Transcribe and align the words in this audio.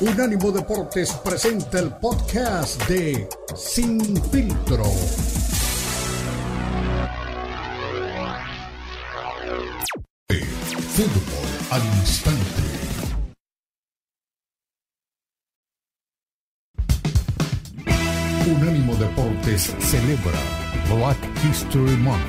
Unánimo 0.00 0.52
Deportes 0.52 1.12
presenta 1.24 1.80
el 1.80 1.90
podcast 1.96 2.80
de 2.88 3.28
Sin 3.56 4.00
Filtro. 4.30 4.84
Fútbol 10.94 11.48
al 11.70 11.84
instante. 11.98 12.62
Unánimo 18.46 18.94
Deportes 18.94 19.74
celebra 19.80 20.38
Black 20.94 21.18
History 21.44 21.96
Month, 21.96 22.22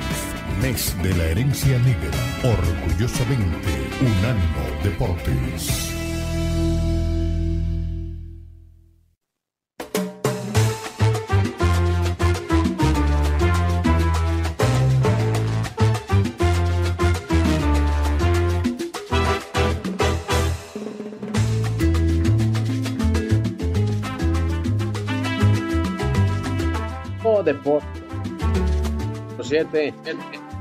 mes 0.60 1.00
de 1.04 1.14
la 1.14 1.24
herencia 1.26 1.78
negra. 1.78 2.10
Orgullosamente, 2.42 3.70
Unánimo 4.00 4.82
Deportes. 4.82 5.99
7. 29.70 29.94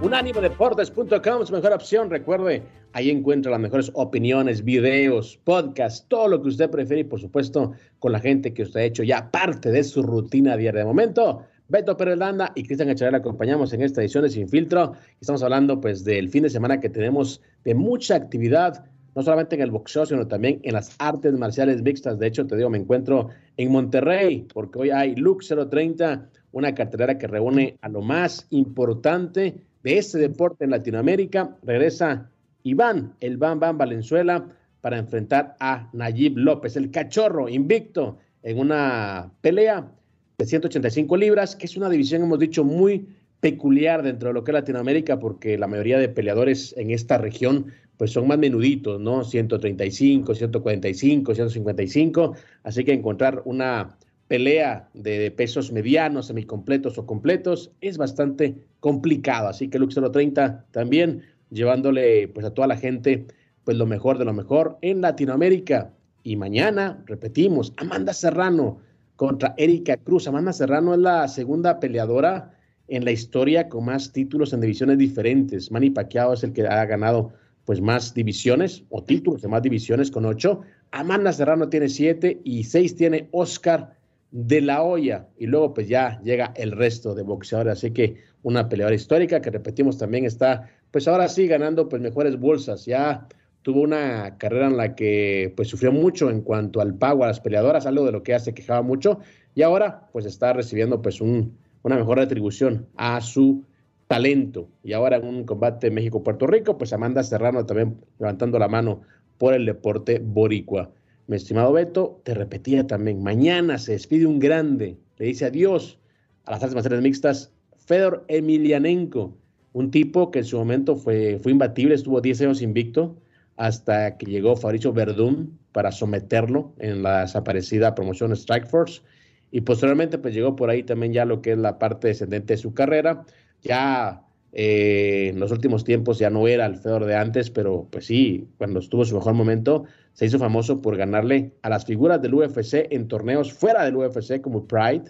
Unánimodeportes.com, 0.01 1.45
su 1.45 1.53
mejor 1.53 1.73
opción. 1.73 2.09
Recuerde, 2.09 2.63
ahí 2.93 3.09
encuentra 3.09 3.51
las 3.51 3.59
mejores 3.59 3.91
opiniones, 3.93 4.63
videos, 4.63 5.39
podcasts, 5.43 6.05
todo 6.07 6.27
lo 6.27 6.41
que 6.41 6.49
usted 6.49 6.69
prefiere 6.69 7.01
y, 7.01 7.05
por 7.05 7.19
supuesto, 7.19 7.73
con 7.99 8.11
la 8.11 8.19
gente 8.19 8.53
que 8.53 8.63
usted 8.63 8.79
ha 8.81 8.83
hecho 8.83 9.03
ya 9.03 9.31
parte 9.31 9.71
de 9.71 9.83
su 9.83 10.03
rutina 10.03 10.57
diaria. 10.57 10.81
De 10.81 10.85
momento, 10.85 11.43
Beto 11.67 11.97
Pérez 11.97 12.17
Landa 12.17 12.51
y 12.55 12.63
Cristian 12.63 12.89
Echavarría 12.89 13.17
le 13.17 13.21
acompañamos 13.21 13.73
en 13.73 13.81
esta 13.81 14.01
edición 14.01 14.23
de 14.23 14.29
Sin 14.29 14.47
Filtro. 14.47 14.93
Estamos 15.19 15.43
hablando, 15.43 15.81
pues, 15.81 16.03
del 16.03 16.29
fin 16.29 16.43
de 16.43 16.49
semana 16.49 16.79
que 16.79 16.89
tenemos 16.89 17.41
de 17.63 17.75
mucha 17.75 18.15
actividad 18.15 18.85
no 19.15 19.23
solamente 19.23 19.55
en 19.55 19.61
el 19.61 19.71
boxeo, 19.71 20.05
sino 20.05 20.27
también 20.27 20.59
en 20.63 20.73
las 20.73 20.95
artes 20.99 21.33
marciales 21.33 21.81
mixtas. 21.81 22.19
De 22.19 22.27
hecho, 22.27 22.45
te 22.47 22.55
digo, 22.55 22.69
me 22.69 22.77
encuentro 22.77 23.29
en 23.57 23.71
Monterrey, 23.71 24.47
porque 24.53 24.79
hoy 24.79 24.89
hay 24.91 25.15
Lux 25.15 25.49
030, 25.49 26.29
una 26.51 26.73
cartelera 26.75 27.17
que 27.17 27.27
reúne 27.27 27.77
a 27.81 27.89
lo 27.89 28.01
más 28.01 28.47
importante 28.49 29.55
de 29.83 29.97
este 29.97 30.17
deporte 30.17 30.65
en 30.65 30.71
Latinoamérica. 30.71 31.57
Regresa 31.63 32.29
Iván, 32.63 33.13
el 33.19 33.37
Bam 33.37 33.59
Bam 33.59 33.77
Valenzuela, 33.77 34.45
para 34.81 34.97
enfrentar 34.97 35.55
a 35.59 35.89
Nayib 35.93 36.37
López, 36.37 36.75
el 36.75 36.91
cachorro 36.91 37.49
invicto 37.49 38.17
en 38.43 38.59
una 38.59 39.31
pelea 39.41 39.91
de 40.37 40.45
185 40.45 41.17
libras, 41.17 41.55
que 41.55 41.65
es 41.65 41.75
una 41.75 41.89
división, 41.89 42.23
hemos 42.23 42.39
dicho, 42.39 42.63
muy 42.63 43.07
peculiar 43.41 44.03
dentro 44.03 44.29
de 44.29 44.33
lo 44.33 44.43
que 44.43 44.51
es 44.51 44.53
Latinoamérica, 44.53 45.19
porque 45.19 45.57
la 45.57 45.67
mayoría 45.67 45.99
de 45.99 46.09
peleadores 46.09 46.73
en 46.77 46.91
esta 46.91 47.17
región 47.17 47.67
pues 47.97 48.11
son 48.11 48.27
más 48.27 48.37
menuditos, 48.39 49.01
¿no? 49.01 49.25
135, 49.25 50.33
145, 50.33 51.35
155, 51.35 52.33
así 52.63 52.85
que 52.85 52.93
encontrar 52.93 53.41
una 53.43 53.97
pelea 54.29 54.87
de, 54.93 55.31
pesos 55.31 55.71
medianos, 55.71 56.27
semicompletos 56.27 56.99
o 56.99 57.05
completos 57.07 57.71
es 57.81 57.97
bastante 57.97 58.55
complicado, 58.79 59.49
así 59.49 59.67
que 59.69 59.79
Lux 59.79 59.95
030 59.95 60.67
también 60.71 61.23
llevándole 61.49 62.27
pues 62.27 62.45
a 62.45 62.53
toda 62.53 62.67
la 62.67 62.77
gente 62.77 63.25
pues 63.63 63.75
lo 63.75 63.87
mejor 63.87 64.19
de 64.19 64.25
lo 64.25 64.33
mejor 64.33 64.77
en 64.81 65.01
Latinoamérica. 65.01 65.91
Y 66.23 66.35
mañana, 66.35 67.03
repetimos, 67.07 67.73
Amanda 67.77 68.13
Serrano 68.13 68.79
contra 69.15 69.55
Erika 69.57 69.97
Cruz. 69.97 70.27
Amanda 70.27 70.53
Serrano 70.53 70.93
es 70.93 70.99
la 70.99 71.27
segunda 71.27 71.79
peleadora 71.79 72.53
en 72.87 73.05
la 73.05 73.11
historia 73.11 73.67
con 73.67 73.85
más 73.85 74.11
títulos 74.11 74.53
en 74.53 74.61
divisiones 74.61 74.99
diferentes. 74.99 75.71
Manny 75.71 75.89
Pacquiao 75.89 76.33
es 76.33 76.43
el 76.43 76.53
que 76.53 76.67
ha 76.67 76.85
ganado 76.85 77.33
pues 77.65 77.81
más 77.81 78.13
divisiones 78.13 78.83
o 78.89 79.03
títulos 79.03 79.41
de 79.41 79.47
más 79.47 79.63
divisiones 79.63 80.11
con 80.11 80.25
ocho. 80.25 80.61
Amanda 80.91 81.33
Serrano 81.33 81.67
tiene 81.69 81.89
siete 81.89 82.41
y 82.43 82.63
seis 82.63 82.95
tiene 82.95 83.27
Oscar 83.31 83.98
de 84.31 84.61
la 84.61 84.83
Hoya. 84.83 85.27
Y 85.37 85.47
luego 85.47 85.73
pues 85.73 85.87
ya 85.87 86.21
llega 86.23 86.53
el 86.55 86.71
resto 86.71 87.15
de 87.15 87.23
boxeadores. 87.23 87.73
Así 87.73 87.91
que 87.91 88.17
una 88.43 88.69
peleadora 88.69 88.95
histórica 88.95 89.41
que 89.41 89.49
repetimos 89.49 89.97
también 89.97 90.25
está 90.25 90.69
pues 90.91 91.07
ahora 91.07 91.27
sí 91.27 91.47
ganando 91.47 91.89
pues 91.89 92.01
mejores 92.01 92.39
bolsas. 92.39 92.85
Ya 92.85 93.27
tuvo 93.61 93.81
una 93.81 94.37
carrera 94.37 94.67
en 94.67 94.77
la 94.77 94.95
que 94.95 95.53
pues 95.55 95.67
sufrió 95.67 95.91
mucho 95.91 96.29
en 96.29 96.41
cuanto 96.41 96.81
al 96.81 96.95
pago 96.95 97.23
a 97.23 97.27
las 97.27 97.39
peleadoras, 97.39 97.85
algo 97.85 98.05
de 98.05 98.11
lo 98.11 98.23
que 98.23 98.31
ya 98.31 98.39
se 98.39 98.53
quejaba 98.53 98.81
mucho. 98.81 99.19
Y 99.55 99.61
ahora 99.61 100.09
pues 100.11 100.25
está 100.25 100.53
recibiendo 100.53 101.01
pues 101.01 101.21
un 101.21 101.57
una 101.83 101.95
mejor 101.95 102.17
retribución 102.17 102.87
a 102.95 103.21
su 103.21 103.63
talento. 104.07 104.69
Y 104.83 104.93
ahora 104.93 105.17
en 105.17 105.25
un 105.25 105.43
combate 105.43 105.91
México-Puerto 105.91 106.47
Rico, 106.47 106.77
pues 106.77 106.93
Amanda 106.93 107.23
Serrano 107.23 107.65
también 107.65 108.01
levantando 108.19 108.59
la 108.59 108.67
mano 108.67 109.01
por 109.37 109.53
el 109.53 109.65
deporte 109.65 110.19
boricua. 110.19 110.91
Mi 111.29 111.35
estimado 111.35 111.71
Beto, 111.71 112.21
te 112.23 112.33
repetía 112.33 112.87
también, 112.87 113.21
mañana 113.21 113.77
se 113.77 113.91
despide 113.91 114.25
un 114.25 114.39
grande, 114.39 114.97
le 115.19 115.27
dice 115.27 115.45
adiós 115.45 115.99
a 116.45 116.49
las 116.53 116.63
artes 116.63 116.73
marciales 116.73 117.03
mixtas, 117.03 117.53
Fedor 117.77 118.25
Emelianenko, 118.29 119.37
un 119.73 119.91
tipo 119.91 120.31
que 120.31 120.39
en 120.39 120.45
su 120.45 120.57
momento 120.57 120.95
fue, 120.95 121.37
fue 121.37 121.51
imbatible, 121.51 121.93
estuvo 121.93 122.19
10 122.19 122.41
años 122.41 122.63
invicto, 122.63 123.15
hasta 123.57 124.17
que 124.17 124.25
llegó 124.25 124.55
Fabricio 124.55 124.91
Verdún 124.91 125.59
para 125.71 125.91
someterlo 125.91 126.73
en 126.79 127.03
la 127.03 127.21
desaparecida 127.21 127.93
promoción 127.93 128.31
Strike 128.31 128.65
Force 128.65 129.03
y 129.51 129.61
posteriormente 129.61 130.17
pues 130.17 130.33
llegó 130.33 130.55
por 130.55 130.71
ahí 130.71 130.81
también 130.81 131.13
ya 131.13 131.25
lo 131.25 131.43
que 131.43 131.51
es 131.51 131.59
la 131.59 131.77
parte 131.77 132.07
descendente 132.07 132.53
de 132.53 132.57
su 132.57 132.73
carrera. 132.73 133.23
Ya 133.61 134.23
eh, 134.51 135.27
en 135.29 135.39
los 135.39 135.51
últimos 135.51 135.83
tiempos 135.83 136.17
ya 136.17 136.31
no 136.31 136.47
era 136.47 136.65
el 136.65 136.77
Fedor 136.77 137.05
de 137.05 137.15
antes, 137.15 137.51
pero 137.51 137.87
pues 137.91 138.05
sí, 138.05 138.47
cuando 138.57 138.79
estuvo 138.79 139.05
su 139.05 139.15
mejor 139.15 139.33
momento, 139.33 139.85
se 140.19 140.25
hizo 140.25 140.37
famoso 140.37 140.81
por 140.81 140.97
ganarle 140.97 141.53
a 141.61 141.69
las 141.69 141.85
figuras 141.85 142.21
del 142.21 142.33
UFC 142.33 142.91
en 142.91 143.07
torneos 143.07 143.53
fuera 143.53 143.85
del 143.85 143.95
UFC 143.95 144.41
como 144.41 144.67
Pride 144.67 145.05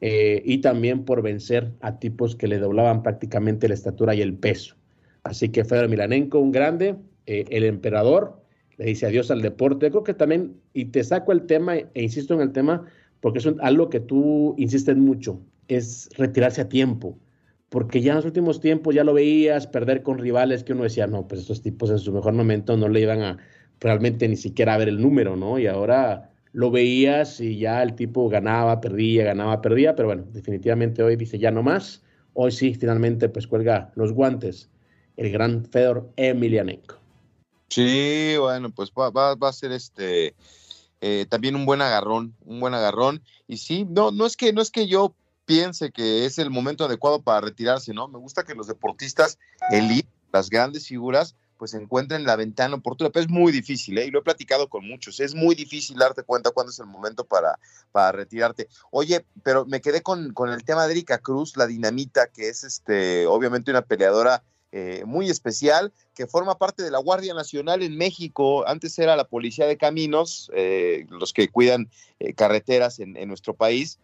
eh, 0.00 0.42
y 0.44 0.58
también 0.58 1.04
por 1.04 1.22
vencer 1.22 1.72
a 1.80 1.98
tipos 1.98 2.36
que 2.36 2.46
le 2.46 2.60
doblaban 2.60 3.02
prácticamente 3.02 3.66
la 3.66 3.74
estatura 3.74 4.14
y 4.14 4.22
el 4.22 4.34
peso. 4.34 4.76
Así 5.24 5.48
que 5.48 5.64
Fedor 5.64 5.88
Milanenko, 5.88 6.38
un 6.38 6.52
grande, 6.52 6.94
eh, 7.26 7.46
el 7.50 7.64
emperador, 7.64 8.44
le 8.78 8.84
dice 8.84 9.06
adiós 9.06 9.32
al 9.32 9.42
deporte. 9.42 9.90
creo 9.90 10.04
que 10.04 10.14
también, 10.14 10.54
y 10.72 10.84
te 10.84 11.02
saco 11.02 11.32
el 11.32 11.46
tema 11.46 11.74
e 11.74 11.88
insisto 12.00 12.32
en 12.34 12.40
el 12.40 12.52
tema, 12.52 12.86
porque 13.18 13.40
es 13.40 13.48
algo 13.58 13.90
que 13.90 13.98
tú 13.98 14.54
insistes 14.56 14.96
mucho, 14.96 15.40
es 15.66 16.08
retirarse 16.16 16.60
a 16.60 16.68
tiempo, 16.68 17.18
porque 17.70 18.02
ya 18.02 18.12
en 18.12 18.16
los 18.18 18.24
últimos 18.24 18.60
tiempos 18.60 18.94
ya 18.94 19.02
lo 19.02 19.14
veías 19.14 19.66
perder 19.66 20.04
con 20.04 20.18
rivales 20.18 20.62
que 20.62 20.74
uno 20.74 20.84
decía, 20.84 21.08
no, 21.08 21.26
pues 21.26 21.40
estos 21.40 21.60
tipos 21.60 21.90
en 21.90 21.98
su 21.98 22.12
mejor 22.12 22.34
momento 22.34 22.76
no 22.76 22.88
le 22.88 23.00
iban 23.00 23.20
a 23.22 23.38
realmente 23.80 24.28
ni 24.28 24.36
siquiera 24.36 24.76
ver 24.76 24.88
el 24.88 25.00
número, 25.00 25.36
¿no? 25.36 25.58
Y 25.58 25.66
ahora 25.66 26.30
lo 26.52 26.70
veías 26.70 27.40
y 27.40 27.58
ya 27.58 27.82
el 27.82 27.94
tipo 27.94 28.28
ganaba, 28.28 28.80
perdía, 28.80 29.24
ganaba, 29.24 29.60
perdía, 29.60 29.94
pero 29.96 30.08
bueno, 30.08 30.24
definitivamente 30.32 31.02
hoy 31.02 31.16
dice 31.16 31.38
ya 31.38 31.50
no 31.50 31.62
más, 31.62 32.02
hoy 32.32 32.52
sí, 32.52 32.74
finalmente 32.74 33.28
pues 33.28 33.46
cuelga 33.46 33.92
los 33.94 34.12
guantes 34.12 34.70
el 35.16 35.30
gran 35.30 35.64
Fedor 35.64 36.10
Emelianenko. 36.16 36.96
Sí, 37.68 38.34
bueno, 38.38 38.70
pues 38.70 38.90
va, 38.90 39.10
va, 39.10 39.34
va 39.34 39.48
a 39.48 39.52
ser 39.52 39.72
este 39.72 40.34
eh, 41.00 41.26
también 41.28 41.54
un 41.56 41.66
buen 41.66 41.82
agarrón, 41.82 42.34
un 42.44 42.60
buen 42.60 42.74
agarrón. 42.74 43.22
Y 43.46 43.58
sí, 43.58 43.84
no, 43.84 44.10
no 44.10 44.26
es 44.26 44.36
que, 44.36 44.52
no 44.52 44.62
es 44.62 44.70
que 44.70 44.86
yo 44.86 45.14
piense 45.44 45.90
que 45.90 46.24
es 46.24 46.38
el 46.38 46.50
momento 46.50 46.84
adecuado 46.84 47.20
para 47.20 47.42
retirarse, 47.42 47.92
¿no? 47.92 48.08
Me 48.08 48.18
gusta 48.18 48.44
que 48.44 48.54
los 48.54 48.66
deportistas, 48.66 49.38
elite, 49.70 50.08
las 50.32 50.48
grandes 50.48 50.88
figuras, 50.88 51.36
pues 51.64 51.72
encuentren 51.72 52.24
la 52.24 52.36
ventana 52.36 52.74
oportuna, 52.74 53.08
pero 53.08 53.24
es 53.24 53.30
muy 53.30 53.50
difícil, 53.50 53.96
¿eh? 53.96 54.04
y 54.04 54.10
lo 54.10 54.18
he 54.18 54.22
platicado 54.22 54.68
con 54.68 54.86
muchos, 54.86 55.18
es 55.18 55.34
muy 55.34 55.54
difícil 55.54 55.96
darte 55.96 56.22
cuenta 56.22 56.50
cuándo 56.50 56.70
es 56.70 56.78
el 56.78 56.84
momento 56.84 57.24
para, 57.24 57.58
para 57.90 58.12
retirarte. 58.12 58.68
Oye, 58.90 59.24
pero 59.42 59.64
me 59.64 59.80
quedé 59.80 60.02
con, 60.02 60.34
con 60.34 60.50
el 60.50 60.62
tema 60.62 60.86
de 60.86 60.92
Erika 60.92 61.16
Cruz, 61.16 61.56
la 61.56 61.66
dinamita, 61.66 62.26
que 62.26 62.50
es 62.50 62.64
este, 62.64 63.26
obviamente 63.26 63.70
una 63.70 63.80
peleadora 63.80 64.42
eh, 64.76 65.04
muy 65.06 65.30
especial 65.30 65.90
que 66.14 66.26
forma 66.26 66.58
parte 66.58 66.82
de 66.82 66.90
la 66.90 66.98
Guardia 66.98 67.32
Nacional 67.32 67.82
en 67.82 67.96
México. 67.96 68.66
Antes 68.66 68.98
era 68.98 69.16
la 69.16 69.28
Policía 69.28 69.66
de 69.66 69.78
Caminos, 69.78 70.50
eh, 70.52 71.06
los 71.08 71.32
que 71.32 71.48
cuidan 71.48 71.88
eh, 72.18 72.34
carreteras 72.34 72.98
en, 72.98 73.14
nuestro 73.26 73.54
país, 73.54 74.00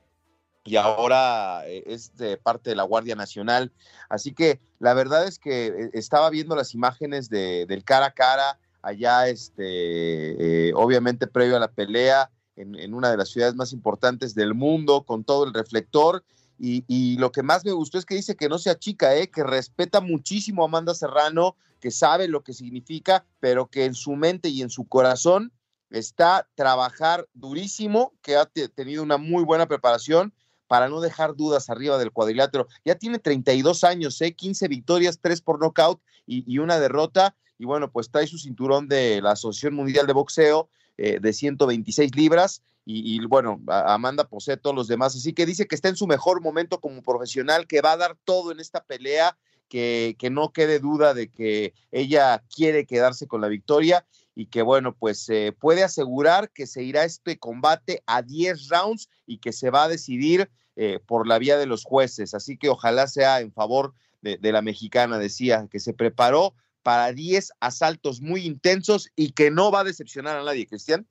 y 0.64 0.76
ahora 0.76 1.66
es 1.66 2.16
de 2.16 2.36
parte 2.36 2.70
de 2.70 2.76
la 2.76 2.82
Guardia 2.82 3.16
Nacional. 3.16 3.72
Así 4.08 4.32
que 4.32 4.60
la 4.78 4.94
verdad 4.94 5.26
es 5.26 5.38
que 5.38 5.90
estaba 5.92 6.30
viendo 6.30 6.54
las 6.54 6.74
imágenes 6.74 7.28
de, 7.28 7.66
del 7.66 7.84
cara 7.84 8.06
a 8.06 8.12
cara 8.12 8.58
allá, 8.82 9.28
este, 9.28 10.72
obviamente 10.74 11.26
previo 11.26 11.56
a 11.56 11.60
la 11.60 11.72
pelea. 11.72 12.30
En, 12.56 12.74
en 12.74 12.92
una 12.92 13.10
de 13.10 13.16
las 13.16 13.30
ciudades 13.30 13.54
más 13.54 13.72
importantes 13.72 14.34
del 14.34 14.52
mundo, 14.52 15.04
con 15.04 15.24
todo 15.24 15.46
el 15.46 15.54
reflector, 15.54 16.22
y, 16.62 17.16
lo 17.16 17.32
que 17.32 17.42
más 17.42 17.64
me 17.64 17.72
gustó 17.72 17.96
es 17.96 18.04
que 18.04 18.14
dice 18.14 18.36
que 18.36 18.50
no 18.50 18.58
sea 18.58 18.78
chica, 18.78 19.16
¿eh? 19.16 19.30
que 19.30 19.42
respeta 19.42 20.02
muchísimo 20.02 20.62
a 20.62 20.66
Amanda 20.66 20.94
Serrano, 20.94 21.56
que 21.80 21.90
sabe 21.90 22.28
lo 22.28 22.44
que 22.44 22.52
significa, 22.52 23.24
pero 23.40 23.68
que 23.68 23.86
en 23.86 23.94
su 23.94 24.12
mente 24.12 24.50
y 24.50 24.60
en 24.60 24.68
su 24.68 24.86
corazón 24.86 25.52
está 25.88 26.46
trabajar 26.54 27.26
durísimo, 27.32 28.12
que 28.20 28.36
ha 28.36 28.44
tenido 28.44 29.02
una 29.02 29.16
muy 29.16 29.42
buena 29.42 29.66
preparación 29.66 30.34
para 30.70 30.88
no 30.88 31.00
dejar 31.00 31.34
dudas 31.34 31.68
arriba 31.68 31.98
del 31.98 32.12
cuadrilátero. 32.12 32.68
Ya 32.84 32.94
tiene 32.94 33.18
32 33.18 33.82
años, 33.82 34.20
¿eh? 34.20 34.36
15 34.36 34.68
victorias, 34.68 35.18
3 35.20 35.42
por 35.42 35.58
nocaut 35.58 36.00
y, 36.26 36.58
una 36.58 36.78
derrota. 36.78 37.34
Y 37.58 37.64
bueno, 37.64 37.90
pues 37.90 38.08
trae 38.08 38.28
su 38.28 38.38
cinturón 38.38 38.86
de 38.86 39.20
la 39.20 39.32
Asociación 39.32 39.74
Mundial 39.74 40.06
de 40.06 40.12
Boxeo 40.12 40.68
eh, 40.96 41.18
de 41.20 41.32
126 41.32 42.14
libras. 42.14 42.62
Y, 42.86 43.18
bueno, 43.26 43.60
Amanda 43.66 44.28
posee 44.28 44.58
todos 44.58 44.76
los 44.76 44.86
demás. 44.86 45.16
Así 45.16 45.32
que 45.32 45.44
dice 45.44 45.66
que 45.66 45.74
está 45.74 45.88
en 45.88 45.96
su 45.96 46.06
mejor 46.06 46.40
momento 46.40 46.80
como 46.80 47.02
profesional, 47.02 47.66
que 47.66 47.80
va 47.80 47.92
a 47.92 47.96
dar 47.96 48.16
todo 48.22 48.52
en 48.52 48.60
esta 48.60 48.84
pelea, 48.84 49.36
que 49.68 50.16
no 50.30 50.52
quede 50.52 50.78
duda 50.78 51.14
de 51.14 51.32
que 51.32 51.74
ella 51.90 52.44
quiere 52.54 52.86
quedarse 52.86 53.26
con 53.26 53.40
la 53.40 53.48
victoria 53.48 54.06
y 54.40 54.46
que 54.46 54.62
bueno, 54.62 54.96
pues 54.98 55.18
se 55.18 55.52
puede 55.52 55.84
asegurar 55.84 56.50
que 56.50 56.66
se 56.66 56.82
irá 56.82 57.04
este 57.04 57.38
combate 57.38 58.02
a 58.06 58.22
10 58.22 58.70
rounds 58.70 59.10
y 59.26 59.36
que 59.36 59.52
se 59.52 59.68
va 59.68 59.84
a 59.84 59.88
decidir 59.88 60.48
eh, 60.76 60.98
por 61.04 61.28
la 61.28 61.38
vía 61.38 61.58
de 61.58 61.66
los 61.66 61.84
jueces. 61.84 62.32
Así 62.32 62.56
que 62.56 62.70
ojalá 62.70 63.06
sea 63.06 63.40
en 63.40 63.52
favor 63.52 63.92
de, 64.22 64.38
la 64.40 64.62
mexicana, 64.62 65.18
decía, 65.18 65.68
que 65.70 65.78
se 65.78 65.92
preparó 65.92 66.54
para 66.82 67.12
10 67.12 67.52
asaltos 67.60 68.22
muy 68.22 68.46
intensos 68.46 69.10
y 69.14 69.32
que 69.32 69.50
no 69.50 69.70
va 69.70 69.80
a 69.80 69.84
decepcionar 69.84 70.38
a 70.38 70.42
nadie, 70.42 70.66
Cristian. 70.66 71.06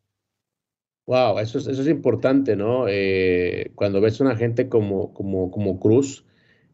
Wow, 1.05 1.37
eso 1.37 1.59
es, 1.59 1.67
eso 1.67 1.83
es 1.83 1.87
importante, 1.87 2.55
¿no? 2.55 2.87
Eh, 2.87 3.71
cuando 3.75 4.01
ves 4.01 4.19
a 4.19 4.23
una 4.23 4.37
gente 4.37 4.69
como, 4.69 5.13
como, 5.13 5.51
como 5.51 5.79
Cruz, 5.79 6.25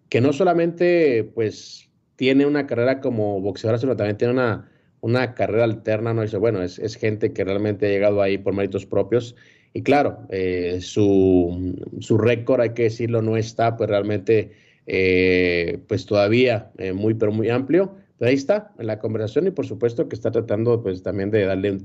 que 0.07 0.21
no 0.21 0.31
solamente 0.31 1.25
pues 1.35 1.89
tiene 2.15 2.45
una 2.45 2.65
carrera 2.65 3.01
como 3.01 3.41
boxeadora, 3.41 3.77
sino 3.77 3.97
también 3.97 4.17
tiene 4.17 4.31
una, 4.31 4.71
una 5.05 5.35
carrera 5.35 5.65
alterna, 5.65 6.13
¿no? 6.13 6.23
Dice, 6.23 6.37
bueno, 6.37 6.63
es, 6.63 6.79
es 6.79 6.95
gente 6.95 7.31
que 7.31 7.43
realmente 7.43 7.85
ha 7.85 7.89
llegado 7.89 8.21
ahí 8.21 8.37
por 8.37 8.53
méritos 8.53 8.85
propios 8.85 9.35
y 9.75 9.83
claro, 9.83 10.19
eh, 10.29 10.79
su, 10.79 11.75
su 11.99 12.17
récord, 12.17 12.61
hay 12.61 12.69
que 12.69 12.83
decirlo, 12.83 13.21
no 13.21 13.35
está 13.35 13.75
pues 13.75 13.89
realmente 13.89 14.53
eh, 14.87 15.79
pues 15.89 16.05
todavía 16.05 16.71
eh, 16.77 16.93
muy, 16.93 17.13
pero 17.13 17.33
muy 17.33 17.49
amplio. 17.49 17.93
Pero 18.17 18.29
ahí 18.29 18.35
está 18.35 18.71
en 18.79 18.87
la 18.87 18.99
conversación 18.99 19.47
y 19.47 19.51
por 19.51 19.67
supuesto 19.67 20.07
que 20.07 20.15
está 20.15 20.31
tratando 20.31 20.81
pues 20.81 21.03
también 21.03 21.29
de 21.29 21.43
darle 21.43 21.79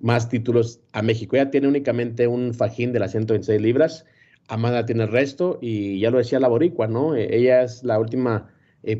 más 0.00 0.28
títulos 0.28 0.80
a 0.92 1.00
México. 1.00 1.34
Ella 1.34 1.50
tiene 1.50 1.66
únicamente 1.66 2.26
un 2.26 2.52
fajín 2.52 2.92
de 2.92 2.98
las 2.98 3.12
126 3.12 3.58
libras, 3.58 4.04
Amanda 4.48 4.84
tiene 4.84 5.04
el 5.04 5.10
resto 5.10 5.58
y 5.62 5.98
ya 5.98 6.10
lo 6.10 6.18
decía 6.18 6.40
la 6.40 6.48
boricua, 6.48 6.88
¿no? 6.88 7.14
ella 7.14 7.62
es 7.62 7.84
la 7.84 7.98
última 7.98 8.52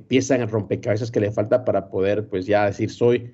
pieza 0.08 0.36
en 0.36 0.48
rompecabezas 0.48 1.10
que 1.10 1.20
le 1.20 1.30
falta 1.30 1.66
para 1.66 1.90
poder 1.90 2.26
pues 2.28 2.46
ya 2.46 2.64
decir 2.64 2.88
soy 2.90 3.32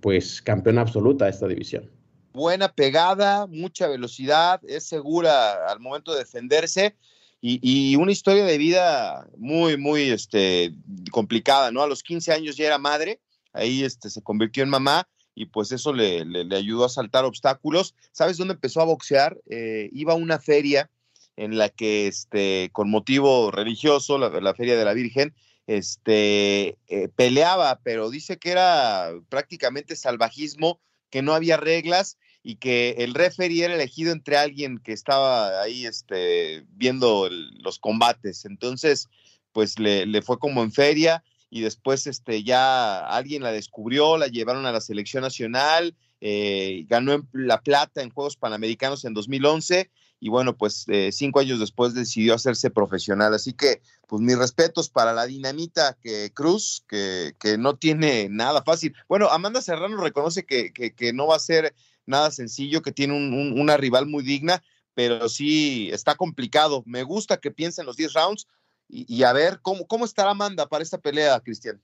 pues 0.00 0.42
campeona 0.42 0.80
absoluta 0.80 1.26
de 1.26 1.30
esta 1.30 1.46
división 1.46 1.90
buena 2.36 2.70
pegada, 2.70 3.46
mucha 3.46 3.88
velocidad, 3.88 4.60
es 4.68 4.84
segura 4.84 5.66
al 5.68 5.80
momento 5.80 6.12
de 6.12 6.18
defenderse 6.18 6.94
y, 7.40 7.96
una 7.96 8.12
historia 8.12 8.44
de 8.44 8.58
vida 8.58 9.26
muy, 9.38 9.78
muy 9.78 10.10
este, 10.10 10.74
complicada, 11.10 11.70
¿no? 11.70 11.82
A 11.82 11.86
los 11.86 12.02
15 12.02 12.32
años 12.32 12.56
ya 12.56 12.66
era 12.66 12.78
madre, 12.78 13.20
ahí 13.52 13.84
este, 13.84 14.10
se 14.10 14.22
convirtió 14.22 14.62
en 14.62 14.68
mamá 14.68 15.08
y 15.34 15.46
pues 15.46 15.72
eso 15.72 15.92
le, 15.94 16.24
ayudó 16.54 16.84
a 16.84 16.90
saltar 16.90 17.24
obstáculos. 17.24 17.94
¿Sabes 18.12 18.36
dónde 18.36 18.54
empezó 18.54 18.80
a 18.80 18.84
boxear? 18.84 19.38
Eh, 19.48 19.88
iba 19.92 20.12
a 20.12 20.16
una 20.16 20.38
feria 20.38 20.90
en 21.36 21.56
la 21.56 21.68
que, 21.68 22.06
este, 22.06 22.70
con 22.72 22.90
motivo 22.90 23.50
religioso, 23.50 24.18
la, 24.18 24.54
Feria 24.54 24.76
de 24.76 24.84
la 24.84 24.94
Virgen, 24.94 25.34
este, 25.66 26.78
eh, 26.88 27.08
peleaba, 27.14 27.80
pero 27.82 28.10
dice 28.10 28.38
que 28.38 28.50
era 28.50 29.12
prácticamente 29.28 29.96
salvajismo, 29.96 30.80
que 31.10 31.22
no 31.22 31.34
había 31.34 31.56
reglas 31.56 32.18
y 32.42 32.56
que 32.56 32.96
el 32.98 33.14
referee 33.14 33.64
era 33.64 33.74
elegido 33.74 34.12
entre 34.12 34.36
alguien 34.36 34.78
que 34.78 34.92
estaba 34.92 35.60
ahí 35.62 35.84
este, 35.86 36.64
viendo 36.70 37.28
los 37.30 37.78
combates. 37.78 38.44
Entonces, 38.44 39.08
pues 39.52 39.78
le, 39.78 40.22
fue 40.22 40.38
como 40.38 40.62
en 40.62 40.70
feria 40.70 41.24
y 41.50 41.62
después 41.62 42.06
este, 42.06 42.44
ya 42.44 42.98
alguien 43.00 43.42
la 43.42 43.50
descubrió, 43.50 44.16
la 44.16 44.28
llevaron 44.28 44.66
a 44.66 44.72
la 44.72 44.80
selección 44.80 45.22
nacional, 45.22 45.96
eh, 46.20 46.84
ganó 46.88 47.26
la 47.32 47.60
plata 47.60 48.02
en 48.02 48.10
Juegos 48.10 48.36
Panamericanos 48.36 49.04
en 49.04 49.14
2011 49.14 49.90
y 50.18 50.28
bueno, 50.28 50.56
pues 50.56 50.84
eh, 50.88 51.10
cinco 51.12 51.40
años 51.40 51.60
después 51.60 51.94
decidió 51.94 52.34
hacerse 52.34 52.70
profesional. 52.70 53.34
Así 53.34 53.52
que, 53.52 53.82
pues 54.06 54.22
mis 54.22 54.38
respetos 54.38 54.88
para 54.88 55.12
la 55.12 55.26
dinamita 55.26 55.96
que 56.02 56.30
Cruz, 56.32 56.84
que, 56.88 57.34
que 57.38 57.58
no 57.58 57.76
tiene 57.76 58.28
nada 58.30 58.62
fácil. 58.62 58.94
Bueno, 59.08 59.28
Amanda 59.28 59.60
Serrano 59.60 59.96
reconoce 59.98 60.46
que, 60.46 60.72
que 60.72 61.12
no 61.12 61.26
va 61.26 61.36
a 61.36 61.40
ser 61.40 61.74
nada 62.06 62.30
sencillo, 62.30 62.82
que 62.82 62.92
tiene 62.92 63.14
una 63.14 63.76
rival 63.76 64.06
muy 64.06 64.22
digna, 64.22 64.62
pero 64.94 65.28
sí 65.28 65.90
está 65.92 66.14
complicado. 66.14 66.82
Me 66.86 67.02
gusta 67.02 67.36
que 67.36 67.50
piensen 67.50 67.86
los 67.86 67.96
10 67.96 68.12
rounds 68.14 68.46
y, 68.88 69.24
a 69.24 69.32
ver 69.32 69.58
cómo, 69.62 69.86
cómo 69.86 70.04
estará 70.04 70.30
Amanda 70.30 70.66
para 70.68 70.82
esta 70.82 70.98
pelea, 70.98 71.40
Cristian. 71.40 71.80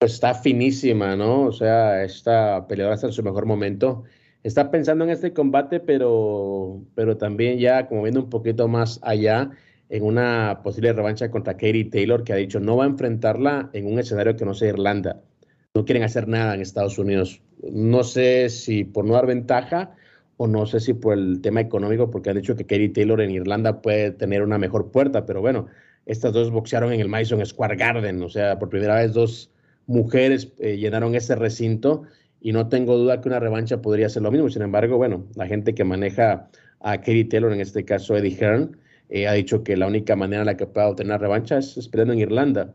Está 0.00 0.34
finísima, 0.34 1.14
¿no? 1.14 1.42
O 1.42 1.52
sea, 1.52 2.02
esta 2.02 2.66
peleadora 2.66 2.96
está 2.96 3.06
en 3.06 3.12
su 3.12 3.22
mejor 3.22 3.46
momento. 3.46 4.04
Está 4.42 4.70
pensando 4.70 5.04
en 5.04 5.10
este 5.10 5.32
combate, 5.32 5.80
pero, 5.80 6.80
pero 6.94 7.16
también 7.16 7.58
ya 7.58 7.86
como 7.86 8.02
viendo 8.02 8.20
un 8.20 8.30
poquito 8.30 8.68
más 8.68 8.98
allá 9.02 9.50
en 9.90 10.04
una 10.04 10.60
posible 10.62 10.92
revancha 10.92 11.30
contra 11.30 11.54
Katie 11.54 11.90
Taylor, 11.90 12.24
que 12.24 12.32
ha 12.32 12.36
dicho 12.36 12.60
no 12.60 12.76
va 12.76 12.84
a 12.84 12.88
enfrentarla 12.88 13.70
en 13.72 13.86
un 13.86 13.98
escenario 13.98 14.36
que 14.36 14.46
no 14.46 14.54
sea 14.54 14.68
Irlanda. 14.68 15.20
No 15.74 15.84
quieren 15.84 16.04
hacer 16.04 16.26
nada 16.26 16.54
en 16.54 16.62
Estados 16.62 16.98
Unidos. 16.98 17.42
No 17.70 18.02
sé 18.02 18.48
si 18.48 18.84
por 18.84 19.04
no 19.04 19.14
dar 19.14 19.26
ventaja 19.26 19.94
o 20.36 20.46
no 20.46 20.64
sé 20.64 20.80
si 20.80 20.94
por 20.94 21.18
el 21.18 21.42
tema 21.42 21.60
económico, 21.60 22.10
porque 22.10 22.30
han 22.30 22.36
dicho 22.36 22.56
que 22.56 22.64
Katie 22.64 22.88
Taylor 22.88 23.20
en 23.20 23.32
Irlanda 23.32 23.82
puede 23.82 24.10
tener 24.10 24.42
una 24.42 24.56
mejor 24.56 24.90
puerta, 24.90 25.26
pero 25.26 25.42
bueno, 25.42 25.66
estas 26.06 26.32
dos 26.32 26.50
boxearon 26.50 26.94
en 26.94 27.00
el 27.00 27.08
Madison 27.08 27.44
Square 27.44 27.76
Garden, 27.76 28.22
o 28.22 28.28
sea, 28.30 28.58
por 28.58 28.70
primera 28.70 28.96
vez 28.96 29.12
dos 29.12 29.50
mujeres 29.86 30.52
eh, 30.58 30.78
llenaron 30.78 31.14
ese 31.14 31.34
recinto 31.34 32.04
y 32.40 32.52
no 32.52 32.68
tengo 32.68 32.96
duda 32.96 33.20
que 33.20 33.28
una 33.28 33.40
revancha 33.40 33.82
podría 33.82 34.08
ser 34.08 34.22
lo 34.22 34.30
mismo. 34.30 34.48
Sin 34.48 34.62
embargo, 34.62 34.96
bueno, 34.96 35.26
la 35.34 35.46
gente 35.46 35.74
que 35.74 35.84
maneja 35.84 36.48
a 36.80 36.98
Katie 36.98 37.24
Taylor, 37.24 37.52
en 37.52 37.60
este 37.60 37.84
caso 37.84 38.16
Eddie 38.16 38.36
Hearn, 38.36 38.76
eh, 39.10 39.28
ha 39.28 39.32
dicho 39.32 39.62
que 39.62 39.76
la 39.76 39.86
única 39.86 40.16
manera 40.16 40.42
en 40.42 40.46
la 40.46 40.56
que 40.56 40.66
pueda 40.66 40.88
obtener 40.88 41.20
revancha 41.20 41.58
es 41.58 41.76
esperando 41.76 42.12
en 42.12 42.20
Irlanda. 42.20 42.74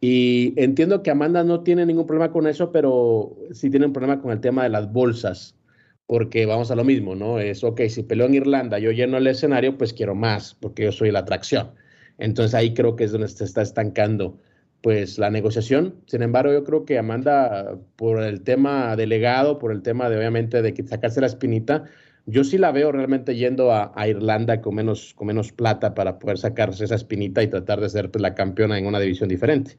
Y 0.00 0.54
entiendo 0.56 1.02
que 1.02 1.10
Amanda 1.10 1.44
no 1.44 1.62
tiene 1.62 1.86
ningún 1.86 2.06
problema 2.06 2.32
con 2.32 2.46
eso, 2.46 2.72
pero 2.72 3.36
sí 3.52 3.70
tiene 3.70 3.86
un 3.86 3.92
problema 3.92 4.20
con 4.20 4.32
el 4.32 4.40
tema 4.40 4.64
de 4.64 4.68
las 4.70 4.92
bolsas, 4.92 5.56
porque 6.06 6.46
vamos 6.46 6.70
a 6.70 6.76
lo 6.76 6.84
mismo, 6.84 7.14
¿no? 7.14 7.38
Es, 7.38 7.62
ok, 7.62 7.82
si 7.88 8.02
peleo 8.02 8.26
en 8.26 8.34
Irlanda, 8.34 8.78
yo 8.78 8.90
lleno 8.90 9.18
el 9.18 9.26
escenario, 9.26 9.78
pues 9.78 9.92
quiero 9.92 10.14
más, 10.14 10.54
porque 10.54 10.84
yo 10.84 10.92
soy 10.92 11.12
la 11.12 11.20
atracción. 11.20 11.70
Entonces 12.18 12.54
ahí 12.54 12.74
creo 12.74 12.96
que 12.96 13.04
es 13.04 13.12
donde 13.12 13.28
se 13.28 13.44
está 13.44 13.62
estancando 13.62 14.40
pues 14.82 15.18
la 15.18 15.30
negociación. 15.30 16.02
Sin 16.06 16.22
embargo, 16.22 16.52
yo 16.52 16.64
creo 16.64 16.84
que 16.84 16.98
Amanda, 16.98 17.78
por 17.96 18.22
el 18.22 18.42
tema 18.42 18.96
delegado, 18.96 19.58
por 19.58 19.72
el 19.72 19.82
tema 19.82 20.10
de 20.10 20.18
obviamente 20.18 20.60
de 20.60 20.86
sacarse 20.86 21.20
la 21.20 21.28
espinita, 21.28 21.84
yo 22.26 22.44
sí 22.44 22.58
la 22.58 22.72
veo 22.72 22.92
realmente 22.92 23.34
yendo 23.34 23.72
a, 23.72 23.92
Irlanda 24.06 24.60
con 24.60 24.74
menos, 24.74 25.14
con 25.14 25.28
menos 25.28 25.52
plata 25.52 25.94
para 25.94 26.18
poder 26.18 26.38
sacarse 26.38 26.84
esa 26.84 26.94
espinita 26.94 27.42
y 27.42 27.48
tratar 27.48 27.80
de 27.80 27.88
ser 27.88 28.10
pues, 28.10 28.22
la 28.22 28.34
campeona 28.34 28.78
en 28.78 28.86
una 28.86 29.00
división 29.00 29.28
diferente. 29.28 29.78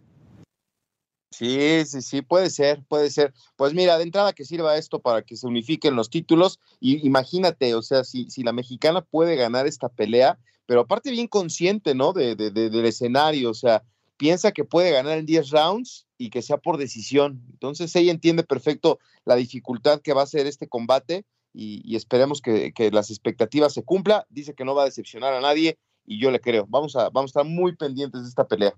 Sí, 1.31 1.83
sí, 1.86 2.01
sí, 2.01 2.22
puede 2.22 2.50
ser, 2.50 2.83
puede 2.88 3.10
ser. 3.10 3.33
Pues 3.55 3.74
mira, 3.74 3.98
de 3.98 4.03
entrada 4.03 4.33
que 4.33 4.45
sirva 4.45 4.77
esto 4.77 5.00
para 5.00 5.24
que 5.24 5.36
se 5.36 5.48
unifiquen 5.48 5.95
los 5.95 6.10
títulos. 6.10 6.60
Y 6.79 7.05
imagínate, 7.05 7.74
o 7.74 7.81
sea, 7.81 8.03
si, 8.03 8.29
si 8.29 8.43
la 8.43 8.53
mexicana 8.53 9.01
puede 9.01 9.36
ganar 9.36 9.65
esta 9.65 9.89
pelea, 9.89 10.38
pero 10.67 10.81
aparte 10.81 11.10
bien 11.12 11.27
consciente, 11.27 11.95
¿no? 11.95 12.13
De, 12.13 12.36
de, 12.36 12.51
del 12.51 12.86
escenario, 12.86 13.50
o 13.50 13.53
sea, 13.55 13.83
piensa 14.17 14.51
que 14.51 14.63
puede 14.63 14.91
ganar 14.91 15.17
en 15.17 15.25
10 15.25 15.50
rounds 15.50 16.08
y 16.17 16.29
que 16.29 16.41
sea 16.41 16.58
por 16.58 16.77
decisión. 16.77 17.41
Entonces 17.51 17.96
ella 17.96 18.12
entiende 18.12 18.43
perfecto 18.43 19.00
la 19.25 19.36
dificultad 19.36 20.01
que 20.01 20.13
va 20.13 20.24
a 20.24 20.27
ser 20.27 20.48
este 20.48 20.67
combate 20.67 21.25
y, 21.53 21.96
esperemos 21.96 22.41
que, 22.41 22.74
que, 22.74 22.89
las 22.89 23.12
expectativas 23.12 23.74
se 23.74 23.84
cumpla. 23.84 24.25
Dice 24.29 24.55
que 24.55 24.65
no 24.65 24.74
va 24.74 24.84
a 24.84 24.86
decepcionar 24.86 25.34
a 25.34 25.41
nadie 25.41 25.77
y 26.05 26.20
yo 26.20 26.32
le 26.32 26.39
creo. 26.39 26.65
Vamos 26.67 26.96
a, 26.96 27.10
vamos 27.10 27.29
a 27.29 27.39
estar 27.39 27.46
muy 27.46 27.75
pendientes 27.75 28.24
de 28.24 28.27
esta 28.27 28.48
pelea. 28.48 28.74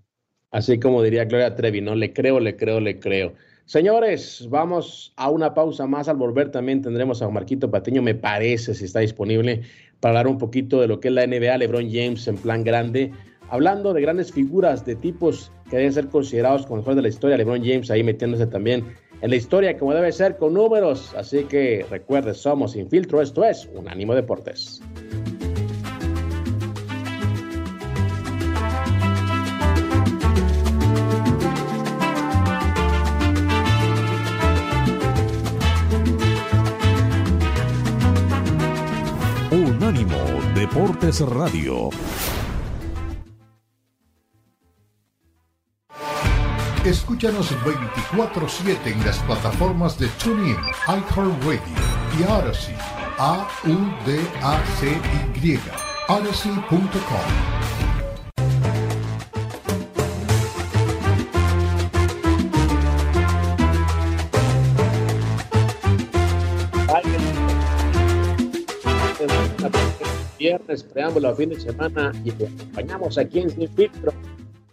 Así 0.51 0.79
como 0.79 1.01
diría 1.01 1.25
Gloria 1.25 1.55
Trevi, 1.55 1.81
¿no? 1.81 1.95
Le 1.95 2.13
creo, 2.13 2.39
le 2.39 2.55
creo, 2.55 2.79
le 2.79 2.99
creo. 2.99 3.33
Señores, 3.65 4.47
vamos 4.49 5.11
a 5.15 5.29
una 5.29 5.53
pausa 5.53 5.87
más. 5.87 6.07
Al 6.07 6.17
volver 6.17 6.51
también 6.51 6.81
tendremos 6.81 7.21
a 7.21 7.29
Marquito 7.29 7.71
Patiño, 7.71 8.01
me 8.01 8.13
parece, 8.13 8.75
si 8.75 8.85
está 8.85 8.99
disponible, 8.99 9.63
para 9.99 10.19
hablar 10.19 10.27
un 10.27 10.37
poquito 10.37 10.79
de 10.79 10.87
lo 10.87 10.99
que 10.99 11.07
es 11.07 11.13
la 11.13 11.25
NBA, 11.25 11.57
LeBron 11.57 11.89
James 11.91 12.27
en 12.27 12.37
plan 12.37 12.63
grande, 12.63 13.11
hablando 13.49 13.93
de 13.93 14.01
grandes 14.01 14.31
figuras, 14.31 14.85
de 14.85 14.95
tipos 14.95 15.51
que 15.69 15.77
deben 15.77 15.93
ser 15.93 16.09
considerados 16.09 16.65
como 16.65 16.77
mejores 16.77 16.97
de 16.97 17.01
la 17.01 17.09
historia. 17.09 17.37
LeBron 17.37 17.63
James 17.63 17.91
ahí 17.91 18.03
metiéndose 18.03 18.47
también 18.47 18.85
en 19.21 19.29
la 19.29 19.35
historia 19.35 19.77
como 19.77 19.93
debe 19.93 20.11
ser 20.11 20.37
con 20.37 20.53
números. 20.53 21.13
Así 21.15 21.45
que 21.45 21.85
recuerde, 21.89 22.33
somos 22.33 22.75
Infiltro, 22.75 23.21
esto 23.21 23.43
es 23.43 23.67
Unánimo 23.73 24.13
Deportes. 24.13 24.81
Unánimo 39.51 40.17
Deportes 40.53 41.21
Radio. 41.21 41.89
Escúchanos 46.85 47.51
24-7 47.63 48.77
en 48.85 49.03
las 49.03 49.17
plataformas 49.19 49.97
de 49.97 50.07
TuneIn, 50.23 50.55
iHeartRadio 50.87 51.59
y 52.19 52.23
Odyssey. 52.29 52.75
A-U-D-A-C-Y. 53.17 54.29
Odyssey.com. 56.07 57.55
viernes, 70.37 70.83
preámbulo 70.83 71.29
a 71.29 71.35
fin 71.35 71.49
de 71.49 71.59
semana 71.59 72.11
y 72.23 72.31
te 72.31 72.45
acompañamos 72.45 73.17
aquí 73.17 73.39
en 73.39 73.49
Sin 73.49 73.67
Filtro. 73.69 74.13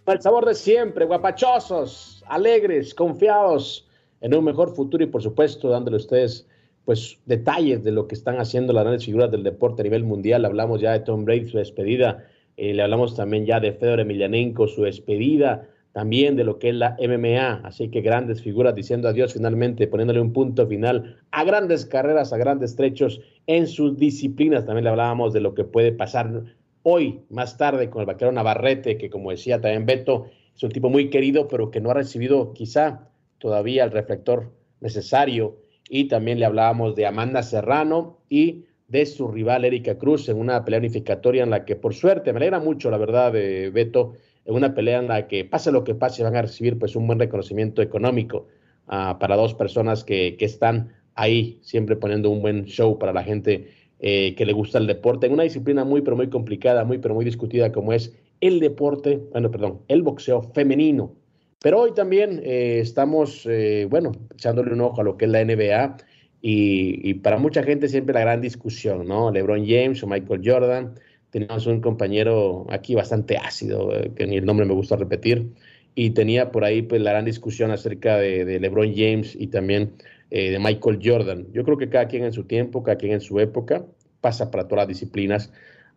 Con 0.05 0.15
el 0.15 0.21
sabor 0.21 0.45
de 0.45 0.53
siempre, 0.53 1.05
guapachosos, 1.05 2.23
alegres, 2.27 2.93
confiados 2.93 3.87
en 4.19 4.35
un 4.35 4.43
mejor 4.43 4.75
futuro 4.75 5.03
y 5.03 5.07
por 5.07 5.21
supuesto 5.21 5.69
dándole 5.69 5.95
a 5.95 5.99
ustedes 5.99 6.45
pues 6.83 7.19
detalles 7.25 7.85
de 7.85 7.93
lo 7.93 8.07
que 8.07 8.15
están 8.15 8.37
haciendo 8.37 8.73
las 8.73 8.83
grandes 8.83 9.05
figuras 9.05 9.31
del 9.31 9.43
deporte 9.43 9.81
a 9.81 9.83
nivel 9.83 10.03
mundial. 10.03 10.43
Hablamos 10.43 10.81
ya 10.81 10.91
de 10.91 10.99
Tom 10.99 11.23
Brady, 11.23 11.47
su 11.47 11.57
despedida. 11.57 12.25
Eh, 12.57 12.73
le 12.73 12.83
hablamos 12.83 13.15
también 13.15 13.45
ya 13.45 13.61
de 13.61 13.71
Fedor 13.71 14.01
Emelianenko, 14.01 14.67
su 14.67 14.83
despedida 14.83 15.69
también 15.93 16.35
de 16.35 16.43
lo 16.43 16.59
que 16.59 16.69
es 16.69 16.75
la 16.75 16.97
MMA. 16.99 17.61
Así 17.63 17.87
que 17.89 18.01
grandes 18.01 18.41
figuras 18.41 18.75
diciendo 18.75 19.07
adiós 19.07 19.33
finalmente, 19.33 19.87
poniéndole 19.87 20.19
un 20.19 20.33
punto 20.33 20.67
final 20.67 21.17
a 21.31 21.43
grandes 21.45 21.85
carreras, 21.85 22.33
a 22.33 22.37
grandes 22.37 22.75
trechos 22.75 23.21
en 23.47 23.67
sus 23.67 23.97
disciplinas. 23.97 24.65
También 24.65 24.83
le 24.83 24.89
hablábamos 24.89 25.31
de 25.31 25.39
lo 25.39 25.53
que 25.53 25.63
puede 25.63 25.93
pasar 25.93 26.43
hoy, 26.83 27.21
más 27.29 27.57
tarde, 27.57 27.89
con 27.89 28.01
el 28.01 28.05
vaquero 28.05 28.31
Navarrete, 28.31 28.97
que 28.97 29.09
como 29.09 29.31
decía 29.31 29.59
también 29.59 29.85
Beto, 29.85 30.27
es 30.55 30.63
un 30.63 30.71
tipo 30.71 30.89
muy 30.89 31.09
querido, 31.09 31.47
pero 31.47 31.71
que 31.71 31.81
no 31.81 31.89
ha 31.89 31.95
recibido 31.95 32.53
quizá 32.53 33.09
todavía 33.39 33.83
el 33.83 33.91
reflector 33.91 34.51
necesario. 34.79 35.57
Y 35.89 36.07
también 36.07 36.39
le 36.39 36.45
hablábamos 36.45 36.95
de 36.95 37.05
Amanda 37.05 37.43
Serrano 37.43 38.19
y 38.29 38.65
de 38.87 39.05
su 39.05 39.27
rival 39.27 39.65
Erika 39.65 39.97
Cruz 39.97 40.29
en 40.29 40.37
una 40.37 40.63
pelea 40.63 40.79
unificatoria 40.79 41.43
en 41.43 41.49
la 41.49 41.65
que 41.65 41.75
por 41.75 41.93
suerte, 41.93 42.31
me 42.31 42.37
alegra 42.37 42.59
mucho 42.59 42.91
la 42.91 42.97
verdad 42.97 43.31
de 43.33 43.69
Beto, 43.69 44.13
en 44.45 44.55
una 44.55 44.75
pelea 44.75 44.99
en 44.99 45.07
la 45.07 45.27
que 45.27 45.45
pase 45.45 45.71
lo 45.71 45.83
que 45.83 45.95
pase 45.95 46.23
van 46.23 46.35
a 46.35 46.41
recibir 46.41 46.77
pues 46.77 46.95
un 46.95 47.07
buen 47.07 47.19
reconocimiento 47.19 47.81
económico 47.81 48.47
uh, 48.87 49.17
para 49.17 49.35
dos 49.35 49.53
personas 49.53 50.03
que, 50.03 50.35
que, 50.37 50.45
están 50.45 50.93
ahí 51.15 51.59
siempre 51.61 51.95
poniendo 51.95 52.29
un 52.29 52.41
buen 52.41 52.65
show 52.65 52.99
para 52.99 53.13
la 53.13 53.23
gente 53.23 53.69
eh, 54.05 54.35
que 54.35 54.45
le 54.45 54.51
gusta 54.51 54.79
el 54.79 54.85
deporte 54.85 55.27
en 55.27 55.31
una 55.31 55.43
disciplina 55.43 55.85
muy 55.85 56.01
pero 56.01 56.17
muy 56.17 56.29
complicada, 56.29 56.83
muy 56.83 56.97
pero 56.97 57.13
muy 57.13 57.23
discutida 57.23 57.71
como 57.71 57.93
es 57.93 58.13
el 58.41 58.59
deporte, 58.59 59.21
bueno, 59.31 59.49
perdón, 59.49 59.79
el 59.87 60.01
boxeo 60.01 60.41
femenino. 60.41 61.15
Pero 61.61 61.79
hoy 61.79 61.93
también 61.93 62.41
eh, 62.43 62.79
estamos, 62.81 63.45
eh, 63.49 63.87
bueno, 63.89 64.11
echándole 64.33 64.73
un 64.73 64.81
ojo 64.81 64.99
a 64.99 65.05
lo 65.05 65.15
que 65.15 65.23
es 65.23 65.31
la 65.31 65.45
NBA 65.45 65.95
y, 66.41 67.13
para 67.13 67.37
mucha 67.37 67.63
gente 67.63 67.87
siempre 67.87 68.13
la 68.13 68.19
gran 68.19 68.41
discusión, 68.41 69.07
¿no? 69.07 69.31
LeBron 69.31 69.65
James 69.65 70.03
o 70.03 70.07
Michael 70.07 70.41
Jordan 70.43 70.95
teníamos 71.29 71.65
un 71.65 71.79
compañero 71.79 72.67
aquí 72.69 72.95
bastante 72.95 73.37
ácido, 73.37 73.89
que 74.15 74.27
ni 74.27 74.35
el 74.35 74.45
nombre 74.45 74.65
me 74.65 74.73
gusta 74.73 74.97
repetir, 74.97 75.47
y 75.95 76.09
tenía 76.09 76.51
por 76.51 76.65
ahí 76.65 76.81
pues 76.81 77.01
la 77.01 77.11
gran 77.11 77.23
discusión 77.23 77.71
acerca 77.71 78.17
de, 78.17 78.59
LeBron 78.59 78.93
James 78.93 79.33
y 79.39 79.47
también 79.47 79.93
eh, 80.29 80.51
de 80.51 80.59
Michael 80.59 80.99
Jordan. 81.03 81.47
Yo 81.51 81.63
creo 81.63 81.77
que 81.77 81.89
cada 81.89 82.07
quien 82.07 82.23
en 82.23 82.33
su 82.33 82.45
tiempo, 82.45 82.83
cada 82.83 82.97
quien 82.97 83.13
en 83.13 83.21
su 83.21 83.39
época, 83.39 83.85
pasa 84.21 84.51
para 84.51 84.67
todas 84.67 84.83
las 84.83 84.87
disciplinas. 84.87 85.51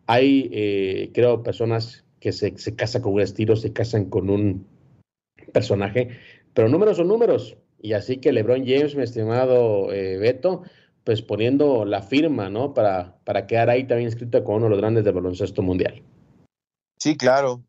Hay, 0.05 0.49
eh, 0.51 1.11
creo, 1.13 1.43
personas 1.43 2.05
que 2.19 2.31
se, 2.31 2.57
se 2.57 2.75
casan 2.75 3.01
con 3.01 3.13
un 3.13 3.21
estilo, 3.21 3.55
se 3.55 3.73
casan 3.73 4.05
con 4.05 4.29
un 4.29 4.65
personaje, 5.53 6.09
pero 6.53 6.69
números 6.69 6.97
son 6.97 7.07
números. 7.07 7.57
Y 7.79 7.93
así 7.93 8.17
que 8.17 8.31
LeBron 8.31 8.65
James, 8.65 8.95
mi 8.95 9.03
estimado 9.03 9.87
Beto, 9.87 10.63
pues 11.07 11.21
poniendo 11.21 11.85
la 11.85 12.01
firma, 12.01 12.49
¿no? 12.49 12.73
Para, 12.73 13.15
para 13.23 13.47
quedar 13.47 13.69
ahí 13.69 13.87
también 13.87 14.09
inscrito 14.09 14.43
con 14.43 14.55
uno 14.55 14.65
de 14.65 14.71
los 14.71 14.79
grandes 14.79 15.05
del 15.05 15.13
baloncesto 15.13 15.61
mundial. 15.61 16.03
Sí, 16.99 17.15
claro. 17.15 17.63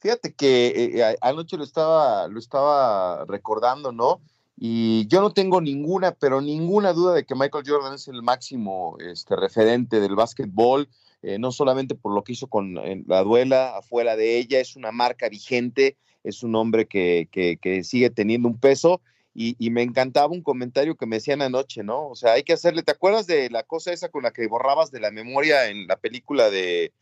Fíjate 0.00 0.34
que 0.34 0.66
eh, 0.66 1.00
eh, 1.00 1.16
anoche 1.20 1.56
lo 1.56 1.62
estaba, 1.62 2.26
lo 2.26 2.38
estaba 2.40 3.24
recordando, 3.26 3.92
¿no? 3.92 4.20
Y 4.56 5.06
yo 5.08 5.20
no 5.20 5.32
tengo 5.32 5.60
ninguna, 5.60 6.12
pero 6.12 6.40
ninguna 6.40 6.92
duda 6.92 7.14
de 7.14 7.24
que 7.24 7.34
Michael 7.34 7.64
Jordan 7.66 7.94
es 7.94 8.08
el 8.08 8.22
máximo 8.22 8.96
este, 9.00 9.34
referente 9.36 10.00
del 10.00 10.14
básquetbol, 10.14 10.88
eh, 11.22 11.38
no 11.38 11.50
solamente 11.50 11.94
por 11.94 12.14
lo 12.14 12.22
que 12.22 12.34
hizo 12.34 12.46
con 12.46 12.74
la 12.74 13.24
duela 13.24 13.76
afuera 13.78 14.14
de 14.16 14.38
ella, 14.38 14.60
es 14.60 14.76
una 14.76 14.92
marca 14.92 15.28
vigente, 15.28 15.96
es 16.22 16.42
un 16.42 16.54
hombre 16.54 16.86
que, 16.86 17.28
que, 17.32 17.56
que 17.56 17.82
sigue 17.82 18.10
teniendo 18.10 18.48
un 18.48 18.58
peso 18.58 19.00
y, 19.34 19.70
me 19.70 19.82
encantaba 19.82 20.28
un 20.28 20.42
comentario 20.42 20.96
que 20.96 21.06
me 21.06 21.16
decían 21.16 21.42
anoche, 21.42 21.82
¿no? 21.82 22.08
O 22.08 22.14
sea, 22.14 22.34
hay 22.34 22.44
que 22.44 22.52
hacerle, 22.52 22.84
¿te 22.84 22.92
acuerdas 22.92 23.26
de 23.26 23.50
la 23.50 23.64
cosa 23.64 23.92
esa 23.92 24.08
con 24.08 24.22
la 24.22 24.30
que 24.30 24.46
borrabas 24.46 24.92
de 24.92 25.00
la 25.00 25.10
memoria 25.10 25.68
en 25.68 25.88
la 25.88 25.96
película 25.96 26.50
de, 26.50 26.92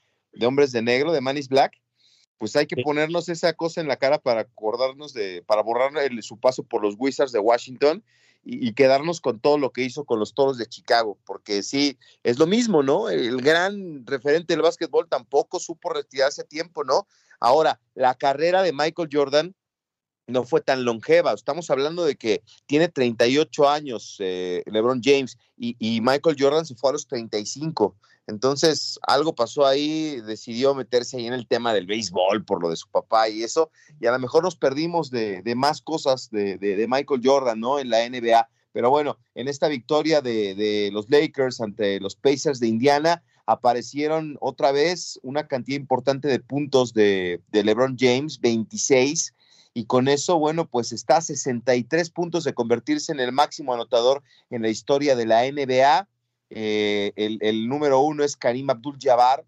Hombres 0.43 0.73
de 0.73 0.81
Negro, 0.81 1.13
de 1.13 1.21
Man 1.21 1.37
is 1.37 1.49
Black? 1.49 1.82
Pues 2.43 2.57
hay 2.57 2.67
que 2.67 2.83
ponernos 2.83 3.29
esa 3.29 3.53
cosa 3.53 3.81
en 3.81 3.87
la 3.87 3.95
cara 3.95 4.19
para 4.19 4.41
acordarnos 4.41 5.13
de, 5.13 5.45
para 5.47 5.63
borrar 5.63 5.93
su 6.23 6.41
paso 6.41 6.65
por 6.65 6.83
los 6.83 6.97
Wizards 6.99 7.31
de 7.31 7.39
Washington 7.39 8.03
y, 8.43 8.73
quedarnos 8.73 9.21
con 9.21 9.39
todo 9.39 9.59
lo 9.59 9.71
que 9.71 9.85
hizo 9.85 10.05
con 10.05 10.19
los 10.19 10.35
Toros 10.35 10.59
de 10.59 10.67
Chicago, 10.67 11.17
porque 11.25 11.63
sí, 11.63 12.01
es 12.25 12.41
lo 12.41 12.49
mismo, 12.49 12.83
¿no? 12.83 13.11
El 13.11 13.41
gran 13.43 14.05
referente 14.07 14.55
del 14.55 14.63
básquetbol 14.63 15.09
tampoco 15.09 15.61
supo 15.61 15.91
retirarse 15.91 16.43
a 16.43 16.45
tiempo, 16.45 16.83
¿no? 16.83 17.07
Ahora, 17.39 17.79
la 17.95 18.17
carrera 18.17 18.65
de 18.65 18.73
Michael 18.73 19.09
Jordan 19.13 19.55
no 20.27 20.43
fue 20.43 20.61
tan 20.63 20.85
longeva. 20.85 21.35
Estamos 21.35 21.71
hablando 21.71 22.05
de 22.05 22.17
que 22.17 22.43
tiene 22.67 22.89
38 22.89 23.69
años 23.69 24.17
eh, 24.19 24.65
LeBron 24.67 25.01
James 25.01 25.39
y, 25.57 26.01
Michael 26.01 26.35
Jordan 26.37 26.67
se 26.67 26.75
fue 26.75 26.91
a 26.91 26.95
los 26.95 27.07
35. 27.07 27.95
Entonces, 28.27 28.99
algo 29.07 29.35
pasó 29.35 29.67
ahí, 29.67 30.21
decidió 30.21 30.75
meterse 30.75 31.17
ahí 31.17 31.27
en 31.27 31.33
el 31.33 31.47
tema 31.47 31.75
del 31.75 31.87
béisbol 31.87 32.45
por 32.45 32.63
lo 32.63 32.71
de 32.71 32.77
su 32.77 32.89
papá 32.89 33.29
y 33.29 33.43
eso, 33.43 33.71
y 34.01 34.07
a 34.07 34.13
lo 34.13 34.19
mejor 34.19 34.45
nos 34.45 34.57
perdimos 34.57 35.11
de, 35.11 35.43
más 35.57 35.83
cosas 35.83 36.31
de, 36.31 36.87
Michael 36.89 37.21
Jordan, 37.23 37.59
¿no? 37.59 37.79
En 37.79 37.91
la 37.91 38.09
NBA. 38.09 38.49
Pero 38.73 38.91
bueno, 38.91 39.19
en 39.35 39.49
esta 39.49 39.69
victoria 39.69 40.21
de, 40.21 40.91
los 40.93 41.11
Lakers 41.11 41.61
ante 41.61 42.01
los 42.01 42.17
Pacers 42.17 42.61
de 42.61 42.69
Indiana, 42.69 43.23
aparecieron 43.45 44.39
otra 44.41 44.71
vez 44.71 45.19
una 45.23 45.49
cantidad 45.49 45.77
importante 45.77 46.29
de 46.29 46.39
puntos 46.39 46.95
de, 46.95 47.43
de 47.51 47.65
LeBron 47.65 47.97
James, 47.99 48.41
26 48.41 49.35
y 49.75 49.87
con 49.87 50.09
eso, 50.09 50.39
bueno, 50.39 50.67
pues 50.67 50.93
está 50.93 51.19
a 51.19 51.21
63 51.23 52.11
puntos 52.11 52.45
de 52.45 52.55
convertirse 52.55 53.11
en 53.13 53.21
el 53.21 53.33
máximo 53.33 53.73
anotador 53.73 54.23
en 54.51 54.63
la 54.63 54.69
historia 54.69 55.17
de 55.17 55.27
la 55.27 55.51
NBA. 55.51 56.09
Eh, 56.55 57.13
el, 57.17 57.69
número 57.69 58.01
uno 58.01 58.25
es 58.25 58.37
Karim 58.37 58.69
Abdul-Jabbar, 58.69 59.45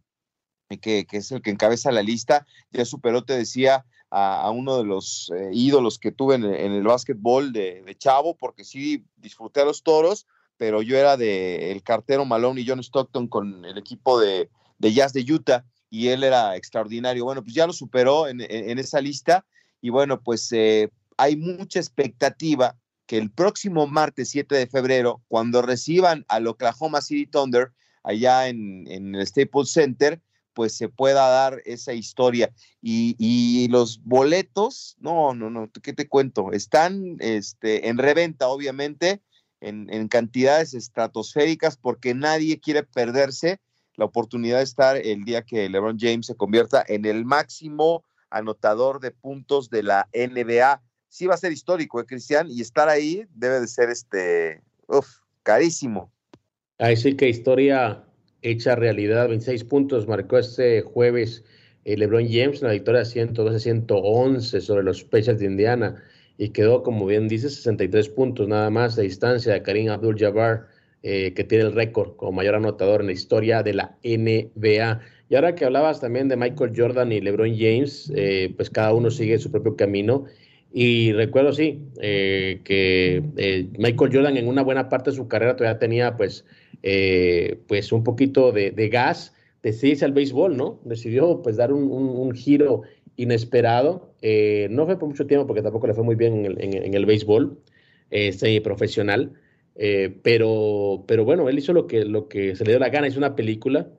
eh, 0.70 0.78
que, 0.78 1.06
es 1.10 1.32
el 1.32 1.42
que 1.42 1.50
encabeza 1.50 1.92
la 1.92 2.02
lista. 2.02 2.46
Ya 2.70 2.84
superó, 2.84 3.24
te 3.24 3.36
decía, 3.36 3.84
a, 4.10 4.50
uno 4.50 4.78
de 4.78 4.84
los 4.84 5.30
eh, 5.36 5.50
ídolos 5.52 5.98
que 5.98 6.12
tuve 6.12 6.36
en, 6.36 6.44
el 6.44 6.82
básquetbol 6.82 7.52
de, 7.52 7.94
Chavo, 7.98 8.36
porque 8.36 8.64
sí 8.64 9.04
disfruté 9.16 9.60
a 9.60 9.64
los 9.64 9.82
toros, 9.82 10.26
pero 10.56 10.82
yo 10.82 10.96
era 10.96 11.16
de 11.16 11.72
el 11.72 11.82
cartero 11.82 12.24
Malone 12.24 12.60
y 12.60 12.66
John 12.66 12.80
Stockton 12.80 13.28
con 13.28 13.64
el 13.64 13.76
equipo 13.76 14.18
de, 14.18 14.48
Jazz 14.78 15.12
de 15.12 15.20
Utah 15.30 15.64
y 15.90 16.08
él 16.08 16.24
era 16.24 16.56
extraordinario. 16.56 17.24
Bueno, 17.24 17.42
pues 17.42 17.54
ya 17.54 17.66
lo 17.66 17.72
superó 17.72 18.28
en, 18.28 18.40
esa 18.40 19.00
lista 19.00 19.44
y 19.80 19.90
bueno, 19.90 20.20
pues 20.20 20.50
hay 21.16 21.36
mucha 21.36 21.78
expectativa 21.78 22.76
que 23.06 23.18
el 23.18 23.30
próximo 23.30 23.86
martes 23.86 24.30
7 24.30 24.54
de 24.54 24.66
febrero, 24.66 25.22
cuando 25.28 25.62
reciban 25.62 26.24
al 26.28 26.46
Oklahoma 26.46 27.00
City 27.00 27.26
Thunder 27.26 27.72
allá 28.02 28.48
en, 28.48 28.86
el 28.86 29.26
Staples 29.26 29.72
Center, 29.72 30.20
pues 30.54 30.76
se 30.76 30.88
pueda 30.88 31.28
dar 31.28 31.60
esa 31.64 31.92
historia. 31.92 32.52
Y, 32.80 33.66
los 33.70 34.02
boletos, 34.04 34.96
no, 35.00 35.34
no, 35.34 35.50
no, 35.50 35.70
¿qué 35.82 35.92
te 35.92 36.08
cuento? 36.08 36.52
Están 36.52 37.16
este, 37.18 37.88
en 37.88 37.98
reventa, 37.98 38.48
obviamente, 38.48 39.20
en, 39.60 39.92
en, 39.92 40.08
cantidades 40.08 40.74
estratosféricas, 40.74 41.76
porque 41.76 42.14
nadie 42.14 42.60
quiere 42.60 42.84
perderse 42.84 43.60
la 43.96 44.04
oportunidad 44.04 44.58
de 44.58 44.64
estar 44.64 44.96
el 44.96 45.24
día 45.24 45.42
que 45.42 45.68
LeBron 45.68 45.98
James 45.98 46.26
se 46.26 46.36
convierta 46.36 46.84
en 46.86 47.04
el 47.04 47.24
máximo 47.24 48.04
anotador 48.30 49.00
de 49.00 49.12
puntos 49.12 49.70
de 49.70 49.82
la 49.82 50.08
NBA. 50.12 50.82
Sí 51.14 51.28
va 51.28 51.34
a 51.34 51.36
ser 51.36 51.52
histórico, 51.52 52.00
¿eh, 52.00 52.06
Cristian? 52.06 52.48
Y 52.50 52.60
estar 52.60 52.88
ahí 52.88 53.24
debe 53.36 53.60
de 53.60 53.68
ser 53.68 53.88
este, 53.88 54.60
uf, 54.88 55.06
carísimo. 55.44 56.10
Ahí 56.78 56.96
sí 56.96 57.14
que 57.14 57.28
historia 57.28 58.02
hecha 58.42 58.74
realidad. 58.74 59.28
26 59.28 59.62
puntos 59.62 60.08
marcó 60.08 60.38
este 60.38 60.82
jueves 60.82 61.44
el 61.84 62.00
LeBron 62.00 62.26
James, 62.28 62.62
una 62.62 62.72
victoria 62.72 63.02
112-111 63.02 64.60
sobre 64.60 64.82
los 64.82 65.04
Pacers 65.04 65.38
de 65.38 65.46
Indiana 65.46 66.02
y 66.36 66.48
quedó, 66.48 66.82
como 66.82 67.06
bien 67.06 67.28
dice, 67.28 67.48
63 67.48 68.08
puntos 68.08 68.48
nada 68.48 68.68
más 68.70 68.96
de 68.96 69.04
distancia 69.04 69.52
de 69.52 69.62
Karim 69.62 69.90
Abdul-Jabbar 69.90 70.66
eh, 71.04 71.32
que 71.34 71.44
tiene 71.44 71.66
el 71.66 71.74
récord 71.74 72.16
como 72.16 72.32
mayor 72.32 72.56
anotador 72.56 73.02
en 73.02 73.06
la 73.06 73.12
historia 73.12 73.62
de 73.62 73.74
la 73.74 73.96
NBA. 74.02 75.00
Y 75.28 75.34
ahora 75.36 75.54
que 75.54 75.64
hablabas 75.64 76.00
también 76.00 76.26
de 76.26 76.36
Michael 76.36 76.72
Jordan 76.74 77.12
y 77.12 77.20
LeBron 77.20 77.54
James, 77.56 78.10
eh, 78.16 78.52
pues 78.56 78.68
cada 78.68 78.92
uno 78.92 79.12
sigue 79.12 79.38
su 79.38 79.52
propio 79.52 79.76
camino. 79.76 80.24
Y 80.76 81.12
recuerdo, 81.12 81.52
sí, 81.52 81.84
eh, 82.00 82.60
que 82.64 83.22
Michael 83.78 84.10
Jordan 84.12 84.36
en 84.36 84.48
una 84.48 84.62
buena 84.64 84.88
parte 84.88 85.10
de 85.10 85.16
su 85.16 85.28
carrera 85.28 85.54
todavía 85.54 85.78
tenía 85.78 86.16
pues, 86.16 86.44
pues 87.68 87.92
un 87.92 88.02
poquito 88.02 88.50
de, 88.50 88.88
gas, 88.88 89.32
decidirse 89.62 90.04
al 90.04 90.10
béisbol, 90.10 90.56
¿no? 90.56 90.80
Decidió 90.84 91.42
pues 91.42 91.56
dar 91.58 91.72
un, 91.72 92.32
giro 92.34 92.82
inesperado. 93.14 94.14
no 94.70 94.86
fue 94.86 94.98
por 94.98 95.08
mucho 95.08 95.28
tiempo 95.28 95.46
porque 95.46 95.62
tampoco 95.62 95.86
le 95.86 95.94
fue 95.94 96.02
muy 96.02 96.16
bien 96.16 96.44
en 96.44 96.44
el, 96.46 96.60
en, 96.60 96.94
el 96.94 97.06
béisbol 97.06 97.56
este, 98.10 98.60
profesional. 98.60 99.32
pero, 100.24 101.04
pero 101.06 101.24
bueno, 101.24 101.48
él 101.48 101.56
hizo 101.56 101.72
lo 101.72 101.86
que, 101.86 102.04
lo 102.04 102.26
que 102.26 102.56
se 102.56 102.64
le 102.64 102.72
dio 102.72 102.80
la 102.80 102.88
gana, 102.88 103.06
hizo 103.06 103.18
una 103.18 103.36
película 103.36 103.90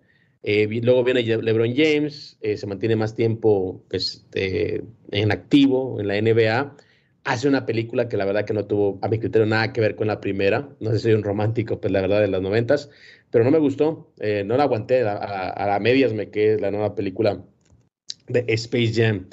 eh, 0.47 0.67
luego 0.83 1.03
viene 1.03 1.23
LeBron 1.23 1.73
James, 1.75 2.37
eh, 2.39 2.55
se 2.55 2.67
mantiene 2.67 2.95
más 2.95 3.15
tiempo 3.15 3.83
pues, 3.89 4.27
en 4.31 5.31
activo 5.31 5.99
en 5.99 6.07
la 6.07 6.21
NBA. 6.21 6.75
Hace 7.23 7.47
una 7.47 7.65
película 7.65 8.07
que 8.07 8.15
la 8.15 8.25
verdad 8.25 8.45
que 8.45 8.53
no 8.53 8.65
tuvo, 8.67 8.99
a 9.01 9.07
mi 9.07 9.17
criterio, 9.17 9.47
nada 9.47 9.73
que 9.73 9.81
ver 9.81 9.95
con 9.95 10.05
la 10.05 10.21
primera. 10.21 10.69
No 10.79 10.91
sé 10.91 10.97
si 10.97 11.03
soy 11.05 11.13
un 11.13 11.23
romántico, 11.23 11.81
pues 11.81 11.91
la 11.91 11.99
verdad, 11.99 12.21
de 12.21 12.27
las 12.27 12.43
noventas, 12.43 12.91
pero 13.31 13.43
no 13.43 13.49
me 13.49 13.57
gustó. 13.57 14.13
Eh, 14.19 14.43
no 14.45 14.55
la 14.55 14.65
aguanté. 14.65 15.01
A, 15.01 15.75
a, 15.75 15.79
medias 15.79 16.13
me 16.13 16.29
quedé 16.29 16.59
la 16.59 16.69
nueva 16.69 16.93
película 16.93 17.43
de 18.27 18.45
Space 18.49 18.93
Jam 18.93 19.27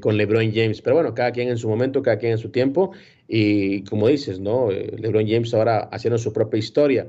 con 0.00 0.16
LeBron 0.16 0.50
James. 0.52 0.82
Pero 0.82 0.96
bueno, 0.96 1.14
cada 1.14 1.30
quien 1.30 1.50
en 1.50 1.56
su 1.58 1.68
momento, 1.68 2.02
cada 2.02 2.18
quien 2.18 2.32
en 2.32 2.38
su 2.38 2.50
tiempo. 2.50 2.90
Y 3.28 3.84
como 3.84 4.08
dices, 4.08 4.40
¿no? 4.40 4.72
LeBron 4.72 5.28
James 5.28 5.54
ahora 5.54 5.88
haciendo 5.92 6.18
su 6.18 6.32
propia 6.32 6.58
historia. 6.58 7.06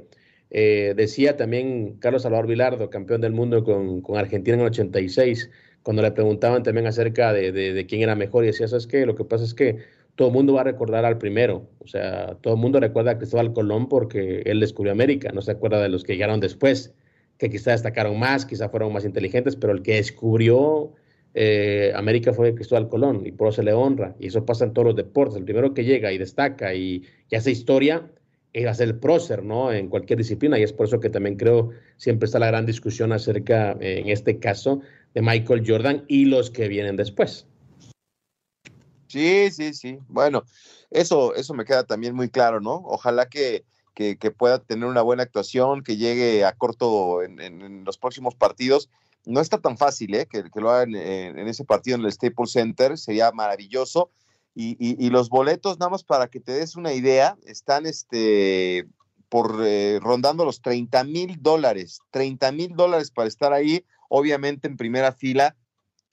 Eh, 0.56 0.94
decía 0.96 1.36
también 1.36 1.98
Carlos 2.00 2.22
Salvador 2.22 2.46
Vilardo, 2.46 2.92
campeón 2.92 3.22
del 3.22 3.34
mundo 3.34 3.64
con, 3.64 4.04
Argentina 4.16 4.54
en 4.54 4.62
el 4.62 4.68
86, 4.68 5.50
cuando 5.82 6.04
le 6.04 6.12
preguntaban 6.12 6.62
también 6.62 6.86
acerca 6.86 7.34
de, 7.34 7.86
quién 7.90 8.04
era 8.04 8.16
mejor, 8.16 8.44
y 8.44 8.48
decía, 8.48 8.68
¿sabes 8.68 8.86
qué? 8.86 9.04
Lo 9.08 9.16
que 9.16 9.26
pasa 9.26 9.44
es 9.44 9.56
que 9.56 9.80
todo 10.16 10.28
el 10.28 10.34
mundo 10.36 10.54
va 10.54 10.62
a 10.62 10.66
recordar 10.66 11.06
al 11.06 11.18
primero, 11.18 11.68
o 11.80 11.88
sea, 11.88 12.38
todo 12.42 12.54
el 12.54 12.60
mundo 12.60 12.80
recuerda 12.80 13.12
a 13.12 13.18
Cristóbal 13.18 13.52
Colón 13.52 13.90
porque 13.90 14.44
él 14.46 14.60
descubrió 14.60 14.92
América, 14.92 15.32
no 15.34 15.42
se 15.42 15.52
acuerda 15.52 15.82
de 15.82 15.90
los 15.90 16.04
que 16.04 16.14
llegaron 16.14 16.40
después, 16.40 16.94
que 17.40 17.50
quizá 17.50 17.72
destacaron 17.72 18.20
más, 18.20 18.46
quizá 18.46 18.70
fueron 18.70 18.94
más 18.94 19.06
inteligentes, 19.06 19.56
pero 19.56 19.74
el 19.74 19.82
que 19.82 19.96
descubrió 19.96 20.92
eh, 21.34 21.92
América 21.96 22.32
fue 22.32 22.54
Cristóbal 22.54 22.90
Colón 22.90 23.26
y 23.26 23.32
por 23.32 23.48
eso 23.48 23.56
se 23.56 23.64
le 23.64 23.74
honra, 23.74 24.16
y 24.20 24.28
eso 24.28 24.46
pasa 24.46 24.66
en 24.66 24.74
todos 24.74 24.86
los 24.86 24.96
deportes, 24.96 25.36
el 25.36 25.46
primero 25.46 25.74
que 25.74 25.84
llega 25.84 26.12
y 26.12 26.20
destaca 26.20 26.76
y, 26.76 27.02
y 27.32 27.36
hace 27.36 27.50
historia, 27.50 28.08
va 28.62 28.72
a 28.72 28.76
ser 28.76 28.88
el 28.90 29.00
prócer, 29.00 29.44
¿no? 29.44 29.72
En 29.72 29.90
cualquier 29.90 30.20
disciplina, 30.20 30.60
y 30.60 30.64
es 30.64 30.74
por 30.74 30.86
eso 30.86 31.00
que 31.00 31.10
también 31.10 31.36
creo 31.38 31.72
siempre 31.98 32.26
está 32.26 32.40
la 32.40 32.48
gran 32.48 32.66
discusión 32.66 33.12
acerca, 33.12 33.72
eh, 33.80 34.00
en 34.00 34.10
este 34.10 34.40
caso, 34.40 34.82
de 35.14 35.22
Michael 35.22 35.64
Jordan 35.66 36.06
y 36.08 36.26
los 36.26 36.52
que 36.52 36.68
vienen 36.68 36.96
después. 36.96 37.48
Sí, 39.08 39.52
sí, 39.52 39.74
sí. 39.74 40.00
Bueno, 40.08 40.44
eso, 40.92 41.36
eso 41.36 41.54
me 41.54 41.66
queda 41.66 41.84
también 41.84 42.16
muy 42.16 42.30
claro, 42.30 42.62
¿no? 42.62 42.82
Ojalá 42.86 43.28
que, 43.28 43.64
que, 43.94 44.16
pueda 44.32 44.60
tener 44.60 44.86
una 44.86 45.02
buena 45.02 45.24
actuación, 45.24 45.84
que 45.84 45.98
llegue 45.98 46.46
a 46.46 46.54
corto 46.54 47.22
en, 47.22 47.84
los 47.86 47.98
próximos 47.98 48.36
partidos. 48.36 48.90
No 49.26 49.40
está 49.40 49.60
tan 49.60 49.78
fácil, 49.78 50.16
¿eh? 50.16 50.28
Que, 50.28 50.44
que 50.44 50.62
lo 50.62 50.72
hagan 50.72 50.96
en, 50.96 51.40
en, 51.40 51.48
ese 51.48 51.64
partido 51.64 51.98
en 51.98 52.06
el 52.06 52.12
Staples 52.12 52.52
Center, 52.52 52.98
sería 52.98 53.32
maravilloso. 53.32 54.10
Y, 54.56 55.10
los 55.10 55.30
boletos, 55.30 55.80
nada 55.80 55.90
más 55.90 56.04
para 56.04 56.28
que 56.28 56.40
te 56.40 56.52
des 56.52 56.76
una 56.76 56.94
idea, 56.94 57.38
están 57.46 57.88
este, 57.88 58.86
por 59.30 59.62
eh, 59.66 60.00
rondando 60.00 60.46
los 60.46 60.62
30 60.62 61.04
mil 61.06 61.42
dólares. 61.42 62.02
30 62.12 62.52
mil 62.52 62.76
dólares 62.76 63.10
para 63.10 63.28
estar 63.28 63.52
ahí, 63.52 63.84
obviamente 64.10 64.68
en 64.68 64.78
primera 64.78 65.12
fila, 65.12 65.56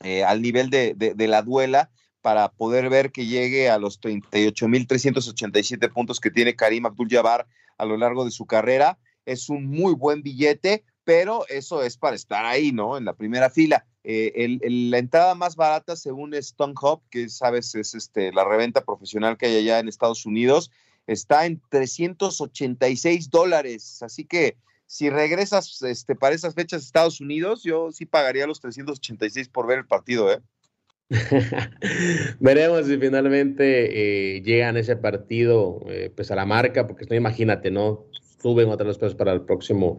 eh, 0.03 0.25
al 0.25 0.41
nivel 0.41 0.71
de, 0.71 0.95
de, 0.95 1.29
la 1.29 1.43
duela, 1.43 1.91
para 2.23 2.51
poder 2.51 2.89
ver 2.89 3.13
que 3.13 3.27
llegue 3.27 3.69
a 3.69 3.79
los 3.79 4.01
38 4.01 4.69
mil 4.69 4.87
387 4.87 5.89
puntos 5.91 6.19
que 6.19 6.31
tiene 6.31 6.57
Karim 6.57 6.87
Abdul-Jabbar 6.87 7.47
a 7.77 7.85
lo 7.85 7.99
largo 7.99 8.25
de 8.25 8.31
su 8.31 8.47
carrera. 8.47 8.99
Es 9.27 9.51
un 9.51 9.67
muy 9.67 9.93
buen 9.93 10.23
billete, 10.23 10.85
pero 11.05 11.47
eso 11.49 11.83
es 11.83 11.99
para 11.99 12.17
estar 12.17 12.47
ahí, 12.47 12.73
¿no? 12.73 12.97
En 12.97 13.05
la 13.05 13.15
primera 13.15 13.51
fila. 13.51 13.87
Eh, 14.03 14.59
la 14.63 14.99
entrada 14.99 15.35
más 15.35 15.57
barata, 15.57 15.97
según 15.97 16.35
Stone 16.35 16.75
Hub, 16.81 17.03
que 17.11 17.29
sabes 17.29 17.75
es 17.75 17.95
este, 17.95 18.33
la 18.33 18.45
reventa 18.45 18.85
profesional 18.85 19.37
que 19.37 19.47
hay 19.47 19.57
allá 19.57 19.79
en 19.79 19.89
Estados 19.89 20.25
Unidos, 20.27 20.71
está 21.07 21.47
en 21.47 21.61
386 21.69 23.31
dólares. 23.31 24.03
Así 24.03 24.25
que 24.25 24.57
si 24.87 25.11
regresas 25.11 25.83
este, 25.83 26.17
para 26.17 26.35
esas 26.35 26.55
fechas 26.55 26.83
a 26.83 26.85
Estados 26.85 27.21
Unidos, 27.21 27.63
yo 27.63 27.93
sí 27.93 28.07
pagaría 28.07 28.47
los 28.47 28.61
386 28.61 29.49
por 29.49 29.67
ver 29.67 29.79
el 29.79 29.87
partido, 29.87 30.33
¿eh? 30.33 30.41
Veremos 32.41 32.87
si 32.87 32.97
finalmente 32.99 34.37
eh, 34.37 34.43
llegan 34.43 34.77
ese 34.77 34.97
partido 34.97 35.81
eh, 35.89 36.13
pues 36.15 36.31
a 36.31 36.37
la 36.37 36.47
marca, 36.47 36.87
porque 36.87 37.07
no 37.09 37.17
imagínate, 37.17 37.71
¿no? 37.71 38.07
Suben 38.41 38.69
otras 38.69 38.97
cosas 38.97 39.15
para 39.15 39.33
el 39.33 39.43
próximo 39.43 39.99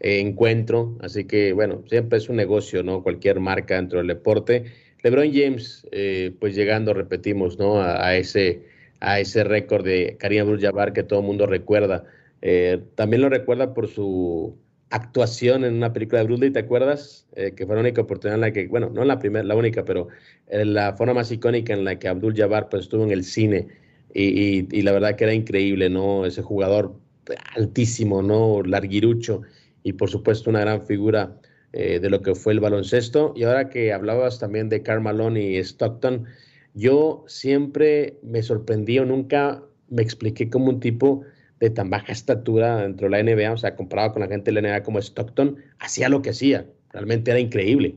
encuentro. 0.00 0.96
Así 1.00 1.24
que, 1.24 1.52
bueno, 1.52 1.84
siempre 1.88 2.18
es 2.18 2.28
un 2.28 2.36
negocio, 2.36 2.82
¿no? 2.82 3.02
Cualquier 3.02 3.40
marca 3.40 3.76
dentro 3.76 3.98
del 3.98 4.08
deporte. 4.08 4.64
LeBron 5.02 5.32
James, 5.32 5.86
eh, 5.92 6.34
pues 6.38 6.54
llegando, 6.54 6.92
repetimos, 6.94 7.58
¿no? 7.58 7.80
A, 7.80 8.16
ese, 8.16 8.62
a 9.00 9.20
ese 9.20 9.44
récord 9.44 9.84
de 9.84 10.16
Karim 10.18 10.42
Abdul-Jabbar 10.42 10.92
que 10.92 11.02
todo 11.02 11.20
el 11.20 11.26
mundo 11.26 11.46
recuerda. 11.46 12.04
Eh, 12.42 12.80
también 12.94 13.22
lo 13.22 13.28
recuerda 13.28 13.74
por 13.74 13.88
su 13.88 14.56
actuación 14.90 15.64
en 15.64 15.74
una 15.74 15.92
película 15.92 16.20
de 16.20 16.26
Bruce 16.26 16.44
Lee, 16.44 16.50
¿te 16.50 16.58
acuerdas? 16.58 17.26
Eh, 17.36 17.52
que 17.54 17.64
fue 17.64 17.76
la 17.76 17.82
única 17.82 18.02
oportunidad 18.02 18.34
en 18.36 18.40
la 18.40 18.52
que, 18.52 18.66
bueno, 18.66 18.90
no 18.90 19.04
la 19.04 19.18
primera, 19.18 19.44
la 19.44 19.54
única, 19.54 19.84
pero 19.84 20.08
la 20.50 20.94
forma 20.96 21.14
más 21.14 21.30
icónica 21.30 21.72
en 21.72 21.84
la 21.84 21.98
que 21.98 22.08
Abdul 22.08 22.34
Jabbar 22.34 22.68
pues 22.68 22.82
estuvo 22.82 23.04
en 23.04 23.12
el 23.12 23.22
cine 23.22 23.68
y, 24.12 24.82
la 24.82 24.92
verdad 24.92 25.16
que 25.16 25.24
era 25.24 25.32
increíble, 25.32 25.88
¿no? 25.88 26.26
Ese 26.26 26.42
jugador 26.42 26.94
altísimo, 27.54 28.22
¿no? 28.22 28.62
Larguirucho 28.62 29.42
y 29.82 29.94
por 29.94 30.10
supuesto 30.10 30.50
una 30.50 30.60
gran 30.60 30.86
figura 30.86 31.36
eh, 31.72 32.00
de 32.00 32.10
lo 32.10 32.20
que 32.20 32.34
fue 32.34 32.52
el 32.52 32.60
baloncesto. 32.60 33.32
Y 33.36 33.44
ahora 33.44 33.68
que 33.68 33.92
hablabas 33.92 34.38
también 34.38 34.68
de 34.68 34.82
Carl 34.82 35.36
y 35.36 35.56
Stockton, 35.58 36.26
yo 36.74 37.24
siempre 37.28 38.18
me 38.22 38.42
sorprendí 38.42 38.98
o 38.98 39.04
nunca 39.04 39.62
me 39.88 40.02
expliqué 40.02 40.50
como 40.50 40.68
un 40.68 40.80
tipo 40.80 41.22
de 41.60 41.70
tan 41.70 41.90
baja 41.90 42.12
estatura 42.12 42.78
dentro 42.78 43.08
de 43.08 43.10
la 43.10 43.22
NBA, 43.22 43.52
o 43.52 43.56
sea, 43.56 43.76
comparado 43.76 44.12
con 44.12 44.22
la 44.22 44.28
gente 44.28 44.50
de 44.50 44.60
la 44.60 44.68
NBA 44.68 44.82
como 44.82 44.98
Stockton, 44.98 45.62
hacía 45.78 46.08
lo 46.08 46.22
que 46.22 46.30
hacía. 46.30 46.66
Realmente 46.90 47.30
era 47.30 47.38
increíble. 47.38 47.96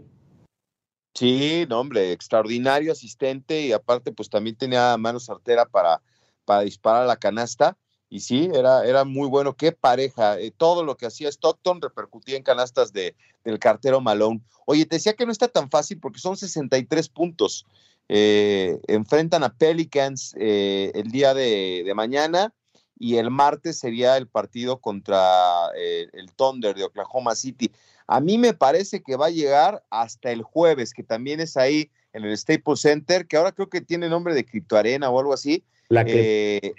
Sí, 1.15 1.65
no, 1.69 1.79
hombre, 1.79 2.11
extraordinario 2.11 2.91
asistente 2.91 3.61
y 3.61 3.71
aparte 3.71 4.11
pues 4.11 4.29
también 4.29 4.55
tenía 4.55 4.97
mano 4.97 5.19
sartera 5.19 5.65
para, 5.65 6.01
para 6.43 6.61
disparar 6.61 7.03
a 7.03 7.07
la 7.07 7.17
canasta 7.17 7.77
y 8.13 8.19
sí, 8.19 8.47
era, 8.54 8.86
era 8.86 9.06
muy 9.06 9.28
bueno. 9.28 9.56
Qué 9.56 9.71
pareja. 9.71 10.39
Eh, 10.39 10.54
todo 10.56 10.84
lo 10.84 10.97
que 10.97 11.08
hacía 11.08 11.30
Stockton 11.30 11.82
repercutía 11.82 12.38
en 12.38 12.43
canastas 12.43 12.93
de, 12.93 13.15
del 13.43 13.58
cartero 13.58 14.02
Malone. 14.02 14.39
Oye, 14.67 14.86
te 14.86 14.97
decía 14.97 15.15
que 15.15 15.26
no 15.26 15.32
está 15.32 15.47
tan 15.47 15.71
fácil 15.71 15.99
porque 15.99 16.19
son 16.19 16.38
63 16.38 17.10
puntos. 17.10 17.65
Eh, 18.10 18.80
enfrentan 18.86 19.43
a 19.43 19.58
Pelicans 19.58 20.36
eh, 20.38 20.91
el 20.93 21.10
día 21.10 21.34
de, 21.34 21.91
mañana 21.95 22.54
y 22.99 23.15
el 23.15 23.32
martes 23.32 23.80
sería 23.80 24.15
el 24.17 24.28
partido 24.28 24.78
contra 24.78 25.71
el 25.76 26.32
Thunder 26.36 26.76
de 26.76 26.84
Oklahoma 26.84 27.34
City. 27.34 27.71
A 28.06 28.19
mí 28.19 28.38
me 28.38 28.54
parece 28.54 29.02
que 29.02 29.15
va 29.15 29.26
a 29.26 29.32
llegar 29.32 29.84
hasta 29.89 30.30
el 30.30 30.43
jueves, 30.43 30.93
que 30.93 31.02
también 31.02 31.39
es 31.39 31.58
ahí 31.58 31.89
en 32.13 32.26
el 32.26 32.38
Staples 32.38 32.82
Center, 32.82 33.26
que 33.26 33.38
ahora 33.38 33.54
creo 33.54 33.69
que 33.69 33.82
tiene 33.82 34.08
nombre 34.08 34.36
de 34.36 34.45
Criptoarena 34.45 35.10
o 35.10 35.19
algo 35.19 35.34
así. 35.34 35.63
La 35.89 36.06
que 36.06 36.76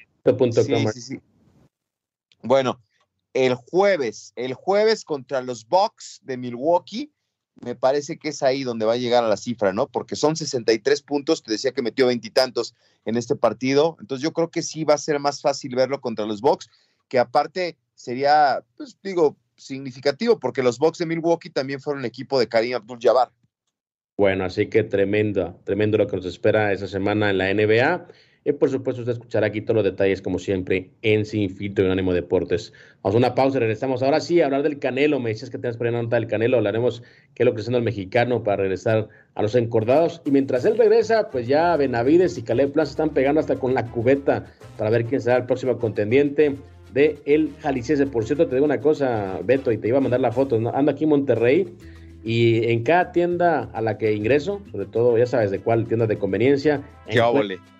bueno, 2.42 2.80
el 3.32 3.54
jueves, 3.54 4.32
el 4.36 4.54
jueves 4.54 5.04
contra 5.04 5.42
los 5.42 5.68
Bucks 5.68 6.20
de 6.22 6.36
Milwaukee, 6.36 7.12
me 7.60 7.74
parece 7.74 8.18
que 8.18 8.30
es 8.30 8.42
ahí 8.42 8.64
donde 8.64 8.84
va 8.84 8.94
a 8.94 8.98
llegar 8.98 9.24
a 9.24 9.28
la 9.28 9.36
cifra, 9.36 9.72
¿no? 9.72 9.86
Porque 9.88 10.16
son 10.16 10.36
63 10.36 11.02
puntos, 11.02 11.42
te 11.42 11.52
decía 11.52 11.72
que 11.72 11.82
metió 11.82 12.06
veintitantos 12.06 12.74
en 13.04 13.16
este 13.16 13.36
partido, 13.36 13.96
entonces 14.00 14.22
yo 14.22 14.32
creo 14.32 14.50
que 14.50 14.62
sí 14.62 14.84
va 14.84 14.94
a 14.94 14.98
ser 14.98 15.20
más 15.20 15.40
fácil 15.40 15.74
verlo 15.76 16.00
contra 16.00 16.26
los 16.26 16.40
Bucks, 16.40 16.68
que 17.08 17.18
aparte 17.18 17.76
sería, 17.94 18.64
pues 18.76 18.98
digo, 19.02 19.36
significativo, 19.56 20.40
porque 20.40 20.62
los 20.62 20.78
Bucks 20.78 20.98
de 20.98 21.06
Milwaukee 21.06 21.50
también 21.50 21.80
fueron 21.80 22.04
equipo 22.04 22.38
de 22.38 22.48
Karim 22.48 22.74
Abdul-Jabbar. 22.74 23.30
Bueno, 24.16 24.44
así 24.44 24.68
que 24.68 24.84
tremendo, 24.84 25.60
tremendo 25.64 25.98
lo 25.98 26.06
que 26.06 26.16
nos 26.16 26.26
espera 26.26 26.72
esa 26.72 26.86
semana 26.86 27.30
en 27.30 27.38
la 27.38 27.52
NBA. 27.52 28.06
Y 28.46 28.52
por 28.52 28.68
supuesto, 28.68 29.00
usted 29.00 29.14
escuchará 29.14 29.46
aquí 29.46 29.62
todos 29.62 29.76
los 29.76 29.84
detalles, 29.84 30.20
como 30.20 30.38
siempre, 30.38 30.90
en 31.00 31.24
Sin 31.24 31.48
Filtro 31.48 31.86
y 31.86 31.90
Ánimo 31.90 32.12
Deportes. 32.12 32.74
Vamos 33.02 33.14
a 33.14 33.18
una 33.18 33.34
pausa, 33.34 33.58
regresamos. 33.58 34.02
Ahora 34.02 34.20
sí, 34.20 34.42
a 34.42 34.44
hablar 34.44 34.62
del 34.62 34.78
Canelo. 34.78 35.18
Me 35.18 35.30
dices 35.30 35.48
que 35.48 35.56
tienes 35.56 35.78
por 35.78 35.86
ahí 35.86 35.94
nota 35.94 36.16
del 36.16 36.26
Canelo. 36.26 36.58
Hablaremos 36.58 37.02
qué 37.34 37.42
es 37.42 37.46
lo 37.46 37.54
que 37.54 37.60
haciendo 37.60 37.78
el 37.78 37.84
mexicano 37.84 38.42
para 38.42 38.58
regresar 38.58 39.08
a 39.34 39.42
los 39.42 39.54
encordados. 39.54 40.20
Y 40.26 40.30
mientras 40.30 40.66
él 40.66 40.76
regresa, 40.76 41.30
pues 41.30 41.46
ya 41.46 41.74
Benavides 41.78 42.36
y 42.36 42.42
Caleb 42.42 42.72
Plaza 42.72 42.90
están 42.90 43.10
pegando 43.10 43.40
hasta 43.40 43.56
con 43.56 43.72
la 43.72 43.90
cubeta 43.90 44.44
para 44.76 44.90
ver 44.90 45.06
quién 45.06 45.22
será 45.22 45.38
el 45.38 45.46
próximo 45.46 45.78
contendiente. 45.78 46.56
de 46.92 47.18
el 47.24 47.50
Jalisciense. 47.60 48.06
Por 48.06 48.26
cierto, 48.26 48.46
te 48.46 48.56
digo 48.56 48.66
una 48.66 48.80
cosa, 48.80 49.40
Beto, 49.42 49.72
y 49.72 49.78
te 49.78 49.88
iba 49.88 49.98
a 49.98 50.02
mandar 50.02 50.20
la 50.20 50.32
foto. 50.32 50.56
Ando 50.74 50.92
aquí 50.92 51.04
en 51.04 51.10
Monterrey 51.10 51.74
y 52.24 52.70
en 52.70 52.82
cada 52.82 53.12
tienda 53.12 53.68
a 53.74 53.82
la 53.82 53.98
que 53.98 54.12
ingreso, 54.14 54.62
sobre 54.72 54.86
todo, 54.86 55.18
ya 55.18 55.26
sabes 55.26 55.50
de 55.50 55.60
cuál 55.60 55.86
tienda 55.86 56.06
de 56.06 56.18
conveniencia, 56.18 56.82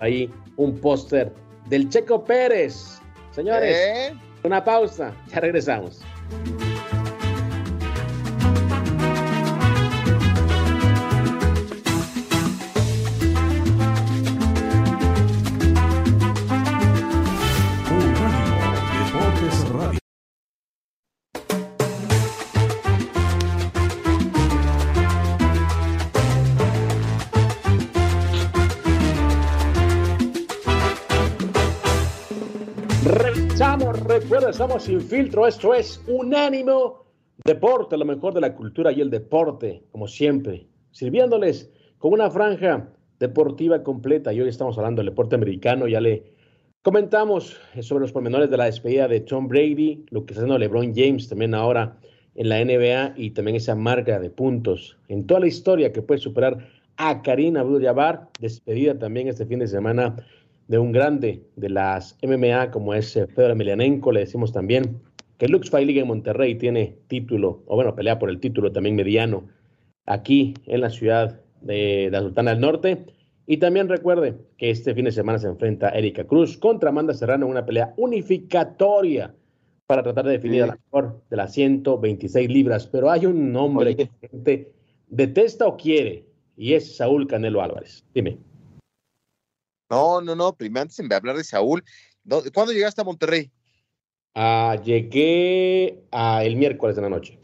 ahí 0.00 0.30
un 0.56 0.78
póster 0.78 1.32
del 1.68 1.88
Checo 1.88 2.24
Pérez. 2.24 3.00
Señores, 3.30 3.74
¿Eh? 3.74 4.14
una 4.44 4.62
pausa, 4.62 5.14
ya 5.32 5.40
regresamos. 5.40 6.02
Recuerda, 33.56 34.50
estamos 34.50 34.82
sin 34.82 35.00
filtro. 35.00 35.46
Esto 35.46 35.74
es 35.74 36.02
Unánimo 36.08 37.04
Deporte, 37.44 37.96
lo 37.96 38.04
mejor 38.04 38.34
de 38.34 38.40
la 38.40 38.52
cultura 38.52 38.90
y 38.90 39.00
el 39.00 39.10
deporte, 39.10 39.84
como 39.92 40.08
siempre, 40.08 40.66
sirviéndoles 40.90 41.70
con 41.98 42.14
una 42.14 42.28
franja 42.32 42.88
deportiva 43.20 43.84
completa. 43.84 44.32
Y 44.32 44.40
hoy 44.40 44.48
estamos 44.48 44.76
hablando 44.76 45.02
del 45.02 45.10
deporte 45.10 45.36
americano. 45.36 45.86
Ya 45.86 46.00
le 46.00 46.24
comentamos 46.82 47.56
sobre 47.80 48.02
los 48.02 48.10
pormenores 48.10 48.50
de 48.50 48.56
la 48.56 48.64
despedida 48.64 49.06
de 49.06 49.20
Tom 49.20 49.46
Brady, 49.46 50.04
lo 50.10 50.26
que 50.26 50.32
está 50.32 50.40
haciendo 50.40 50.58
LeBron 50.58 50.92
James 50.92 51.28
también 51.28 51.54
ahora 51.54 51.96
en 52.34 52.48
la 52.48 52.64
NBA 52.64 53.14
y 53.16 53.30
también 53.30 53.56
esa 53.56 53.76
marca 53.76 54.18
de 54.18 54.30
puntos 54.30 54.96
en 55.06 55.28
toda 55.28 55.38
la 55.38 55.46
historia 55.46 55.92
que 55.92 56.02
puede 56.02 56.18
superar 56.18 56.58
a 56.96 57.22
Karina 57.22 57.60
Abdul-Jabbar, 57.60 58.30
despedida 58.40 58.98
también 58.98 59.28
este 59.28 59.46
fin 59.46 59.60
de 59.60 59.68
semana 59.68 60.16
de 60.68 60.78
un 60.78 60.92
grande 60.92 61.42
de 61.56 61.68
las 61.68 62.18
MMA 62.22 62.70
como 62.70 62.94
es 62.94 63.16
eh, 63.16 63.26
Pedro 63.26 63.52
Emelianenko, 63.52 64.12
le 64.12 64.20
decimos 64.20 64.52
también 64.52 65.00
que 65.38 65.48
Lux 65.48 65.70
Fight 65.70 65.86
League 65.86 66.00
en 66.00 66.08
Monterrey 66.08 66.54
tiene 66.54 66.96
título, 67.08 67.62
o 67.66 67.74
bueno, 67.74 67.94
pelea 67.94 68.18
por 68.18 68.30
el 68.30 68.40
título 68.40 68.72
también 68.72 68.96
mediano 68.96 69.48
aquí 70.06 70.54
en 70.66 70.80
la 70.80 70.90
ciudad 70.90 71.40
de 71.60 72.08
la 72.10 72.20
Sultana 72.20 72.52
del 72.52 72.60
Norte. 72.60 73.04
Y 73.46 73.58
también 73.58 73.88
recuerde 73.88 74.36
que 74.56 74.70
este 74.70 74.94
fin 74.94 75.04
de 75.04 75.12
semana 75.12 75.38
se 75.38 75.48
enfrenta 75.48 75.90
Erika 75.90 76.24
Cruz 76.24 76.56
contra 76.56 76.88
Amanda 76.88 77.12
Serrano 77.12 77.44
en 77.44 77.52
una 77.52 77.66
pelea 77.66 77.92
unificatoria 77.96 79.34
para 79.86 80.02
tratar 80.02 80.24
de 80.24 80.32
definir 80.32 80.62
a 80.62 80.66
la 80.68 80.78
mejor 80.82 81.20
de 81.28 81.36
las 81.36 81.52
126 81.52 82.48
libras. 82.48 82.86
Pero 82.86 83.10
hay 83.10 83.26
un 83.26 83.52
nombre 83.52 83.96
que 83.96 84.04
la 84.22 84.28
gente 84.28 84.72
detesta 85.08 85.66
o 85.66 85.76
quiere, 85.76 86.24
y 86.56 86.72
es 86.72 86.96
Saúl 86.96 87.26
Canelo 87.26 87.60
Álvarez. 87.60 88.02
Dime. 88.14 88.38
No, 89.90 90.20
no, 90.20 90.34
no, 90.34 90.56
primero 90.56 90.82
antes 90.82 90.96
de 90.96 91.14
hablar 91.14 91.36
de 91.36 91.44
Saúl, 91.44 91.84
¿cuándo 92.52 92.72
llegaste 92.72 93.00
a 93.00 93.04
Monterrey? 93.04 93.50
Ah, 94.34 94.76
llegué 94.82 96.04
el 96.12 96.56
miércoles 96.56 96.96
de 96.96 97.02
la 97.02 97.08
noche. 97.08 97.38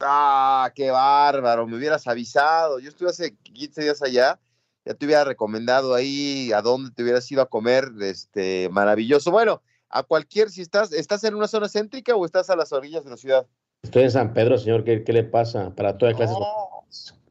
Ah, 0.00 0.72
qué 0.74 0.90
bárbaro, 0.90 1.66
me 1.66 1.76
hubieras 1.76 2.06
avisado. 2.06 2.78
Yo 2.78 2.88
estuve 2.88 3.10
hace 3.10 3.36
15 3.36 3.82
días 3.82 4.02
allá, 4.02 4.40
ya 4.84 4.94
te 4.94 5.06
hubiera 5.06 5.24
recomendado 5.24 5.94
ahí 5.94 6.50
a 6.52 6.62
dónde 6.62 6.90
te 6.90 7.02
hubieras 7.02 7.30
ido 7.30 7.42
a 7.42 7.48
comer, 7.48 7.90
este, 8.00 8.68
maravilloso. 8.70 9.30
Bueno, 9.30 9.62
a 9.88 10.02
cualquier, 10.02 10.50
si 10.50 10.62
estás, 10.62 10.92
¿estás 10.92 11.22
en 11.24 11.34
una 11.34 11.46
zona 11.46 11.68
céntrica 11.68 12.16
o 12.16 12.24
estás 12.24 12.50
a 12.50 12.56
las 12.56 12.72
orillas 12.72 13.04
de 13.04 13.10
la 13.10 13.16
ciudad? 13.16 13.46
Estoy 13.82 14.04
en 14.04 14.10
San 14.10 14.32
Pedro, 14.32 14.58
señor, 14.58 14.84
¿qué, 14.84 15.04
le 15.06 15.24
pasa? 15.24 15.74
Para 15.74 15.98
toda 15.98 16.14
clase, 16.14 16.34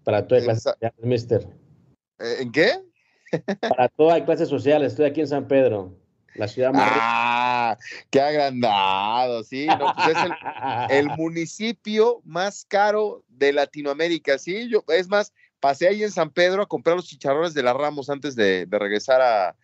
para 0.03 0.27
toda 0.27 0.41
clase, 0.41 0.71
mister. 1.01 1.47
¿Eh, 2.19 2.37
¿En 2.41 2.51
qué? 2.51 2.90
Para 3.61 3.87
toda 3.89 4.23
clase 4.25 4.45
social, 4.45 4.83
estoy 4.83 5.05
aquí 5.05 5.21
en 5.21 5.27
San 5.27 5.47
Pedro, 5.47 5.95
la 6.35 6.47
ciudad 6.47 6.73
más 6.73 6.89
Ah, 6.91 7.77
qué 8.09 8.21
agrandado, 8.21 9.43
sí. 9.43 9.67
Pues 9.95 10.07
es 10.07 10.23
el, 10.23 11.07
el, 11.07 11.09
más 12.23 12.65
caro 12.67 13.23
de 13.27 13.53
Latinoamérica, 13.53 14.37
sí. 14.37 14.69
Yo, 14.69 14.83
es 14.87 15.07
más, 15.07 15.33
pasé 15.59 15.87
ahí 15.87 16.03
en 16.03 16.11
San 16.11 16.29
Pedro 16.29 16.63
a 16.63 16.67
comprar 16.67 16.95
los 16.95 17.05
chicharrones 17.07 17.53
de 17.53 17.63
la 17.63 17.73
Ramos 17.73 18.09
antes 18.09 18.35
de, 18.35 18.67
regresar 18.69 19.21
a, 19.21 19.55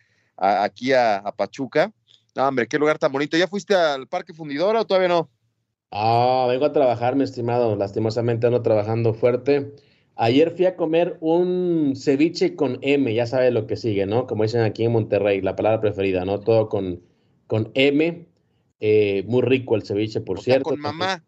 aquí 0.64 0.92
a, 0.92 1.22
Pachuca. 1.36 1.92
No, 2.34 2.46
hombre, 2.46 2.68
qué 2.68 2.78
lugar 2.78 2.98
tan 2.98 3.12
bonito. 3.12 3.36
¿Ya 3.36 3.48
fuiste 3.48 3.74
al 3.74 4.06
Parque 4.06 4.32
Fundidora 4.32 4.80
o 4.80 4.86
todavía 4.86 5.08
no? 5.08 5.28
Ah, 5.90 6.46
vengo 6.48 6.66
a 6.66 6.72
trabajar, 6.72 7.16
mi 7.16 7.24
estimado. 7.24 7.74
Lastimosamente 7.76 8.46
ando 8.46 8.62
trabajando 8.62 9.14
fuerte. 9.14 9.74
Ayer 10.20 10.50
fui 10.50 10.66
a 10.66 10.74
comer 10.74 11.16
un 11.20 11.94
ceviche 11.94 12.56
con 12.56 12.78
M, 12.82 13.14
ya 13.14 13.24
sabes 13.24 13.52
lo 13.52 13.68
que 13.68 13.76
sigue, 13.76 14.04
¿no? 14.04 14.26
Como 14.26 14.42
dicen 14.42 14.62
aquí 14.62 14.82
en 14.82 14.90
Monterrey, 14.90 15.40
la 15.40 15.54
palabra 15.54 15.80
preferida, 15.80 16.24
¿no? 16.24 16.40
Todo 16.40 16.68
con, 16.68 17.00
con 17.46 17.70
M. 17.74 18.26
Eh, 18.80 19.22
muy 19.28 19.42
rico 19.42 19.76
el 19.76 19.84
ceviche, 19.84 20.20
por 20.20 20.40
cierto. 20.40 20.70
Con 20.70 20.80
mamá. 20.80 21.24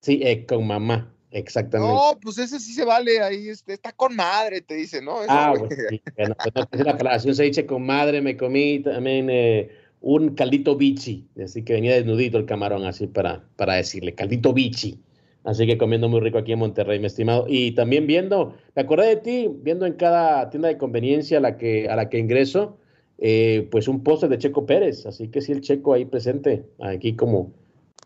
Sí, 0.00 0.20
eh, 0.22 0.44
con 0.44 0.66
mamá, 0.66 1.14
exactamente. 1.30 1.94
No, 1.94 2.18
pues 2.20 2.36
ese 2.36 2.60
sí 2.60 2.74
se 2.74 2.84
vale, 2.84 3.22
ahí 3.22 3.48
este, 3.48 3.72
está 3.72 3.92
con 3.92 4.14
madre, 4.14 4.60
te 4.60 4.74
dice, 4.74 5.00
¿no? 5.00 5.16
ah, 5.28 5.54
bueno, 5.58 5.74
sí, 5.88 6.02
bueno, 6.16 6.36
pues 6.36 6.54
no, 6.54 6.84
la 6.84 6.98
palabra. 6.98 7.18
Si 7.18 7.28
un 7.30 7.36
ceviche 7.36 7.64
con 7.64 7.86
madre, 7.86 8.20
me 8.20 8.36
comí 8.36 8.80
también 8.80 9.30
eh, 9.30 9.70
un 10.02 10.34
caldito 10.34 10.76
bichi, 10.76 11.26
así 11.42 11.64
que 11.64 11.72
venía 11.72 11.94
desnudito 11.94 12.36
el 12.36 12.44
camarón, 12.44 12.84
así 12.84 13.06
para, 13.06 13.48
para 13.56 13.76
decirle, 13.76 14.14
caldito 14.14 14.52
bichi. 14.52 15.00
Así 15.46 15.64
que 15.64 15.78
comiendo 15.78 16.08
muy 16.08 16.18
rico 16.18 16.38
aquí 16.38 16.52
en 16.52 16.58
Monterrey, 16.58 16.98
mi 16.98 17.06
estimado. 17.06 17.46
Y 17.48 17.70
también 17.70 18.08
viendo, 18.08 18.56
me 18.74 18.82
acordé 18.82 19.06
de 19.06 19.16
ti, 19.16 19.48
viendo 19.48 19.86
en 19.86 19.92
cada 19.92 20.50
tienda 20.50 20.66
de 20.66 20.76
conveniencia 20.76 21.38
a 21.38 21.40
la 21.40 21.56
que, 21.56 21.88
a 21.88 21.94
la 21.94 22.08
que 22.08 22.18
ingreso, 22.18 22.78
eh, 23.18 23.68
pues 23.70 23.86
un 23.86 24.02
póster 24.02 24.28
de 24.28 24.38
Checo 24.38 24.66
Pérez. 24.66 25.06
Así 25.06 25.28
que 25.28 25.40
sí, 25.40 25.52
el 25.52 25.60
Checo 25.60 25.94
ahí 25.94 26.04
presente, 26.04 26.66
aquí 26.80 27.14
como, 27.14 27.54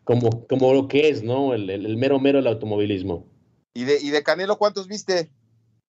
como, 0.05 0.47
como 0.49 0.75
lo 0.75 0.87
que 0.87 1.09
es, 1.09 1.23
¿no? 1.23 1.55
El, 1.55 1.97
mero 1.97 2.21
mero 2.21 2.41
del 2.41 2.47
automovilismo. 2.47 3.27
¿Y 3.73 3.85
de, 3.85 3.99
¿Y 4.03 4.11
de 4.11 4.23
Canelo 4.23 4.59
cuántos 4.59 4.87
viste? 4.87 5.31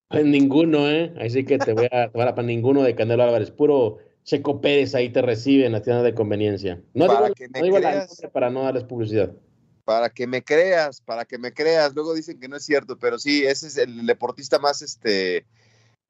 Pues 0.08 0.26
ninguno, 0.26 0.90
¿eh? 0.90 1.14
Así 1.20 1.44
que 1.44 1.58
te 1.58 1.74
voy 1.74 1.90
a 1.92 2.10
tomar 2.12 2.34
para 2.34 2.48
ninguno 2.48 2.82
de 2.82 2.96
Canelo 2.96 3.24
Álvarez. 3.24 3.52
Puro 3.52 3.98
Checo 4.24 4.62
Pérez 4.62 4.96
ahí 4.96 5.10
te 5.10 5.22
recibe 5.22 5.66
en 5.66 5.74
la 5.74 5.82
tienda 5.82 6.02
de 6.02 6.14
conveniencia. 6.14 6.82
No 6.94 7.08
para 7.08 7.24
digo, 7.24 7.36
que 7.36 7.50
me 7.50 7.60
no 7.60 7.66
digo 7.66 7.80
la 7.80 8.08
para 8.32 8.50
no 8.50 8.64
darles 8.64 8.86
publicidad 8.86 9.34
para 9.92 10.10
que 10.10 10.26
me 10.26 10.42
creas, 10.42 11.02
para 11.02 11.26
que 11.26 11.38
me 11.38 11.52
creas. 11.52 11.94
Luego 11.94 12.14
dicen 12.14 12.40
que 12.40 12.48
no 12.48 12.56
es 12.56 12.64
cierto, 12.64 12.98
pero 12.98 13.20
sí, 13.20 13.44
ese 13.44 13.68
es 13.68 13.76
el 13.76 14.06
deportista 14.06 14.58
más, 14.58 14.82
este, 14.82 15.46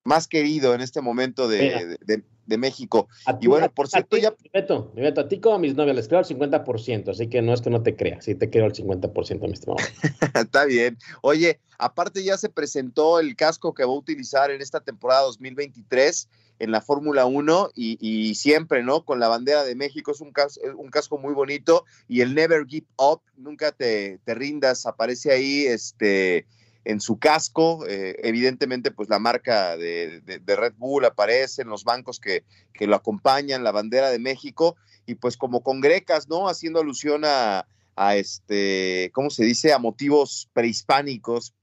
más 0.04 0.28
querido 0.28 0.76
en 0.76 0.82
este 0.82 1.02
momento 1.02 1.48
de, 1.48 1.98
México. 2.46 3.08
y 3.40 3.48
bueno, 3.48 3.72
por 3.74 3.88
cierto, 3.88 4.18
ya. 4.18 4.36
Mi 4.40 4.50
Beto, 4.54 4.92
Beto, 4.94 5.22
a 5.22 5.28
ti 5.28 5.40
como 5.40 5.56
a 5.56 5.60
mis 5.60 5.74
novias 5.74 5.96
les 5.96 6.08
creo 6.08 6.20
al 6.20 6.26
50%, 6.26 7.10
así 7.10 7.28
que 7.28 7.42
no 7.42 7.56
es 7.56 7.62
que 7.62 7.72
no 7.72 7.82
te 7.82 7.96
creas, 7.96 8.26
sí 8.26 8.36
te 8.36 8.52
quiero 8.52 8.68
al 8.68 8.74
50%, 8.74 9.40
mi 9.48 9.54
estimado. 9.54 9.80
Está 10.36 10.66
bien. 10.66 11.00
Oye, 11.24 11.60
aparte 11.80 12.24
ya 12.24 12.38
se 12.38 12.50
presentó 12.50 13.20
el 13.20 13.36
casco 13.36 13.74
que 13.74 13.84
va 13.84 13.90
a 13.90 13.96
utilizar 13.96 14.52
en 14.52 14.62
esta 14.62 14.82
temporada 14.82 15.22
2023 15.22 16.30
en 16.62 16.70
la 16.70 16.82
Fórmula 16.82 17.26
1 17.26 17.72
y, 17.74 18.36
siempre, 18.36 18.84
¿no? 18.84 19.04
Con 19.04 19.20
la 19.20 19.28
bandera 19.28 19.64
de 19.64 19.74
México, 19.74 20.12
es 20.12 20.22
un, 20.22 20.32
un 20.78 20.90
casco 20.92 21.18
muy 21.18 21.34
bonito 21.34 21.86
y 22.08 22.22
el 22.22 22.36
Never 22.36 22.68
Give 22.68 22.86
Up, 22.98 23.22
nunca 23.36 23.72
te, 23.72 24.20
rindas, 24.28 24.86
aparece 24.86 25.32
ahí 25.32 25.66
este, 25.66 26.46
en 26.86 27.02
su 27.02 27.18
casco, 27.18 27.84
eh, 27.88 28.16
evidentemente 28.22 28.92
pues 28.92 29.10
la 29.10 29.18
marca 29.18 29.76
de, 29.76 30.22
Red 30.46 30.74
Bull 30.78 31.06
aparece 31.06 31.64
en 31.64 31.70
los 31.70 31.84
bancos 31.84 32.20
que, 32.20 32.44
que, 32.74 32.86
lo 32.86 32.96
acompañan, 32.96 33.64
la 33.64 33.72
bandera 33.72 34.12
de 34.12 34.20
México 34.20 34.76
y 35.08 35.16
pues 35.16 35.38
como 35.38 35.64
con 35.64 35.82
grecas, 35.82 36.30
¿no? 36.30 36.48
Haciendo 36.48 36.80
alusión 36.80 37.24
a, 37.26 37.66
a 37.96 38.16
este, 38.18 39.10
¿cómo 39.16 39.32
se 39.32 39.46
dice? 39.46 39.74
A 39.74 39.80
motivos 39.80 40.48
prehispánicos, 40.54 41.56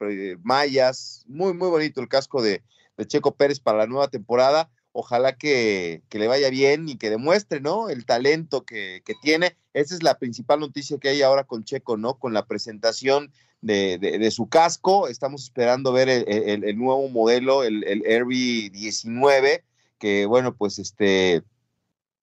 mayas, 0.42 1.24
muy, 1.28 1.54
muy 1.54 1.68
bonito 1.68 2.00
el 2.00 2.08
casco 2.08 2.42
de, 2.42 2.64
de 2.96 3.06
Checo 3.06 3.36
Pérez 3.36 3.60
para 3.60 3.78
la 3.78 3.86
nueva 3.86 4.08
temporada 4.08 4.68
ojalá 4.98 5.36
que, 5.36 6.02
le 6.10 6.26
vaya 6.26 6.50
bien 6.50 6.88
y 6.88 6.96
que 6.96 7.08
demuestre, 7.08 7.60
¿no? 7.60 7.88
El 7.88 8.04
talento 8.04 8.64
que, 8.64 9.00
tiene. 9.22 9.56
Esa 9.72 9.94
es 9.94 10.02
la 10.02 10.18
principal 10.18 10.58
noticia 10.58 10.98
que 10.98 11.08
hay 11.08 11.22
ahora 11.22 11.44
con 11.44 11.62
Checo, 11.62 11.96
¿no? 11.96 12.18
Con 12.18 12.34
la 12.34 12.46
presentación 12.46 13.30
de, 13.60 14.28
su 14.32 14.48
casco. 14.48 15.06
Estamos 15.06 15.44
esperando 15.44 15.92
ver 15.92 16.08
el, 16.08 16.76
nuevo 16.76 17.08
modelo, 17.10 17.62
el, 17.62 17.84
el 17.84 18.26
19, 18.26 19.64
que 20.00 20.26
bueno, 20.26 20.56
pues 20.56 20.80
este 20.80 21.44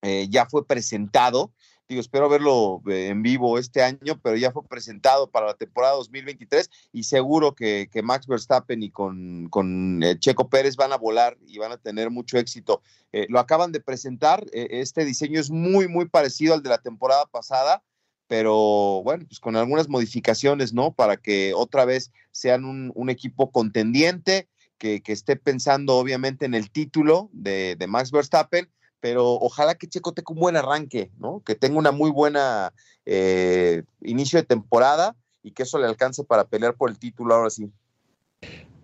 eh, 0.02 0.28
ya 0.30 0.46
fue 0.46 0.68
presentado 0.68 1.52
Digo, 1.88 2.02
espero 2.02 2.30
verlo 2.30 2.82
eh, 2.88 3.10
en 3.10 3.22
vivo 3.22 3.60
este 3.60 3.84
año, 3.84 4.20
pero 4.24 4.36
ya 4.36 4.52
fue 4.52 4.64
presentado 4.64 5.30
para 5.30 5.46
la 5.46 5.54
temporada 5.54 5.94
2023 5.94 6.68
y 6.92 7.04
seguro 7.04 7.54
que, 7.54 7.88
Max 8.04 8.26
Verstappen 8.26 8.82
y 8.82 8.90
con, 8.90 9.50
con 9.50 10.02
eh, 10.02 10.18
Checo 10.18 10.50
Pérez 10.50 10.78
van 10.78 10.94
a 10.94 10.98
volar 10.98 11.38
y 11.46 11.60
van 11.60 11.72
a 11.72 11.78
tener 11.78 12.10
mucho 12.10 12.40
éxito. 12.40 12.82
Eh, 13.12 13.28
lo 13.30 13.40
acaban 13.40 13.72
de 13.72 13.82
presentar, 13.82 14.46
este 14.52 15.06
diseño 15.06 15.40
es 15.40 15.52
muy, 15.52 15.88
muy 15.88 16.06
parecido 16.10 16.56
al 16.56 16.64
de 16.64 16.70
la 16.70 16.80
temporada 16.80 17.28
pasada. 17.28 17.84
pero 18.28 19.04
bueno, 19.04 19.26
pues 19.28 19.40
con 19.40 19.56
algunas 19.56 19.88
modificaciones, 19.88 20.74
¿no? 20.74 20.92
Para 20.92 21.18
que 21.18 21.54
otra 21.54 21.86
vez 21.86 22.12
sean 22.32 22.66
un, 22.66 23.10
equipo 23.12 23.52
contendiente, 23.52 24.50
que, 24.80 25.02
esté 25.06 25.36
pensando 25.36 25.96
obviamente 25.98 26.46
en 26.46 26.56
el 26.56 26.72
título 26.72 27.30
de, 27.32 27.78
Max 27.88 28.10
Verstappen, 28.12 28.68
pero 29.06 29.34
ojalá 29.34 29.76
que 29.76 29.86
Checo 29.86 30.14
tenga 30.14 30.34
un 30.34 30.40
buen 30.40 30.56
arranque, 30.56 31.12
¿no? 31.20 31.44
Que 31.46 31.54
tenga 31.54 31.78
una 31.78 31.92
muy 31.92 32.10
buena 32.10 32.74
eh, 33.06 33.84
inicio 34.02 34.40
de 34.40 34.48
temporada 34.48 35.16
y 35.44 35.52
que 35.52 35.62
eso 35.62 35.78
le 35.78 35.86
alcance 35.86 36.24
para 36.24 36.46
pelear 36.46 36.74
por 36.74 36.90
el 36.90 36.98
título 36.98 37.36
ahora 37.36 37.52
sí. 37.52 37.70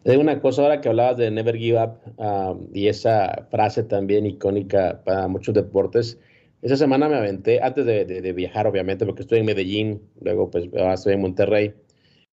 Hay 0.05 0.17
una 0.17 0.39
cosa 0.39 0.61
ahora 0.61 0.79
que 0.79 0.89
hablabas 0.89 1.17
de 1.17 1.31
Never 1.31 1.57
Give 1.57 1.83
Up 1.83 2.69
y 2.71 2.87
esa 2.87 3.47
frase 3.49 3.81
también 3.81 4.27
icónica 4.27 5.01
para 5.03 5.27
muchos 5.27 5.55
deportes. 5.55 6.19
Esa 6.61 6.77
semana 6.77 7.09
me 7.09 7.15
aventé, 7.15 7.59
antes 7.59 7.83
de, 7.83 8.33
viajar 8.33 8.67
obviamente, 8.67 9.07
porque 9.07 9.23
estoy 9.23 9.39
en 9.39 9.47
Medellín, 9.47 10.03
luego 10.21 10.51
pues 10.51 10.65
ahora 10.77 10.93
estoy 10.93 11.13
en 11.13 11.21
Monterrey. 11.21 11.73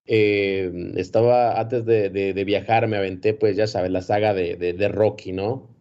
Eh, 0.05 0.93
estaba, 0.97 1.59
antes 1.59 1.87
de, 1.87 2.45
viajar 2.45 2.87
me 2.87 2.99
aventé 2.99 3.33
pues 3.33 3.57
ya 3.57 3.67
sabes, 3.67 3.91
la 3.91 4.03
saga 4.03 4.35
de, 4.35 4.89
Rocky, 4.93 5.33
¿no? 5.33 5.78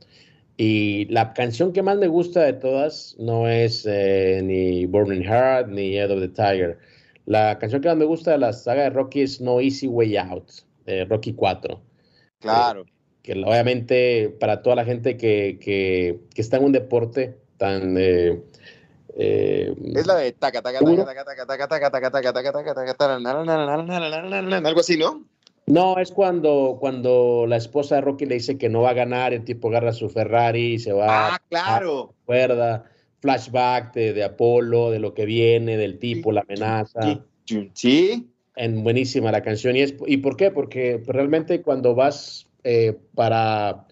Y 0.58 1.06
la 1.06 1.34
canción 1.34 1.72
que 1.72 1.84
más 1.84 1.98
me 1.98 2.08
gusta 2.08 2.42
de 2.42 2.54
todas 2.54 3.16
no 3.20 3.48
es 3.48 3.86
eh, 3.88 4.42
ni 4.44 4.88
Burning 4.88 5.22
Heart 5.22 5.70
ni 5.70 5.96
Head 5.96 6.12
of 6.12 6.20
the 6.20 6.30
Tiger. 6.30 6.80
La 7.26 7.60
canción 7.60 7.80
que 7.82 7.90
más 7.90 7.98
me 7.98 8.06
gusta 8.06 8.32
de 8.32 8.40
la 8.40 8.54
saga 8.54 8.84
de 8.84 8.90
Rocky 8.90 9.22
es 9.22 9.40
No 9.40 9.62
Easy 9.62 9.88
Way 9.88 10.18
Out, 10.18 10.50
de 10.86 11.06
Rocky 11.06 11.34
4. 11.34 11.80
Claro. 12.40 12.86
que 13.22 13.34
obviamente 13.34 14.36
para 14.40 14.62
toda 14.64 14.76
la 14.76 14.86
gente 14.86 15.18
que, 15.18 15.60
que, 15.62 16.22
que 16.34 16.42
está 16.42 16.58
en 16.58 16.66
un 16.66 16.72
deporte 16.72 17.38
tan... 17.58 17.96
es 17.98 18.40
la 20.08 20.16
de 20.16 20.32
taca, 20.32 20.62
taca, 20.62 20.80
taca, 20.80 21.06
taca, 21.06 21.26
taca, 21.26 21.46
taca, 21.46 21.68
taca, 21.68 21.90
taca, 21.90 22.10
taca, 22.12 22.34
taca, 22.34 22.74
taca, 22.74 22.94
taca, 22.96 24.68
algo 24.68 24.80
así, 24.80 24.98
¿no? 24.98 25.24
No, 25.68 25.98
es 25.98 26.12
cuando, 26.12 26.78
cuando 26.80 27.46
la 27.48 27.58
esposa 27.58 27.96
de 27.96 28.02
Rocky 28.02 28.26
le 28.26 28.36
dice 28.36 28.58
que 28.58 28.70
no 28.70 28.82
va 28.82 28.92
a 28.92 28.94
ganar, 28.94 29.34
el 29.34 29.44
tipo 29.44 29.68
agarra 29.68 29.92
su 29.92 30.10
Ferrari 30.10 30.74
y 30.74 30.80
se 30.80 30.94
va. 30.94 31.36
Ah, 31.36 31.42
claro. 31.50 32.16
Cuerda, 32.26 32.86
flashback 33.20 33.94
de, 33.94 34.14
de 34.14 34.24
Apolo, 34.24 34.92
de 34.92 35.00
lo 35.00 35.14
que 35.14 35.26
viene, 35.26 35.76
del 35.76 36.00
tipo, 36.00 36.32
la 36.32 36.42
amenaza. 36.42 37.22
Sí. 37.74 38.30
En 38.56 38.84
buenísima 38.84 39.32
la 39.32 39.42
canción. 39.42 39.76
¿Y, 39.76 39.82
es, 39.82 39.96
¿y 40.08 40.18
por 40.18 40.38
qué? 40.38 40.52
Porque 40.52 41.04
realmente 41.06 41.62
cuando 41.62 41.94
vas 41.94 42.48
eh, 42.64 42.98
para 43.14 43.88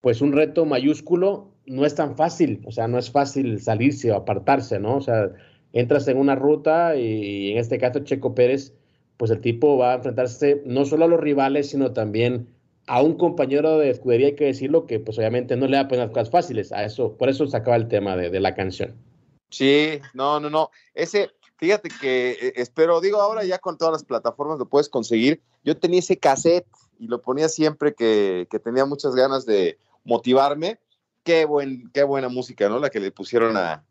pues 0.00 0.20
un 0.20 0.32
reto 0.32 0.64
mayúsculo, 0.64 1.52
no 1.66 1.84
es 1.84 1.96
tan 1.96 2.16
fácil, 2.16 2.62
o 2.64 2.70
sea, 2.70 2.86
no 2.86 2.98
es 2.98 3.10
fácil 3.10 3.60
salirse 3.60 4.12
o 4.12 4.14
apartarse, 4.14 4.78
¿no? 4.78 4.96
O 4.96 5.00
sea, 5.00 5.32
entras 5.72 6.06
en 6.06 6.16
una 6.16 6.36
ruta 6.36 6.96
y, 6.96 7.50
en 7.50 7.58
este 7.58 7.78
caso 7.78 8.00
Checo 8.00 8.34
Pérez, 8.34 8.72
pues 9.16 9.30
el 9.30 9.40
tipo 9.40 9.78
va 9.78 9.92
a 9.92 9.96
enfrentarse 9.96 10.62
no 10.64 10.84
solo 10.84 11.04
a 11.04 11.08
los 11.08 11.20
rivales, 11.20 11.70
sino 11.70 11.92
también 11.92 12.48
a 12.86 13.02
un 13.02 13.16
compañero 13.16 13.78
de 13.78 13.90
escudería, 13.90 14.28
hay 14.28 14.36
que 14.36 14.44
decirlo, 14.44 14.86
que 14.86 15.00
pues 15.00 15.18
obviamente 15.18 15.56
no 15.56 15.66
le 15.66 15.76
da 15.76 15.88
penas 15.88 16.10
cosas 16.10 16.30
fáciles 16.30 16.72
a 16.72 16.84
eso, 16.84 17.16
por 17.16 17.28
eso 17.28 17.46
sacaba 17.46 17.76
el 17.76 17.88
tema 17.88 18.16
de, 18.16 18.30
de 18.30 18.40
la 18.40 18.54
canción. 18.54 18.94
Sí, 19.50 20.00
no, 20.14 20.38
no, 20.38 20.50
no, 20.50 20.70
ese, 20.94 21.30
fíjate 21.56 21.88
que 22.00 22.32
eh, 22.32 22.52
espero, 22.56 23.00
digo, 23.00 23.20
ahora 23.20 23.44
ya 23.44 23.58
con 23.58 23.76
todas 23.76 23.92
las 23.92 24.04
plataformas 24.04 24.58
lo 24.58 24.68
puedes 24.68 24.88
conseguir, 24.88 25.40
yo 25.64 25.76
tenía 25.76 26.00
ese 26.00 26.16
cassette 26.16 26.66
y 26.98 27.08
lo 27.08 27.20
ponía 27.20 27.48
siempre 27.48 27.94
que, 27.94 28.46
que 28.50 28.58
tenía 28.58 28.84
muchas 28.84 29.14
ganas 29.14 29.46
de 29.46 29.78
motivarme 30.04 30.78
qué, 31.26 31.44
buen, 31.44 31.90
qué 31.92 32.04
buena 32.04 32.28
música, 32.28 32.68
¿no? 32.68 32.78
La 32.78 32.88
que 32.88 33.00
le 33.00 33.10
pusieron 33.10 33.56
a, 33.56 33.84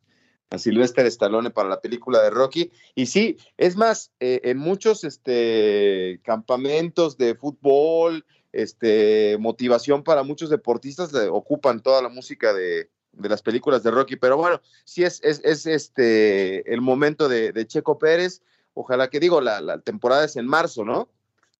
a 0.49 0.57
Sylvester 0.57 1.05
Stallone 1.07 1.49
para 1.49 1.69
la 1.69 1.81
película 1.81 2.21
de 2.21 2.29
Rocky. 2.29 2.71
Y 2.93 3.07
sí, 3.07 3.37
es 3.57 3.75
más, 3.75 4.11
eh, 4.19 4.41
en 4.43 4.57
muchos 4.57 5.03
este, 5.03 6.19
campamentos 6.23 7.17
de 7.17 7.35
fútbol, 7.35 8.25
este, 8.51 9.37
motivación 9.39 10.03
para 10.03 10.23
muchos 10.23 10.49
deportistas 10.49 11.13
ocupan 11.29 11.81
toda 11.81 12.01
la 12.01 12.09
música 12.09 12.53
de, 12.53 12.89
de 13.11 13.29
las 13.29 13.41
películas 13.41 13.83
de 13.83 13.91
Rocky. 13.91 14.15
Pero 14.15 14.37
bueno, 14.37 14.61
sí 14.83 15.03
es, 15.03 15.21
es, 15.23 15.41
es 15.43 15.65
este, 15.65 16.71
el 16.71 16.81
momento 16.81 17.27
de, 17.27 17.51
de, 17.51 17.67
Checo 17.67 17.97
Pérez. 17.97 18.41
Ojalá 18.73 19.09
que 19.09 19.19
digo, 19.19 19.41
la, 19.41 19.61
la 19.61 19.79
temporada 19.79 20.25
es 20.25 20.35
en 20.35 20.47
marzo, 20.47 20.85
¿no? 20.85 21.09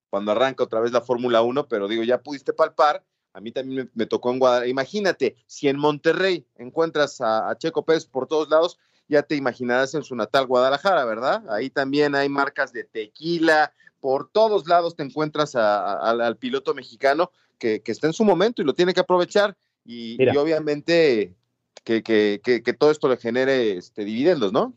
Cuando 0.10 0.32
arranca 0.32 0.64
otra 0.64 0.80
vez 0.80 0.92
la 0.92 1.02
Fórmula 1.02 1.42
1, 1.42 1.68
pero 1.68 1.88
digo, 1.88 2.04
ya 2.04 2.22
pudiste 2.22 2.54
palpar 2.54 3.04
a 3.36 3.42
mí 3.42 3.52
también 3.52 3.92
me, 3.94 4.06
tocó 4.06 4.32
en 4.32 4.40
Guadalajara. 4.40 4.70
Imagínate, 4.70 5.36
si 5.46 5.68
en 5.68 5.78
Monterrey 5.78 6.46
encuentras 6.56 7.20
a, 7.20 7.54
Checo 7.58 7.84
Pérez 7.84 8.06
por 8.06 8.28
todos 8.28 8.50
lados, 8.50 8.80
ya 9.10 9.24
te 9.24 9.36
imaginarás 9.36 9.94
en 9.94 10.04
su 10.04 10.16
natal 10.16 10.48
Guadalajara, 10.48 11.04
¿verdad? 11.04 11.44
Ahí 11.50 11.70
también 11.70 12.16
hay 12.16 12.30
marcas 12.30 12.72
de 12.72 12.86
tequila, 12.86 13.74
por 14.00 14.30
todos 14.30 14.68
lados 14.68 14.96
te 14.96 15.04
encuentras 15.04 15.54
al 15.56 16.38
piloto 16.38 16.74
mexicano 16.74 17.32
que, 17.60 17.82
está 17.86 18.08
en 18.08 18.14
su 18.14 18.24
momento 18.24 18.62
y 18.62 18.66
lo 18.66 18.74
tiene 18.74 18.94
que 18.94 19.02
aprovechar 19.02 19.58
y, 19.84 20.18
obviamente 20.38 21.36
que, 21.84 22.76
todo 22.80 22.92
esto 22.92 23.10
le 23.10 23.18
genere 23.18 23.78
este, 23.78 24.06
dividendos, 24.06 24.54
¿no? 24.54 24.74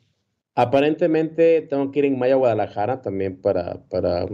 Aparentemente 0.56 1.62
tengo 1.62 1.92
que 1.92 2.00
ir 2.00 2.04
en 2.06 2.18
Maya 2.18 2.34
Guadalajara 2.34 3.02
también 3.02 3.40
para, 3.40 3.84
para 3.88 4.26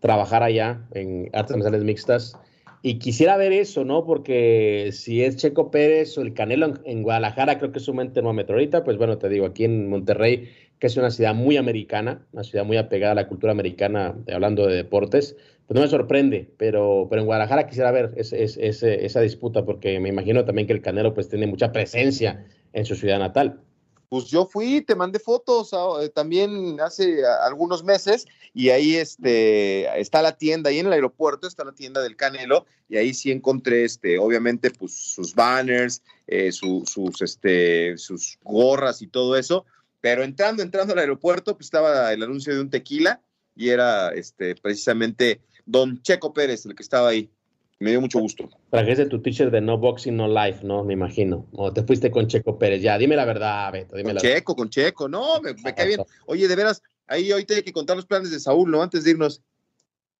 trabajar 0.00 0.42
allá 0.42 0.86
en 0.92 1.30
artes 1.32 1.56
marciales 1.56 1.84
mixtas 1.84 2.38
y 2.86 3.00
quisiera 3.00 3.36
ver 3.36 3.52
eso, 3.52 3.84
¿no? 3.84 4.04
Porque 4.06 4.90
si 4.92 5.20
es 5.20 5.34
Checo 5.34 5.72
Pérez 5.72 6.16
o 6.18 6.22
el 6.22 6.34
Canelo 6.34 6.72
en, 6.84 7.02
Guadalajara, 7.02 7.58
creo 7.58 7.72
que 7.72 7.80
es 7.80 7.88
un 7.88 7.96
buen 7.96 8.12
termómetro. 8.12 8.54
Ahorita, 8.54 8.84
pues 8.84 8.96
bueno, 8.96 9.18
te 9.18 9.28
digo, 9.28 9.44
aquí 9.44 9.64
en 9.64 9.90
Monterrey, 9.90 10.50
que 10.78 10.86
es 10.86 10.96
una 10.96 11.10
ciudad 11.10 11.34
muy 11.34 11.56
americana, 11.56 12.24
una 12.32 12.44
ciudad 12.44 12.64
muy 12.64 12.76
apegada 12.76 13.10
a 13.10 13.14
la 13.16 13.26
cultura 13.26 13.50
americana, 13.50 14.14
hablando 14.32 14.68
de 14.68 14.76
deportes, 14.76 15.36
pues 15.66 15.74
no 15.74 15.80
me 15.80 15.88
sorprende, 15.88 16.48
pero, 16.58 17.08
pero 17.10 17.22
en 17.22 17.26
Guadalajara 17.26 17.66
quisiera 17.66 17.90
ver 17.90 18.12
esa 18.16 19.20
disputa, 19.20 19.64
porque 19.64 19.98
me 19.98 20.10
imagino 20.10 20.44
también 20.44 20.68
que 20.68 20.74
el 20.74 20.80
Canelo 20.80 21.12
pues 21.12 21.28
tiene 21.28 21.48
mucha 21.48 21.72
presencia 21.72 22.46
en 22.72 22.84
su 22.84 22.94
ciudad 22.94 23.18
natal. 23.18 23.62
Pues 24.08 24.26
yo 24.26 24.46
fui, 24.46 24.82
te 24.82 24.94
mandé 24.94 25.18
fotos 25.18 25.70
ah, 25.72 25.98
eh, 26.02 26.08
también 26.08 26.80
hace 26.80 27.24
algunos 27.26 27.82
meses 27.84 28.26
y 28.54 28.70
ahí 28.70 28.96
este, 28.96 30.00
está 30.00 30.22
la 30.22 30.36
tienda, 30.36 30.70
ahí 30.70 30.78
en 30.78 30.86
el 30.86 30.92
aeropuerto 30.92 31.46
está 31.46 31.64
la 31.64 31.72
tienda 31.72 32.02
del 32.02 32.16
Canelo 32.16 32.66
y 32.88 32.96
ahí 32.96 33.14
sí 33.14 33.30
encontré, 33.30 33.84
este, 33.84 34.18
obviamente, 34.18 34.70
pues 34.70 34.92
sus 34.92 35.34
banners, 35.34 36.02
eh, 36.26 36.52
sus, 36.52 36.96
este, 37.20 37.98
sus 37.98 38.38
gorras 38.42 39.02
y 39.02 39.08
todo 39.08 39.36
eso, 39.36 39.66
pero 40.00 40.22
entrando, 40.22 40.62
entrando 40.62 40.92
al 40.92 41.00
aeropuerto, 41.00 41.56
pues 41.56 41.66
estaba 41.66 42.12
el 42.12 42.22
anuncio 42.22 42.54
de 42.54 42.60
un 42.60 42.70
tequila 42.70 43.20
y 43.56 43.70
era 43.70 44.10
este, 44.10 44.54
precisamente 44.54 45.40
don 45.64 46.00
Checo 46.02 46.32
Pérez 46.32 46.64
el 46.66 46.74
que 46.74 46.82
estaba 46.82 47.08
ahí. 47.08 47.30
Me 47.78 47.90
dio 47.90 48.00
mucho 48.00 48.20
gusto. 48.20 48.48
Trajiste 48.70 49.06
tu 49.06 49.20
teacher 49.20 49.50
de 49.50 49.60
No 49.60 49.76
Boxing, 49.76 50.16
No 50.16 50.28
Life, 50.28 50.64
¿no? 50.64 50.82
Me 50.82 50.94
imagino. 50.94 51.46
O 51.52 51.72
te 51.72 51.82
fuiste 51.82 52.10
con 52.10 52.26
Checo 52.26 52.58
Pérez. 52.58 52.80
Ya, 52.80 52.96
dime 52.96 53.16
la 53.16 53.26
verdad, 53.26 53.70
Beto. 53.70 53.96
Dime 53.96 54.12
con 54.12 54.22
Checo, 54.22 54.56
con 54.56 54.70
Checo. 54.70 55.08
No, 55.08 55.40
me, 55.42 55.54
cae 55.74 55.86
bien. 55.86 56.00
Oye, 56.24 56.48
de 56.48 56.56
veras, 56.56 56.82
ahí 57.06 57.30
hoy 57.32 57.46
hay 57.48 57.62
que 57.62 57.72
contar 57.72 57.96
los 57.96 58.06
planes 58.06 58.30
de 58.30 58.40
Saúl, 58.40 58.70
¿no? 58.70 58.82
Antes 58.82 59.04
de 59.04 59.10
irnos. 59.10 59.42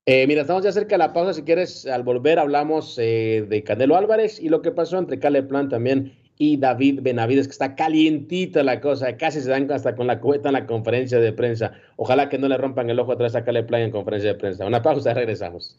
Eh, 0.04 0.26
mira, 0.26 0.42
estamos 0.42 0.62
ya 0.62 0.70
cerca 0.70 0.94
de 0.94 0.98
la 0.98 1.14
pausa. 1.14 1.32
Si 1.32 1.42
quieres, 1.42 1.86
al 1.86 2.02
volver 2.02 2.38
hablamos 2.38 2.98
eh, 2.98 3.46
de 3.48 3.64
Canelo 3.64 3.96
Álvarez 3.96 4.38
y 4.38 4.50
lo 4.50 4.60
que 4.60 4.70
pasó 4.70 4.98
entre 4.98 5.18
Cale 5.18 5.42
Plan 5.42 5.70
también 5.70 6.12
y 6.38 6.58
David 6.58 7.00
Benavides, 7.02 7.46
que 7.46 7.52
está 7.52 7.74
calientita 7.74 8.62
la 8.62 8.82
cosa. 8.82 9.16
Casi 9.16 9.40
se 9.40 9.48
dan 9.48 9.70
hasta 9.72 9.96
con 9.96 10.06
la 10.06 10.20
cubeta 10.20 10.50
en 10.50 10.52
la 10.52 10.66
conferencia 10.66 11.18
de 11.18 11.32
prensa. 11.32 11.72
Ojalá 11.96 12.28
que 12.28 12.38
no 12.38 12.48
le 12.48 12.58
rompan 12.58 12.90
el 12.90 13.00
ojo 13.00 13.12
atrás 13.12 13.34
a 13.34 13.44
Cale 13.44 13.64
Plan 13.64 13.80
en 13.80 13.90
conferencia 13.90 14.34
de 14.34 14.38
prensa. 14.38 14.66
Una 14.66 14.82
pausa, 14.82 15.14
regresamos. 15.14 15.76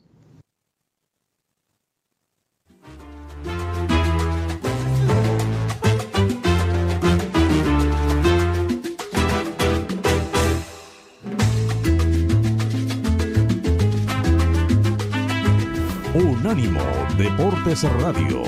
Unánimo 16.48 16.80
Deportes 17.18 17.84
Radio. 18.02 18.42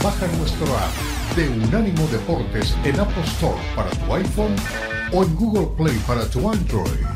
Baja 0.00 0.28
nuestro 0.38 0.66
app 0.76 1.34
de 1.34 1.48
Unánimo 1.48 2.06
Deportes 2.06 2.76
en 2.84 3.00
Apple 3.00 3.24
Store 3.24 3.58
para 3.74 3.90
tu 3.90 4.14
iPhone 4.14 4.54
o 5.12 5.24
en 5.24 5.34
Google 5.34 5.66
Play 5.76 5.98
para 6.06 6.24
tu 6.30 6.48
Android. 6.48 7.15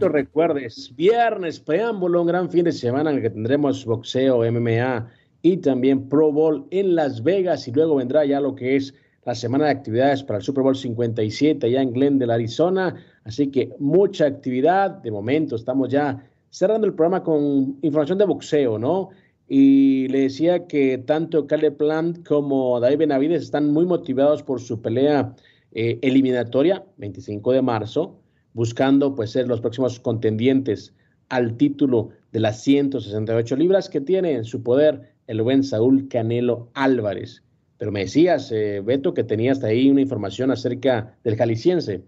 Recuerdes, 0.00 0.92
viernes, 0.96 1.60
preámbulo, 1.60 2.22
un 2.22 2.28
gran 2.28 2.50
fin 2.50 2.64
de 2.64 2.72
semana 2.72 3.10
en 3.10 3.16
el 3.16 3.22
que 3.22 3.30
tendremos 3.30 3.84
boxeo, 3.84 4.38
MMA 4.50 5.08
y 5.42 5.58
también 5.58 6.08
Pro 6.08 6.32
Bowl 6.32 6.66
en 6.70 6.94
Las 6.94 7.22
Vegas 7.22 7.68
y 7.68 7.72
luego 7.72 7.96
vendrá 7.96 8.24
ya 8.24 8.40
lo 8.40 8.54
que 8.54 8.76
es 8.76 8.94
la 9.24 9.34
semana 9.34 9.66
de 9.66 9.70
actividades 9.72 10.22
para 10.22 10.38
el 10.38 10.42
Super 10.44 10.62
Bowl 10.62 10.76
57 10.76 11.66
allá 11.66 11.82
en 11.82 11.92
Glendale, 11.92 12.32
Arizona. 12.32 12.94
Así 13.24 13.50
que 13.50 13.70
mucha 13.78 14.26
actividad. 14.26 14.90
De 15.02 15.10
momento 15.10 15.56
estamos 15.56 15.88
ya 15.88 16.22
cerrando 16.50 16.86
el 16.86 16.94
programa 16.94 17.22
con 17.22 17.78
información 17.82 18.18
de 18.18 18.26
boxeo, 18.26 18.78
¿no? 18.78 19.10
Y 19.48 20.08
le 20.08 20.20
decía 20.20 20.66
que 20.66 20.98
tanto 20.98 21.46
Caleb 21.46 21.76
Plant 21.76 22.26
como 22.26 22.80
David 22.80 22.98
Benavides 22.98 23.42
están 23.42 23.70
muy 23.70 23.86
motivados 23.86 24.42
por 24.42 24.60
su 24.60 24.80
pelea 24.80 25.34
eh, 25.72 25.98
eliminatoria, 26.02 26.84
25 26.98 27.52
de 27.52 27.62
marzo, 27.62 28.20
buscando 28.54 29.14
pues 29.14 29.32
ser 29.32 29.46
los 29.46 29.60
próximos 29.60 30.00
contendientes 30.00 30.94
al 31.28 31.56
título 31.56 32.10
de 32.32 32.40
las 32.40 32.62
168 32.62 33.56
libras 33.56 33.88
que 33.90 34.00
tiene 34.00 34.32
en 34.32 34.44
su 34.44 34.62
poder 34.62 35.12
el 35.26 35.42
buen 35.42 35.62
Saúl 35.62 36.08
Canelo 36.08 36.70
Álvarez. 36.74 37.42
Pero 37.76 37.92
me 37.92 38.00
decías, 38.00 38.50
eh, 38.52 38.80
Beto, 38.82 39.12
que 39.12 39.24
tenías 39.24 39.62
ahí 39.62 39.90
una 39.90 40.00
información 40.00 40.50
acerca 40.50 41.18
del 41.24 41.36
jalisciense. 41.36 42.02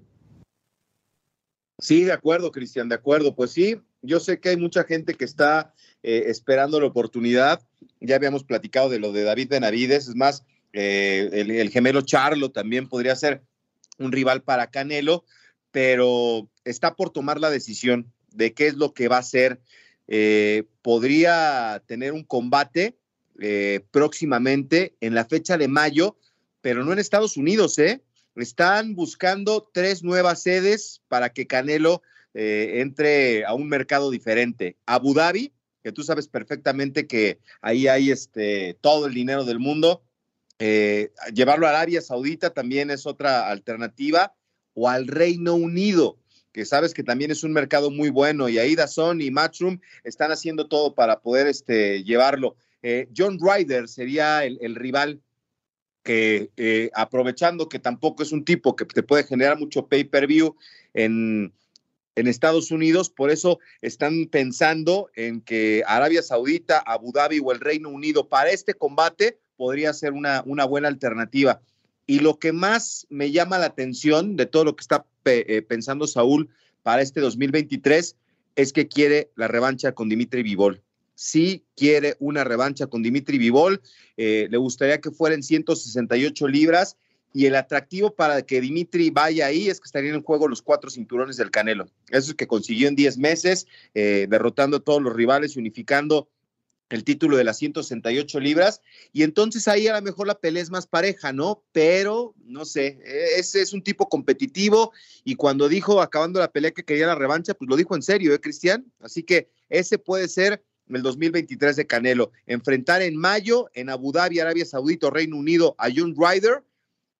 Sí, 1.78 2.04
de 2.04 2.12
acuerdo, 2.12 2.52
Cristian, 2.52 2.88
de 2.88 2.94
acuerdo. 2.94 3.34
Pues 3.34 3.50
sí, 3.50 3.76
yo 4.00 4.20
sé 4.20 4.40
que 4.40 4.50
hay 4.50 4.56
mucha 4.56 4.84
gente 4.84 5.14
que 5.14 5.24
está 5.24 5.74
eh, 6.02 6.24
esperando 6.26 6.80
la 6.80 6.86
oportunidad. 6.86 7.60
Ya 8.00 8.16
habíamos 8.16 8.44
platicado 8.44 8.88
de 8.88 8.98
lo 8.98 9.12
de 9.12 9.24
David 9.24 9.48
Benavides, 9.50 10.08
es 10.08 10.14
más, 10.14 10.44
eh, 10.72 11.28
el, 11.32 11.70
gemelo 11.70 12.02
Charlo 12.02 12.50
también 12.50 12.88
podría 12.88 13.16
ser 13.16 13.42
un 13.98 14.12
rival 14.12 14.42
para 14.42 14.70
Canelo, 14.70 15.24
pero 15.76 16.48
está 16.64 16.96
por 16.96 17.10
tomar 17.10 17.38
la 17.38 17.50
decisión 17.50 18.10
de 18.32 18.54
qué 18.54 18.66
es 18.66 18.76
lo 18.76 18.94
que 18.94 19.08
va 19.08 19.16
a 19.16 19.20
hacer. 19.20 19.60
podría 20.80 21.82
tener 21.86 22.14
un 22.14 22.24
combate 22.24 22.96
eh, 23.38 23.80
próximamente 23.90 24.96
en 25.02 25.14
la 25.14 25.26
fecha 25.26 25.58
de 25.58 25.68
mayo, 25.68 26.16
pero 26.62 26.82
no 26.82 26.94
en 26.94 26.98
Estados 26.98 27.36
Unidos, 27.36 27.78
¿eh? 27.78 28.00
Están 28.36 28.94
buscando 28.94 29.68
tres 29.70 30.02
nuevas 30.02 30.40
sedes 30.40 31.02
para 31.08 31.28
que 31.28 31.46
Canelo 31.46 32.00
eh, 32.32 32.80
entre 32.80 33.44
a 33.44 33.52
un 33.52 33.68
mercado 33.68 34.10
diferente. 34.10 34.78
Abu 34.86 35.12
Dhabi, 35.12 35.52
que 35.82 35.92
tú 35.92 36.02
sabes 36.02 36.26
perfectamente 36.26 37.06
que 37.06 37.38
ahí 37.60 37.86
hay 37.86 38.10
este, 38.10 38.78
todo 38.80 39.04
el 39.04 39.12
dinero 39.12 39.44
del 39.44 39.58
mundo. 39.58 40.02
Eh, 40.58 41.12
llevarlo 41.34 41.66
a 41.66 41.70
Arabia 41.70 42.00
Saudita 42.00 42.48
también 42.54 42.90
es 42.90 43.04
otra 43.04 43.50
alternativa, 43.50 44.34
o 44.76 44.88
al 44.88 45.08
Reino 45.08 45.54
Unido 45.54 46.18
que 46.56 46.64
sabes 46.64 46.94
que 46.94 47.02
también 47.02 47.30
es 47.30 47.44
un 47.44 47.52
mercado 47.52 47.90
muy 47.90 48.08
bueno 48.08 48.48
y 48.48 48.58
ahí 48.58 48.74
Dazón 48.74 49.20
y 49.20 49.30
Matchroom 49.30 49.78
están 50.04 50.32
haciendo 50.32 50.68
todo 50.68 50.94
para 50.94 51.20
poder 51.20 51.48
este, 51.48 52.02
llevarlo. 52.02 52.56
Eh, 52.82 53.08
John 53.14 53.38
Ryder 53.38 53.88
sería 53.88 54.42
el, 54.42 54.74
rival 54.74 55.20
que, 56.02 56.50
eh, 56.56 56.88
aprovechando 56.94 57.68
que 57.68 57.78
tampoco 57.78 58.22
es 58.22 58.32
un 58.32 58.42
tipo 58.42 58.74
que 58.74 58.86
te 58.86 59.02
puede 59.02 59.24
generar 59.24 59.58
mucho 59.58 59.86
pay-per-view 59.86 60.56
en, 60.94 61.52
Estados 62.14 62.70
Unidos, 62.70 63.10
por 63.10 63.30
eso 63.30 63.58
están 63.82 64.24
pensando 64.24 65.10
en 65.14 65.42
que 65.42 65.82
Arabia 65.86 66.22
Saudita, 66.22 66.78
Abu 66.78 67.12
Dhabi 67.12 67.38
o 67.44 67.52
el 67.52 67.60
Reino 67.60 67.90
Unido 67.90 68.30
para 68.30 68.48
este 68.50 68.72
combate 68.72 69.38
podría 69.56 69.92
ser 69.92 70.14
una, 70.14 70.42
una 70.46 70.64
buena 70.64 70.88
alternativa. 70.88 71.60
Y 72.06 72.20
lo 72.20 72.38
que 72.38 72.52
más 72.52 73.06
me 73.10 73.32
llama 73.32 73.58
la 73.58 73.66
atención 73.66 74.36
de 74.36 74.46
todo 74.46 74.64
lo 74.64 74.76
que 74.76 74.82
está 74.82 75.04
eh, 75.24 75.62
pensando 75.62 76.06
Saúl 76.06 76.48
para 76.82 77.02
este 77.02 77.20
2023 77.20 78.16
es 78.54 78.72
que 78.72 78.88
quiere 78.88 79.30
la 79.34 79.48
revancha 79.48 79.92
con 79.92 80.08
Dimitri 80.08 80.42
Vivol 80.42 80.82
sí 81.16 81.64
quiere 81.74 82.14
una 82.20 82.44
revancha 82.44 82.86
con 82.86 83.02
Dimitri 83.02 83.38
Vivol. 83.38 83.82
Eh, 84.16 84.46
le 84.48 84.56
gustaría 84.58 85.00
que 85.00 85.10
fueran 85.10 85.42
168 85.42 86.46
libras. 86.46 86.96
Y 87.32 87.44
el 87.44 87.56
atractivo 87.56 88.14
para 88.14 88.40
que 88.40 88.62
Dimitri 88.62 89.10
vaya 89.10 89.46
ahí 89.46 89.68
es 89.68 89.78
que 89.78 89.84
estarían 89.84 90.14
en 90.14 90.22
juego 90.22 90.48
los 90.48 90.62
cuatro 90.62 90.88
cinturones 90.88 91.36
del 91.36 91.50
Canelo. 91.50 91.86
Eso 92.08 92.30
es 92.30 92.34
que 92.34 92.46
consiguió 92.46 92.88
en 92.88 92.96
10 92.96 93.18
meses, 93.18 93.66
eh, 93.92 94.26
derrotando 94.30 94.78
a 94.78 94.80
todos 94.80 95.02
los 95.02 95.14
rivales 95.14 95.54
y 95.54 95.58
unificando 95.58 96.28
el 96.90 97.04
título 97.04 97.36
de 97.36 97.44
las 97.44 97.58
168 97.58 98.40
libras. 98.40 98.80
Y 99.12 99.22
entonces 99.22 99.66
ahí 99.68 99.88
a 99.88 99.94
lo 99.94 100.02
mejor 100.02 100.26
la 100.26 100.38
pelea 100.38 100.62
es 100.62 100.70
más 100.70 100.86
pareja, 100.86 101.32
¿no? 101.32 101.62
Pero, 101.72 102.34
no 102.44 102.64
sé, 102.64 102.98
ese 103.36 103.60
es 103.60 103.72
un 103.72 103.82
tipo 103.82 104.08
competitivo. 104.08 104.92
Y 105.24 105.34
cuando 105.34 105.68
dijo, 105.68 106.00
acabando 106.00 106.40
la 106.40 106.52
pelea, 106.52 106.70
que 106.70 106.84
quería 106.84 107.06
la 107.06 107.14
revancha, 107.14 107.54
pues 107.54 107.68
lo 107.68 107.76
dijo 107.76 107.94
en 107.94 108.02
serio, 108.02 108.34
¿eh, 108.34 108.40
Cristian? 108.40 108.90
Así 109.00 109.22
que 109.22 109.48
ese 109.68 109.98
puede 109.98 110.28
ser 110.28 110.62
el 110.88 111.02
2023 111.02 111.76
de 111.76 111.86
Canelo. 111.86 112.32
Enfrentar 112.46 113.02
en 113.02 113.16
mayo 113.16 113.68
en 113.74 113.90
Abu 113.90 114.12
Dhabi, 114.12 114.38
Arabia 114.38 114.64
Saudita, 114.64 115.10
Reino 115.10 115.36
Unido 115.36 115.74
a 115.78 115.88
John 115.94 116.14
Ryder 116.16 116.62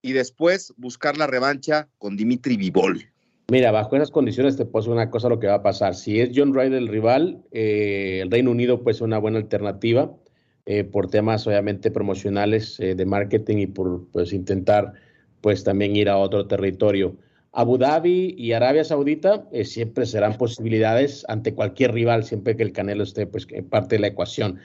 y 0.01 0.13
después 0.13 0.73
buscar 0.77 1.17
la 1.17 1.27
revancha 1.27 1.89
con 1.97 2.15
Dimitri 2.15 2.55
Vivol. 2.55 3.11
Mira, 3.49 3.71
bajo 3.71 3.95
esas 3.95 4.11
condiciones 4.11 4.57
te 4.57 4.65
puedo 4.65 4.91
una 4.91 5.09
cosa 5.09 5.29
lo 5.29 5.39
que 5.39 5.47
va 5.47 5.55
a 5.55 5.63
pasar. 5.63 5.95
Si 5.95 6.19
es 6.19 6.31
John 6.35 6.53
Ryder 6.53 6.73
el 6.73 6.89
rival, 6.89 7.43
eh, 7.51 8.19
el 8.21 8.29
Reino 8.29 8.51
Unido 8.51 8.83
puede 8.83 8.95
ser 8.95 9.05
una 9.05 9.19
buena 9.19 9.37
alternativa 9.37 10.11
eh, 10.65 10.83
por 10.83 11.09
temas 11.09 11.47
obviamente 11.47 11.89
promocionales 11.89 12.77
eh, 12.81 12.93
de 12.93 13.05
marketing 13.05 13.57
y 13.59 13.67
por 13.67 14.05
pues 14.11 14.33
intentar 14.33 14.91
pues 15.39 15.63
también 15.63 15.95
ir 15.95 16.09
a 16.09 16.17
otro 16.17 16.45
territorio. 16.45 17.15
Abu 17.53 17.77
Dhabi 17.77 18.35
y 18.37 18.51
Arabia 18.51 18.83
Saudita 18.83 19.47
eh, 19.53 19.63
siempre 19.63 20.05
serán 20.05 20.37
posibilidades 20.37 21.23
ante 21.29 21.53
cualquier 21.53 21.93
rival, 21.93 22.25
siempre 22.25 22.57
que 22.57 22.63
el 22.63 22.73
Canelo 22.73 23.03
esté 23.03 23.27
pues, 23.27 23.47
parte 23.69 23.95
de 23.95 24.01
la 24.01 24.07
ecuación. 24.07 24.59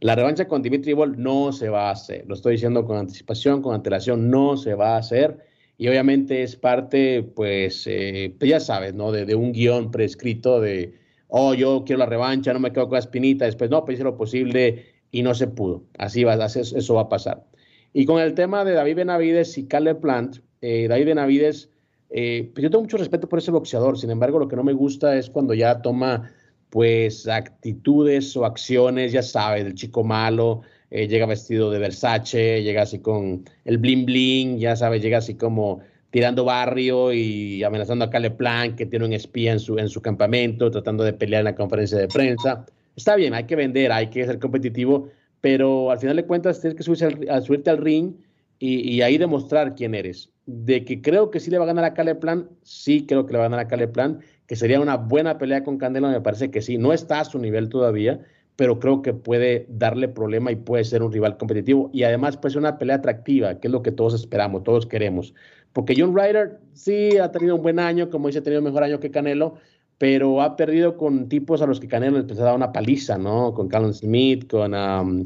La 0.00 0.14
revancha 0.14 0.46
con 0.46 0.60
Dimitri 0.60 0.92
Bol 0.92 1.14
no 1.16 1.52
se 1.52 1.70
va 1.70 1.88
a 1.88 1.92
hacer, 1.92 2.26
lo 2.26 2.34
estoy 2.34 2.52
diciendo 2.52 2.84
con 2.84 2.98
anticipación, 2.98 3.62
con 3.62 3.74
antelación, 3.74 4.28
no 4.28 4.58
se 4.58 4.74
va 4.74 4.96
a 4.96 4.98
hacer. 4.98 5.38
Y 5.78 5.88
obviamente 5.88 6.42
es 6.42 6.56
parte, 6.56 7.22
pues, 7.22 7.86
eh, 7.86 8.34
pues 8.38 8.50
ya 8.50 8.60
sabes, 8.60 8.94
¿no? 8.94 9.12
De, 9.12 9.34
un 9.34 9.52
guion 9.52 9.90
prescrito 9.90 10.60
de, 10.60 10.94
oh, 11.28 11.54
yo 11.54 11.84
quiero 11.84 11.98
la 11.98 12.06
revancha, 12.06 12.52
no 12.52 12.60
me 12.60 12.72
quedo 12.72 12.84
con 12.84 12.94
la 12.94 13.00
espinita, 13.00 13.44
después 13.44 13.70
no, 13.70 13.84
pues 13.84 13.96
hice 13.96 14.04
lo 14.04 14.16
posible 14.16 14.86
y 15.10 15.22
no 15.22 15.34
se 15.34 15.48
pudo. 15.48 15.84
Así 15.98 16.24
va, 16.24 16.34
eso 16.46 16.94
va 16.94 17.02
a 17.02 17.08
pasar. 17.08 17.44
Y 17.92 18.06
con 18.06 18.20
el 18.20 18.34
tema 18.34 18.64
de 18.64 18.72
David 18.72 18.96
Benavides 18.96 19.58
y 19.58 19.66
Caleb 19.66 20.00
Plant, 20.00 20.38
eh, 20.60 20.86
David 20.88 21.06
Benavides 21.06 21.70
eh, 22.10 22.50
pues 22.54 22.62
yo 22.62 22.70
tengo 22.70 22.82
mucho 22.82 22.96
respeto 22.96 23.28
por 23.28 23.38
ese 23.38 23.50
boxeador, 23.50 23.98
sin 23.98 24.10
embargo, 24.10 24.38
lo 24.38 24.48
que 24.48 24.56
no 24.56 24.62
me 24.62 24.72
gusta 24.72 25.16
es 25.16 25.28
cuando 25.30 25.54
ya 25.54 25.82
toma 25.82 26.30
pues 26.70 27.26
actitudes 27.28 28.36
o 28.36 28.44
acciones, 28.44 29.12
ya 29.12 29.22
sabes, 29.22 29.64
del 29.64 29.74
chico 29.74 30.04
malo, 30.04 30.62
eh, 30.90 31.08
llega 31.08 31.26
vestido 31.26 31.70
de 31.70 31.78
Versace, 31.78 32.62
llega 32.62 32.82
así 32.82 33.00
con 33.00 33.44
el 33.64 33.78
bling 33.78 34.06
bling, 34.06 34.58
ya 34.58 34.76
sabes, 34.76 35.02
llega 35.02 35.18
así 35.18 35.34
como 35.34 35.80
tirando 36.10 36.44
barrio 36.44 37.12
y 37.12 37.62
amenazando 37.64 38.04
a 38.04 38.10
Cale 38.10 38.30
Plan, 38.30 38.76
que 38.76 38.86
tiene 38.86 39.04
un 39.04 39.12
espía 39.12 39.52
en 39.52 39.60
su, 39.60 39.78
en 39.78 39.88
su 39.88 40.00
campamento, 40.00 40.70
tratando 40.70 41.04
de 41.04 41.12
pelear 41.12 41.40
en 41.40 41.46
la 41.46 41.54
conferencia 41.54 41.98
de 41.98 42.08
prensa. 42.08 42.64
Está 42.94 43.16
bien, 43.16 43.34
hay 43.34 43.44
que 43.44 43.56
vender, 43.56 43.92
hay 43.92 44.08
que 44.08 44.24
ser 44.24 44.38
competitivo, 44.38 45.10
pero 45.40 45.90
al 45.90 45.98
final 45.98 46.16
de 46.16 46.24
cuentas 46.24 46.60
tienes 46.60 46.76
que 46.76 46.82
subirse 46.82 47.06
al, 47.28 47.42
subirte 47.42 47.70
al 47.70 47.78
ring 47.78 48.14
y, 48.58 48.88
y 48.90 49.02
ahí 49.02 49.18
demostrar 49.18 49.74
quién 49.74 49.94
eres 49.94 50.30
de 50.46 50.84
que 50.84 51.02
creo 51.02 51.30
que 51.30 51.40
sí 51.40 51.50
le 51.50 51.58
va 51.58 51.64
a 51.64 51.66
ganar 51.66 51.84
a 51.84 51.94
Caleb 51.94 52.20
Plan, 52.20 52.48
sí 52.62 53.04
creo 53.04 53.26
que 53.26 53.32
le 53.32 53.38
va 53.38 53.46
a 53.46 53.48
ganar 53.48 53.66
a 53.66 53.68
Caleb 53.68 53.92
Plan, 53.92 54.20
que 54.46 54.54
sería 54.54 54.80
una 54.80 54.96
buena 54.96 55.38
pelea 55.38 55.64
con 55.64 55.76
Candelo, 55.76 56.08
me 56.08 56.20
parece 56.20 56.50
que 56.50 56.62
sí, 56.62 56.78
no 56.78 56.92
está 56.92 57.20
a 57.20 57.24
su 57.24 57.38
nivel 57.38 57.68
todavía, 57.68 58.20
pero 58.56 58.80
creo 58.80 59.02
que 59.02 59.12
puede 59.12 59.66
darle 59.68 60.08
problema 60.08 60.50
y 60.50 60.56
puede 60.56 60.84
ser 60.84 61.02
un 61.02 61.12
rival 61.12 61.36
competitivo 61.36 61.90
y 61.92 62.02
además 62.02 62.36
puede 62.36 62.54
ser 62.54 62.60
una 62.60 62.78
pelea 62.78 62.96
atractiva, 62.96 63.60
que 63.60 63.68
es 63.68 63.72
lo 63.72 63.82
que 63.82 63.92
todos 63.92 64.14
esperamos, 64.14 64.64
todos 64.64 64.86
queremos. 64.86 65.34
Porque 65.74 65.94
John 65.96 66.16
Ryder 66.16 66.58
sí 66.72 67.18
ha 67.18 67.30
tenido 67.30 67.56
un 67.56 67.62
buen 67.62 67.78
año, 67.78 68.08
como 68.08 68.28
dice, 68.28 68.38
ha 68.38 68.42
tenido 68.42 68.60
un 68.60 68.64
mejor 68.64 68.82
año 68.82 68.98
que 68.98 69.10
Canelo, 69.10 69.56
pero 69.98 70.40
ha 70.40 70.56
perdido 70.56 70.96
con 70.96 71.28
tipos 71.28 71.60
a 71.60 71.66
los 71.66 71.80
que 71.80 71.88
Canelo 71.88 72.18
les 72.18 72.36
dado 72.38 72.56
una 72.56 72.72
paliza, 72.72 73.18
¿no? 73.18 73.52
Con 73.52 73.68
Callum 73.68 73.92
Smith, 73.92 74.50
con 74.50 74.74
um, 74.74 75.24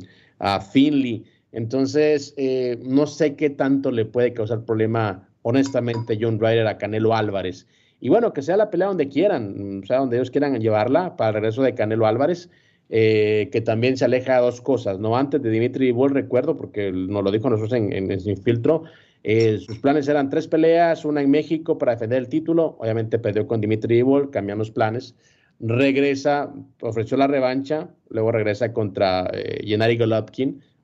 Finley. 0.72 1.24
Entonces, 1.52 2.34
eh, 2.36 2.80
no 2.82 3.06
sé 3.06 3.36
qué 3.36 3.50
tanto 3.50 3.92
le 3.92 4.04
puede 4.04 4.32
causar 4.32 4.64
problema, 4.64 5.28
honestamente, 5.42 6.18
John 6.20 6.40
Ryder 6.40 6.66
a 6.66 6.78
Canelo 6.78 7.14
Álvarez. 7.14 7.66
Y 8.00 8.08
bueno, 8.08 8.32
que 8.32 8.42
sea 8.42 8.56
la 8.56 8.70
pelea 8.70 8.88
donde 8.88 9.08
quieran, 9.08 9.82
o 9.82 9.86
sea, 9.86 9.98
donde 9.98 10.16
ellos 10.16 10.30
quieran 10.30 10.58
llevarla 10.60 11.16
para 11.16 11.28
el 11.30 11.34
regreso 11.34 11.62
de 11.62 11.74
Canelo 11.74 12.06
Álvarez, 12.06 12.48
eh, 12.92 13.48
que 13.52 13.60
también 13.60 13.96
se 13.96 14.04
aleja 14.04 14.34
de 14.34 14.40
dos 14.42 14.60
cosas, 14.60 14.98
¿no? 14.98 15.16
Antes 15.16 15.40
de 15.40 15.50
Dimitri 15.50 15.92
Bull, 15.92 16.10
recuerdo, 16.10 16.56
porque 16.56 16.90
nos 16.90 17.22
lo 17.22 17.30
dijo 17.30 17.48
nosotros 17.48 17.72
en, 17.72 17.92
en, 17.92 18.20
Sin 18.20 18.36
Filtro, 18.36 18.82
eh, 19.22 19.58
sus 19.58 19.78
planes 19.78 20.08
eran 20.08 20.28
tres 20.28 20.48
peleas, 20.48 21.04
una 21.04 21.22
en 21.22 21.30
México 21.30 21.78
para 21.78 21.92
defender 21.92 22.18
el 22.18 22.28
título, 22.28 22.76
obviamente 22.80 23.20
perdió 23.20 23.46
con 23.46 23.60
Dimitri 23.60 24.02
Bull, 24.02 24.30
cambian 24.30 24.58
los 24.58 24.72
planes, 24.72 25.14
regresa, 25.60 26.52
ofreció 26.80 27.16
la 27.16 27.28
revancha, 27.28 27.90
luego 28.08 28.32
regresa 28.32 28.72
contra 28.72 29.30
eh, 29.34 29.62
Gennady 29.64 29.98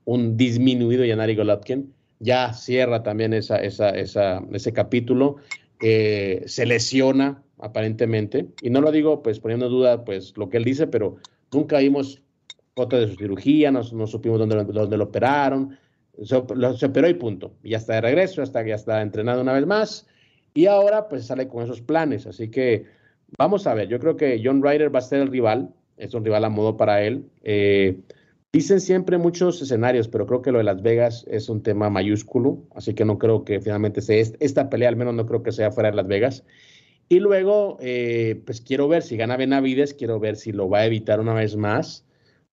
un 0.04 0.36
disminuido 0.36 1.04
Yanari 1.04 1.34
Golovkin, 1.34 1.92
ya 2.20 2.52
cierra 2.52 3.02
también 3.02 3.32
esa, 3.32 3.57
esa, 3.57 3.90
esa, 3.90 4.42
ese 4.52 4.72
capítulo, 4.72 5.36
eh, 5.82 6.44
se 6.46 6.66
lesiona 6.66 7.42
aparentemente, 7.59 8.46
y 8.62 8.70
no 8.70 8.80
lo 8.80 8.92
digo 8.92 9.22
pues 9.22 9.40
poniendo 9.40 9.66
en 9.66 9.72
duda 9.72 10.04
pues 10.04 10.34
lo 10.36 10.48
que 10.48 10.59
él 10.59 10.64
dice, 10.64 10.86
pero 10.86 11.16
nunca 11.57 11.78
vimos 11.78 12.22
foto 12.74 12.98
de 12.98 13.09
su 13.09 13.16
cirugía, 13.16 13.70
no, 13.70 13.80
no 13.92 14.07
supimos 14.07 14.38
dónde, 14.38 14.62
dónde, 14.64 14.96
lo 14.96 15.04
operaron, 15.04 15.78
se, 16.22 16.26
se, 16.76 16.86
operó 16.86 17.09
y 17.09 17.14
punto. 17.14 17.54
Ya 17.64 17.78
está 17.78 17.94
de 17.94 18.02
regreso, 18.02 18.42
hasta 18.42 18.64
ya 18.66 18.74
está 18.74 19.00
entrenado 19.00 19.40
una 19.40 19.54
vez 19.54 19.66
más. 19.66 20.07
Y 20.54 20.66
ahora 20.66 21.09
pues 21.09 21.26
sale 21.26 21.48
con 21.48 21.64
esos 21.64 21.80
planes. 21.80 22.26
Así 22.26 22.50
que 22.50 22.84
vamos 23.38 23.66
a 23.66 23.74
ver, 23.74 23.88
yo 23.88 23.98
creo 23.98 24.16
que 24.16 24.40
John 24.42 24.62
Ryder 24.62 24.94
va 24.94 24.98
a 24.98 25.02
ser 25.02 25.20
el 25.22 25.28
rival, 25.28 25.74
es 25.96 26.14
un 26.14 26.24
rival 26.24 26.44
a 26.44 26.50
modo 26.50 26.76
para 26.76 27.02
él. 27.02 27.24
Eh, 27.42 27.98
dicen 28.52 28.80
siempre 28.80 29.18
muchos 29.18 29.61
escenarios, 29.61 30.09
pero 30.09 30.26
creo 30.26 30.42
que 30.42 30.52
lo 30.52 30.59
de 30.59 30.64
Las 30.64 30.82
Vegas 30.82 31.24
es 31.28 31.48
un 31.48 31.62
tema 31.62 31.88
mayúsculo, 31.90 32.62
así 32.74 32.94
que 32.94 33.04
no 33.04 33.18
creo 33.18 33.44
que 33.44 33.61
finalmente 33.61 34.00
sea 34.02 34.22
esta 34.40 34.68
pelea, 34.68 34.88
al 34.88 34.96
menos 34.96 35.14
no 35.14 35.26
creo 35.26 35.42
que 35.42 35.52
sea 35.52 35.72
fuera 35.72 35.90
de 35.90 35.96
Las 35.96 36.07
Vegas. 36.07 36.44
Y 37.09 37.20
luego, 37.20 37.78
eh, 37.80 38.42
pues 38.44 38.61
quiero 38.61 38.88
ver 38.88 39.02
si 39.02 39.16
gana 39.16 39.36
Benavides, 39.36 39.94
quiero 39.94 40.18
ver 40.18 40.36
si 40.36 40.52
lo 40.52 40.68
va 40.68 40.80
a 40.80 40.86
evitar 40.86 41.20
una 41.20 41.34
vez 41.34 41.57
más, 41.57 42.04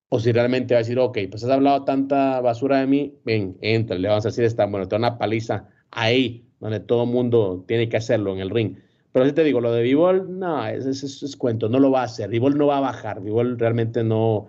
o 0.10 0.20
si 0.20 0.32
realmente 0.32 0.76
va 0.76 0.80
a 0.80 0.84
decir, 0.84 1.00
ok, 1.00 1.18
pues 1.32 1.44
has 1.44 1.50
hablado 1.50 1.86
tanta 1.86 2.40
basura 2.40 2.80
de 2.80 2.88
mí, 2.88 3.16
ven, 3.26 3.58
entra, 3.62 3.98
le 3.98 4.08
vamos 4.08 4.26
a 4.26 4.30
decir 4.30 4.44
esta, 4.44 4.68
bueno, 4.68 4.88
te 4.88 4.96
una 4.96 5.18
paliza 5.18 5.70
ahí, 5.90 6.46
donde 6.60 6.80
todo 6.80 7.06
mundo 7.08 7.66
tiene 7.68 7.90
que 7.90 7.98
hacerlo 7.98 8.32
en 8.34 8.40
el 8.40 8.52
ring. 8.52 8.78
Pero 9.12 9.26
si 9.28 9.34
te 9.34 9.44
digo, 9.44 9.62
lo 9.62 9.72
de 9.72 9.84
Vivol, 9.84 10.40
no, 10.40 10.68
es, 10.68 10.86
es, 10.86 11.36
cuento, 11.38 11.70
no 11.70 11.80
lo 11.80 11.92
va 11.92 12.02
a 12.02 12.06
hacer. 12.06 12.30
Vivol 12.30 12.58
no 12.58 12.68
va 12.68 12.78
a 12.78 12.82
bajar. 12.82 13.22
Vivol 13.22 13.60
realmente 13.60 14.04
no, 14.04 14.48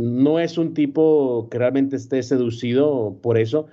no 0.00 0.38
es 0.38 0.56
un 0.56 0.72
tipo 0.72 1.48
que 1.50 1.58
realmente 1.58 1.96
esté 1.96 2.22
seducido 2.22 3.18
por 3.22 3.38
eso. 3.38 3.66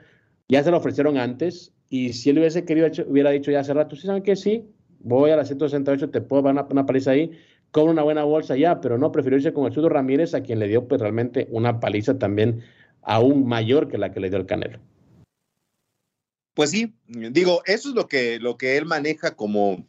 Ya 0.50 0.64
se 0.64 0.72
lo 0.72 0.78
ofrecieron 0.78 1.18
antes 1.18 1.74
y 1.90 2.14
si 2.14 2.32
él 2.32 2.40
hubiese 2.40 2.66
querido, 2.66 2.88
hubiera 3.08 3.30
dicho 3.30 3.52
ya 3.52 3.60
hace 3.60 3.74
rato, 3.74 3.96
sí, 3.96 4.08
¿saben 4.08 4.24
que 4.24 4.36
Sí, 4.36 4.68
voy 5.04 5.32
a 5.32 5.36
la 5.36 5.46
168, 5.46 6.10
te 6.10 6.22
puedo 6.22 6.44
dar 6.44 6.54
una, 6.54 6.68
una 6.70 6.86
paliza 6.86 7.12
ahí, 7.12 7.32
con 7.72 7.88
una 7.88 8.04
buena 8.04 8.24
bolsa 8.24 8.56
ya, 8.58 8.82
pero 8.82 8.98
no, 8.98 9.12
prefirió 9.12 9.38
irse 9.38 9.54
con 9.54 9.66
el 9.66 9.74
Chudo 9.74 9.90
Ramírez, 9.90 10.34
a 10.34 10.42
quien 10.42 10.60
le 10.60 10.68
dio 10.68 10.88
pues 10.88 11.02
realmente 11.02 11.48
una 11.52 11.80
paliza 11.80 12.20
también 12.20 12.64
aún 13.02 13.48
mayor 13.48 13.88
que 13.88 13.98
la 13.98 14.12
que 14.12 14.20
le 14.20 14.30
dio 14.30 14.38
el 14.38 14.46
Canelo. 14.46 14.80
Pues 16.54 16.72
sí, 16.72 16.94
digo, 17.08 17.62
eso 17.66 17.90
es 17.90 17.96
lo 17.96 18.08
que, 18.08 18.40
lo 18.40 18.58
que 18.58 18.78
él 18.78 18.86
maneja 18.86 19.36
como, 19.36 19.88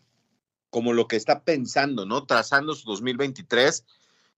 como 0.71 0.93
lo 0.93 1.09
que 1.09 1.17
está 1.17 1.43
pensando, 1.43 2.07
¿no? 2.07 2.25
Trazando 2.25 2.75
su 2.75 2.89
2023. 2.89 3.85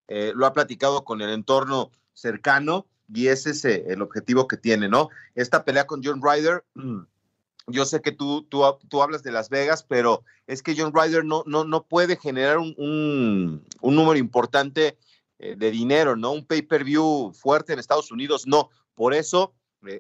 Eh, 0.09 0.33
lo 0.35 0.47
ha 0.47 0.53
platicado 0.53 1.05
con 1.05 1.21
el 1.21 1.31
entorno 1.31 1.91
cercano 2.15 2.87
y 3.13 3.29
ese 3.29 3.51
es 3.51 3.65
eh, 3.65 3.85
el 3.89 4.01
objetivo 4.01 4.49
que 4.49 4.57
tiene, 4.57 4.89
¿no? 4.89 5.11
Esta 5.35 5.65
pelea 5.65 5.87
con 5.87 6.03
John 6.03 6.23
Ryder, 6.23 6.65
yo 7.67 7.87
sé 7.87 8.01
que 8.01 8.13
tú, 8.13 8.43
tú, 8.43 8.63
tú 8.89 9.03
hablas 9.03 9.23
de 9.23 9.33
Las 9.33 9.49
Vegas, 9.49 9.85
pero 9.85 10.23
es 10.47 10.63
que 10.63 10.75
John 10.77 10.93
Ryder 10.95 11.25
no, 11.25 11.43
no, 11.47 11.65
no 11.65 11.85
puede 11.85 12.17
generar 12.17 12.59
un, 12.59 12.75
un, 12.77 13.95
número 13.95 14.19
importante 14.19 14.99
eh, 15.39 15.57
de 15.57 15.71
dinero, 15.71 16.17
¿no? 16.17 16.33
Un 16.33 16.47
pay-per-view 16.47 17.33
fuerte 17.35 17.73
en 17.73 17.79
Estados 17.79 18.11
Unidos, 18.11 18.47
no. 18.47 18.71
Por 18.95 19.15
eso 19.15 19.55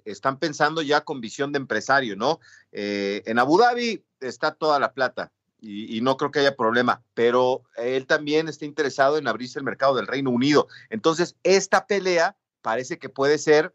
están 0.04 0.38
pensando 0.38 0.80
ya 0.80 1.02
con 1.02 1.20
visión 1.20 1.52
de 1.52 1.58
empresario, 1.58 2.16
¿no? 2.16 2.40
en 2.72 3.38
Abu 3.38 3.58
Dhabi 3.58 4.02
está 4.18 4.52
toda 4.54 4.78
la 4.78 4.94
plata, 4.94 5.30
y, 5.64 6.00
no 6.02 6.16
creo 6.16 6.30
que 6.30 6.40
haya 6.40 6.56
problema, 6.56 7.02
pero 7.14 7.62
él 7.76 8.06
también 8.06 8.48
está 8.48 8.64
interesado 8.64 9.16
en 9.16 9.26
abrirse 9.26 9.58
el 9.58 9.64
mercado 9.64 9.94
del 9.94 10.06
Reino 10.06 10.30
Unido. 10.30 10.68
Entonces, 10.90 11.36
esta 11.42 11.86
pelea 11.86 12.36
parece 12.60 12.98
que 12.98 13.08
puede 13.08 13.38
ser 13.38 13.74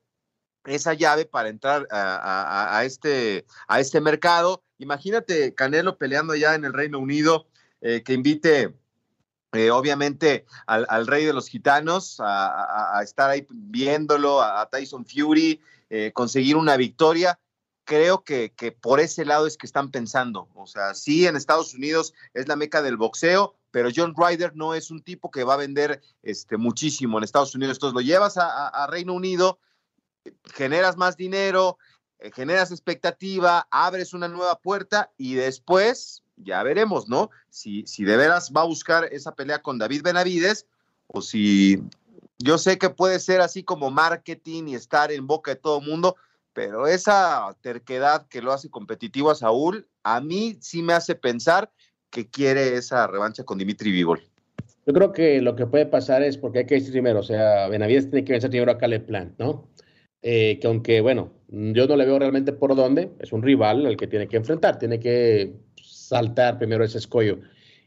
esa 0.66 0.94
llave 0.94 1.26
para 1.26 1.50
entrar 1.50 1.88
a, 1.92 2.82
este, 2.86 3.46
a 3.68 3.80
este 3.80 4.02
mercado. 4.02 4.64
Imagínate 4.78 5.54
Canelo 5.54 5.98
peleando 5.98 6.36
ya 6.36 6.56
en 6.56 6.66
el 6.66 6.74
Reino 6.74 7.00
Unido, 7.00 7.48
eh, 7.82 8.04
que 8.04 8.14
invite 8.14 8.76
eh, 9.54 9.72
obviamente 9.72 10.46
al, 10.68 11.08
rey 11.08 11.26
de 11.26 11.34
los 11.34 11.48
gitanos 11.48 12.18
a, 12.20 13.00
estar 13.04 13.30
ahí 13.30 13.46
viéndolo, 13.50 14.42
a, 14.42 14.70
Tyson 14.70 15.06
Fury, 15.06 15.62
eh, 15.90 16.12
conseguir 16.14 16.56
una 16.56 16.78
victoria 16.78 17.40
creo 17.90 18.24
que, 18.24 18.54
que, 18.56 18.72
por 18.72 19.00
ese 19.00 19.26
lado 19.26 19.48
es 19.48 19.58
que 19.58 19.66
están 19.66 19.90
pensando. 19.90 20.48
O 20.54 20.68
sea, 20.68 20.94
sí, 20.94 21.26
en 21.26 21.36
Estados 21.36 21.74
Unidos 21.74 22.14
es 22.36 22.48
la 22.48 22.56
meca 22.56 22.84
del 22.84 22.98
boxeo, 22.98 23.56
pero 23.72 23.90
John 23.94 24.14
Ryder 24.16 24.56
no 24.56 24.76
es 24.76 24.92
un 24.92 25.02
tipo 25.02 25.32
que 25.32 25.44
va 25.44 25.56
a 25.56 25.58
vender 25.58 26.00
este, 26.22 26.58
muchísimo 26.58 27.18
en 27.18 27.24
Estados 27.24 27.56
Unidos. 27.56 27.78
Entonces 27.78 27.96
lo 27.96 28.02
llevas 28.02 28.38
a, 28.38 28.88
Reino 28.92 29.14
Unido, 29.14 29.58
generas 30.54 30.98
más 30.98 31.18
dinero, 31.18 31.78
eh, 32.20 32.32
generas 32.34 32.72
expectativa, 32.72 33.68
abres 33.72 34.14
una 34.14 34.28
nueva 34.28 34.60
puerta 34.60 35.12
y 35.18 35.36
después 35.36 36.24
ya 36.38 36.64
veremos, 36.64 37.08
¿no? 37.08 37.30
Si, 37.50 37.86
si 37.86 38.04
de 38.04 38.18
veras 38.18 38.52
va 38.56 38.62
a 38.62 38.66
buscar 38.66 39.06
esa 39.12 39.36
pelea 39.36 39.62
con 39.62 39.78
David 39.78 40.04
Benavides 40.04 40.68
o 41.08 41.22
si 41.22 41.84
yo 42.38 42.58
sé 42.58 42.78
que 42.78 42.90
puede 42.90 43.20
ser 43.20 43.42
así 43.42 43.64
como 43.64 43.92
marketing 43.92 44.68
y 44.68 44.76
estar 44.76 45.12
en 45.12 45.28
boca 45.28 45.52
de 45.52 45.60
todo 45.60 45.82
mundo, 45.82 46.16
pero 46.54 46.88
esa 46.88 47.56
terquedad 47.62 48.28
que 48.28 48.42
lo 48.42 48.52
hace 48.52 48.70
competitivo 48.70 49.30
a 49.30 49.36
Saúl, 49.36 49.88
a 50.04 50.22
mí 50.22 50.58
sí 50.62 50.82
me 50.82 50.94
hace 50.94 51.16
pensar 51.16 51.72
que 52.10 52.30
quiere 52.30 52.76
esa 52.76 53.08
revancha 53.08 53.44
con 53.44 53.58
Dimitri 53.58 53.92
Vivol. 53.92 54.24
Yo 54.86 54.94
creo 54.94 55.12
que 55.12 55.42
lo 55.42 55.56
que 55.56 55.68
puede 55.68 55.86
pasar 55.86 56.24
es, 56.24 56.38
porque 56.38 56.60
hay 56.60 56.66
que 56.66 56.76
decir 56.76 56.92
primero, 56.92 57.20
o 57.20 57.24
sea, 57.24 57.68
Benavides 57.68 58.10
tiene 58.10 58.26
que 58.26 58.32
vencer 58.32 58.50
primero 58.50 58.72
a 58.72 58.78
Caleb 58.78 59.06
Plant, 59.06 59.38
¿no? 59.38 59.68
Eh, 60.22 60.60
que 60.60 60.68
aunque, 60.68 61.02
bueno, 61.02 61.32
yo 61.48 61.88
no 61.88 61.96
le 61.96 62.06
veo 62.06 62.20
realmente 62.20 62.52
por 62.54 62.76
dónde, 62.76 63.12
es 63.20 63.32
un 63.32 63.42
rival 63.42 63.86
al 63.86 63.98
que 63.98 64.08
tiene 64.08 64.28
que 64.28 64.38
enfrentar, 64.38 64.78
tiene 64.78 65.00
que 65.00 65.54
saltar 65.82 66.58
primero 66.58 66.84
ese 66.84 66.98
escollo. 66.98 67.40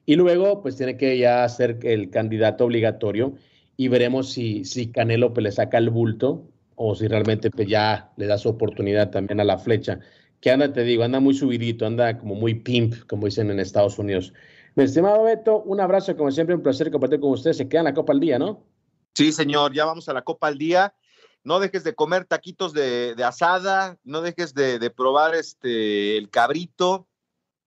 Y 0.06 0.16
luego, 0.16 0.62
pues 0.62 0.76
tiene 0.76 0.96
que 0.96 1.18
ya 1.18 1.48
ser 1.48 1.78
el 1.82 2.10
candidato 2.10 2.64
obligatorio 2.64 3.34
y 3.76 3.88
veremos 3.88 4.32
si, 4.32 4.64
si 4.64 4.90
Canelo 4.90 5.32
pues, 5.32 5.44
le 5.44 5.52
saca 5.52 5.78
el 5.78 5.90
bulto 5.90 6.48
o 6.74 6.94
si 6.94 7.06
realmente 7.06 7.50
pues, 7.50 7.68
ya 7.68 8.12
le 8.16 8.26
da 8.26 8.38
su 8.38 8.48
oportunidad 8.48 9.10
también 9.10 9.40
a 9.40 9.44
la 9.44 9.58
flecha. 9.58 10.00
Que 10.40 10.50
anda, 10.50 10.72
te 10.72 10.82
digo, 10.82 11.04
anda 11.04 11.20
muy 11.20 11.34
subidito, 11.34 11.86
anda 11.86 12.18
como 12.18 12.34
muy 12.34 12.54
pimp, 12.54 13.06
como 13.06 13.26
dicen 13.26 13.50
en 13.50 13.60
Estados 13.60 13.98
Unidos. 13.98 14.32
Mi 14.74 14.84
estimado 14.84 15.22
Beto, 15.22 15.62
un 15.62 15.80
abrazo, 15.80 16.16
como 16.16 16.30
siempre, 16.32 16.56
un 16.56 16.62
placer 16.62 16.90
compartir 16.90 17.20
con 17.20 17.30
ustedes. 17.30 17.58
Se 17.58 17.68
queda 17.68 17.82
en 17.82 17.84
la 17.84 17.94
Copa 17.94 18.12
al 18.12 18.20
Día, 18.20 18.38
¿no? 18.38 18.64
Sí, 19.14 19.30
señor, 19.30 19.72
ya 19.72 19.84
vamos 19.84 20.08
a 20.08 20.14
la 20.14 20.22
Copa 20.22 20.48
al 20.48 20.58
Día. 20.58 20.94
No 21.44 21.60
dejes 21.60 21.84
de 21.84 21.94
comer 21.94 22.24
taquitos 22.24 22.72
de, 22.72 23.14
asada, 23.24 23.98
no 24.04 24.20
dejes 24.20 24.54
de, 24.54 24.78
de, 24.78 24.90
probar 24.90 25.34
este 25.34 26.16
el 26.16 26.30
cabrito, 26.30 27.08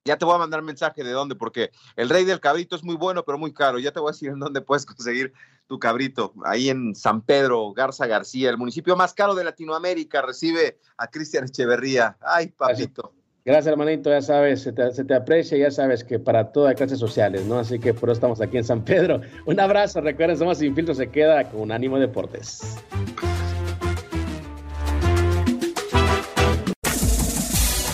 ya 0.07 0.17
te 0.17 0.26
voy 0.26 0.36
a 0.36 0.38
mandar 0.38 0.61
mensaje 0.61 1.03
de 1.03 1.11
dónde, 1.11 1.34
porque 1.34 1.71
el 1.95 2.09
rey 2.09 2.26
del 2.26 2.39
cabrito 2.39 2.76
es 2.76 2.84
muy 2.84 2.95
bueno, 2.95 3.26
pero 3.26 3.39
muy 3.39 3.51
caro. 3.51 3.80
Ya 3.80 3.91
te 3.91 3.99
voy 3.99 4.09
a 4.09 4.11
decir 4.11 4.30
en 4.30 4.39
dónde 4.39 4.61
puedes 4.61 4.86
conseguir 4.86 5.34
tu 5.65 5.80
cabrito. 5.80 6.32
Ahí 6.45 6.69
en 6.69 6.93
San 6.93 7.23
Pedro, 7.23 7.73
Garza 7.73 8.05
García, 8.05 8.51
el 8.51 8.57
municipio 8.57 8.95
más 8.95 9.15
caro 9.15 9.34
de 9.34 9.43
Latinoamérica, 9.43 10.21
recibe 10.21 10.78
a 10.97 11.07
Cristian 11.07 11.45
Echeverría. 11.45 12.17
Ay, 12.21 12.49
papito. 12.49 13.13
Gracias, 13.43 13.71
hermanito. 13.71 14.11
Ya 14.11 14.21
sabes, 14.21 14.61
se 14.61 14.73
te, 14.73 14.91
se 14.91 15.05
te, 15.05 15.15
aprecia, 15.15 15.57
ya 15.57 15.71
sabes 15.71 16.03
que 16.03 16.19
para 16.19 16.51
todas 16.51 16.76
clases 16.76 16.99
sociales, 16.99 17.43
¿no? 17.45 17.57
Así 17.57 17.80
que 17.80 17.93
por 17.95 18.09
eso 18.09 18.13
estamos 18.13 18.41
aquí 18.41 18.57
en 18.57 18.63
San 18.63 18.86
Pedro. 18.86 19.21
Un 19.47 19.59
abrazo. 19.59 20.01
Recuerden, 20.01 20.38
Somos 20.38 20.59
Sin 20.59 20.76
Filtro 20.76 20.93
se 20.93 21.09
queda 21.09 21.49
con 21.49 21.71
Ánimo 21.71 21.97
Deportes. 21.97 22.78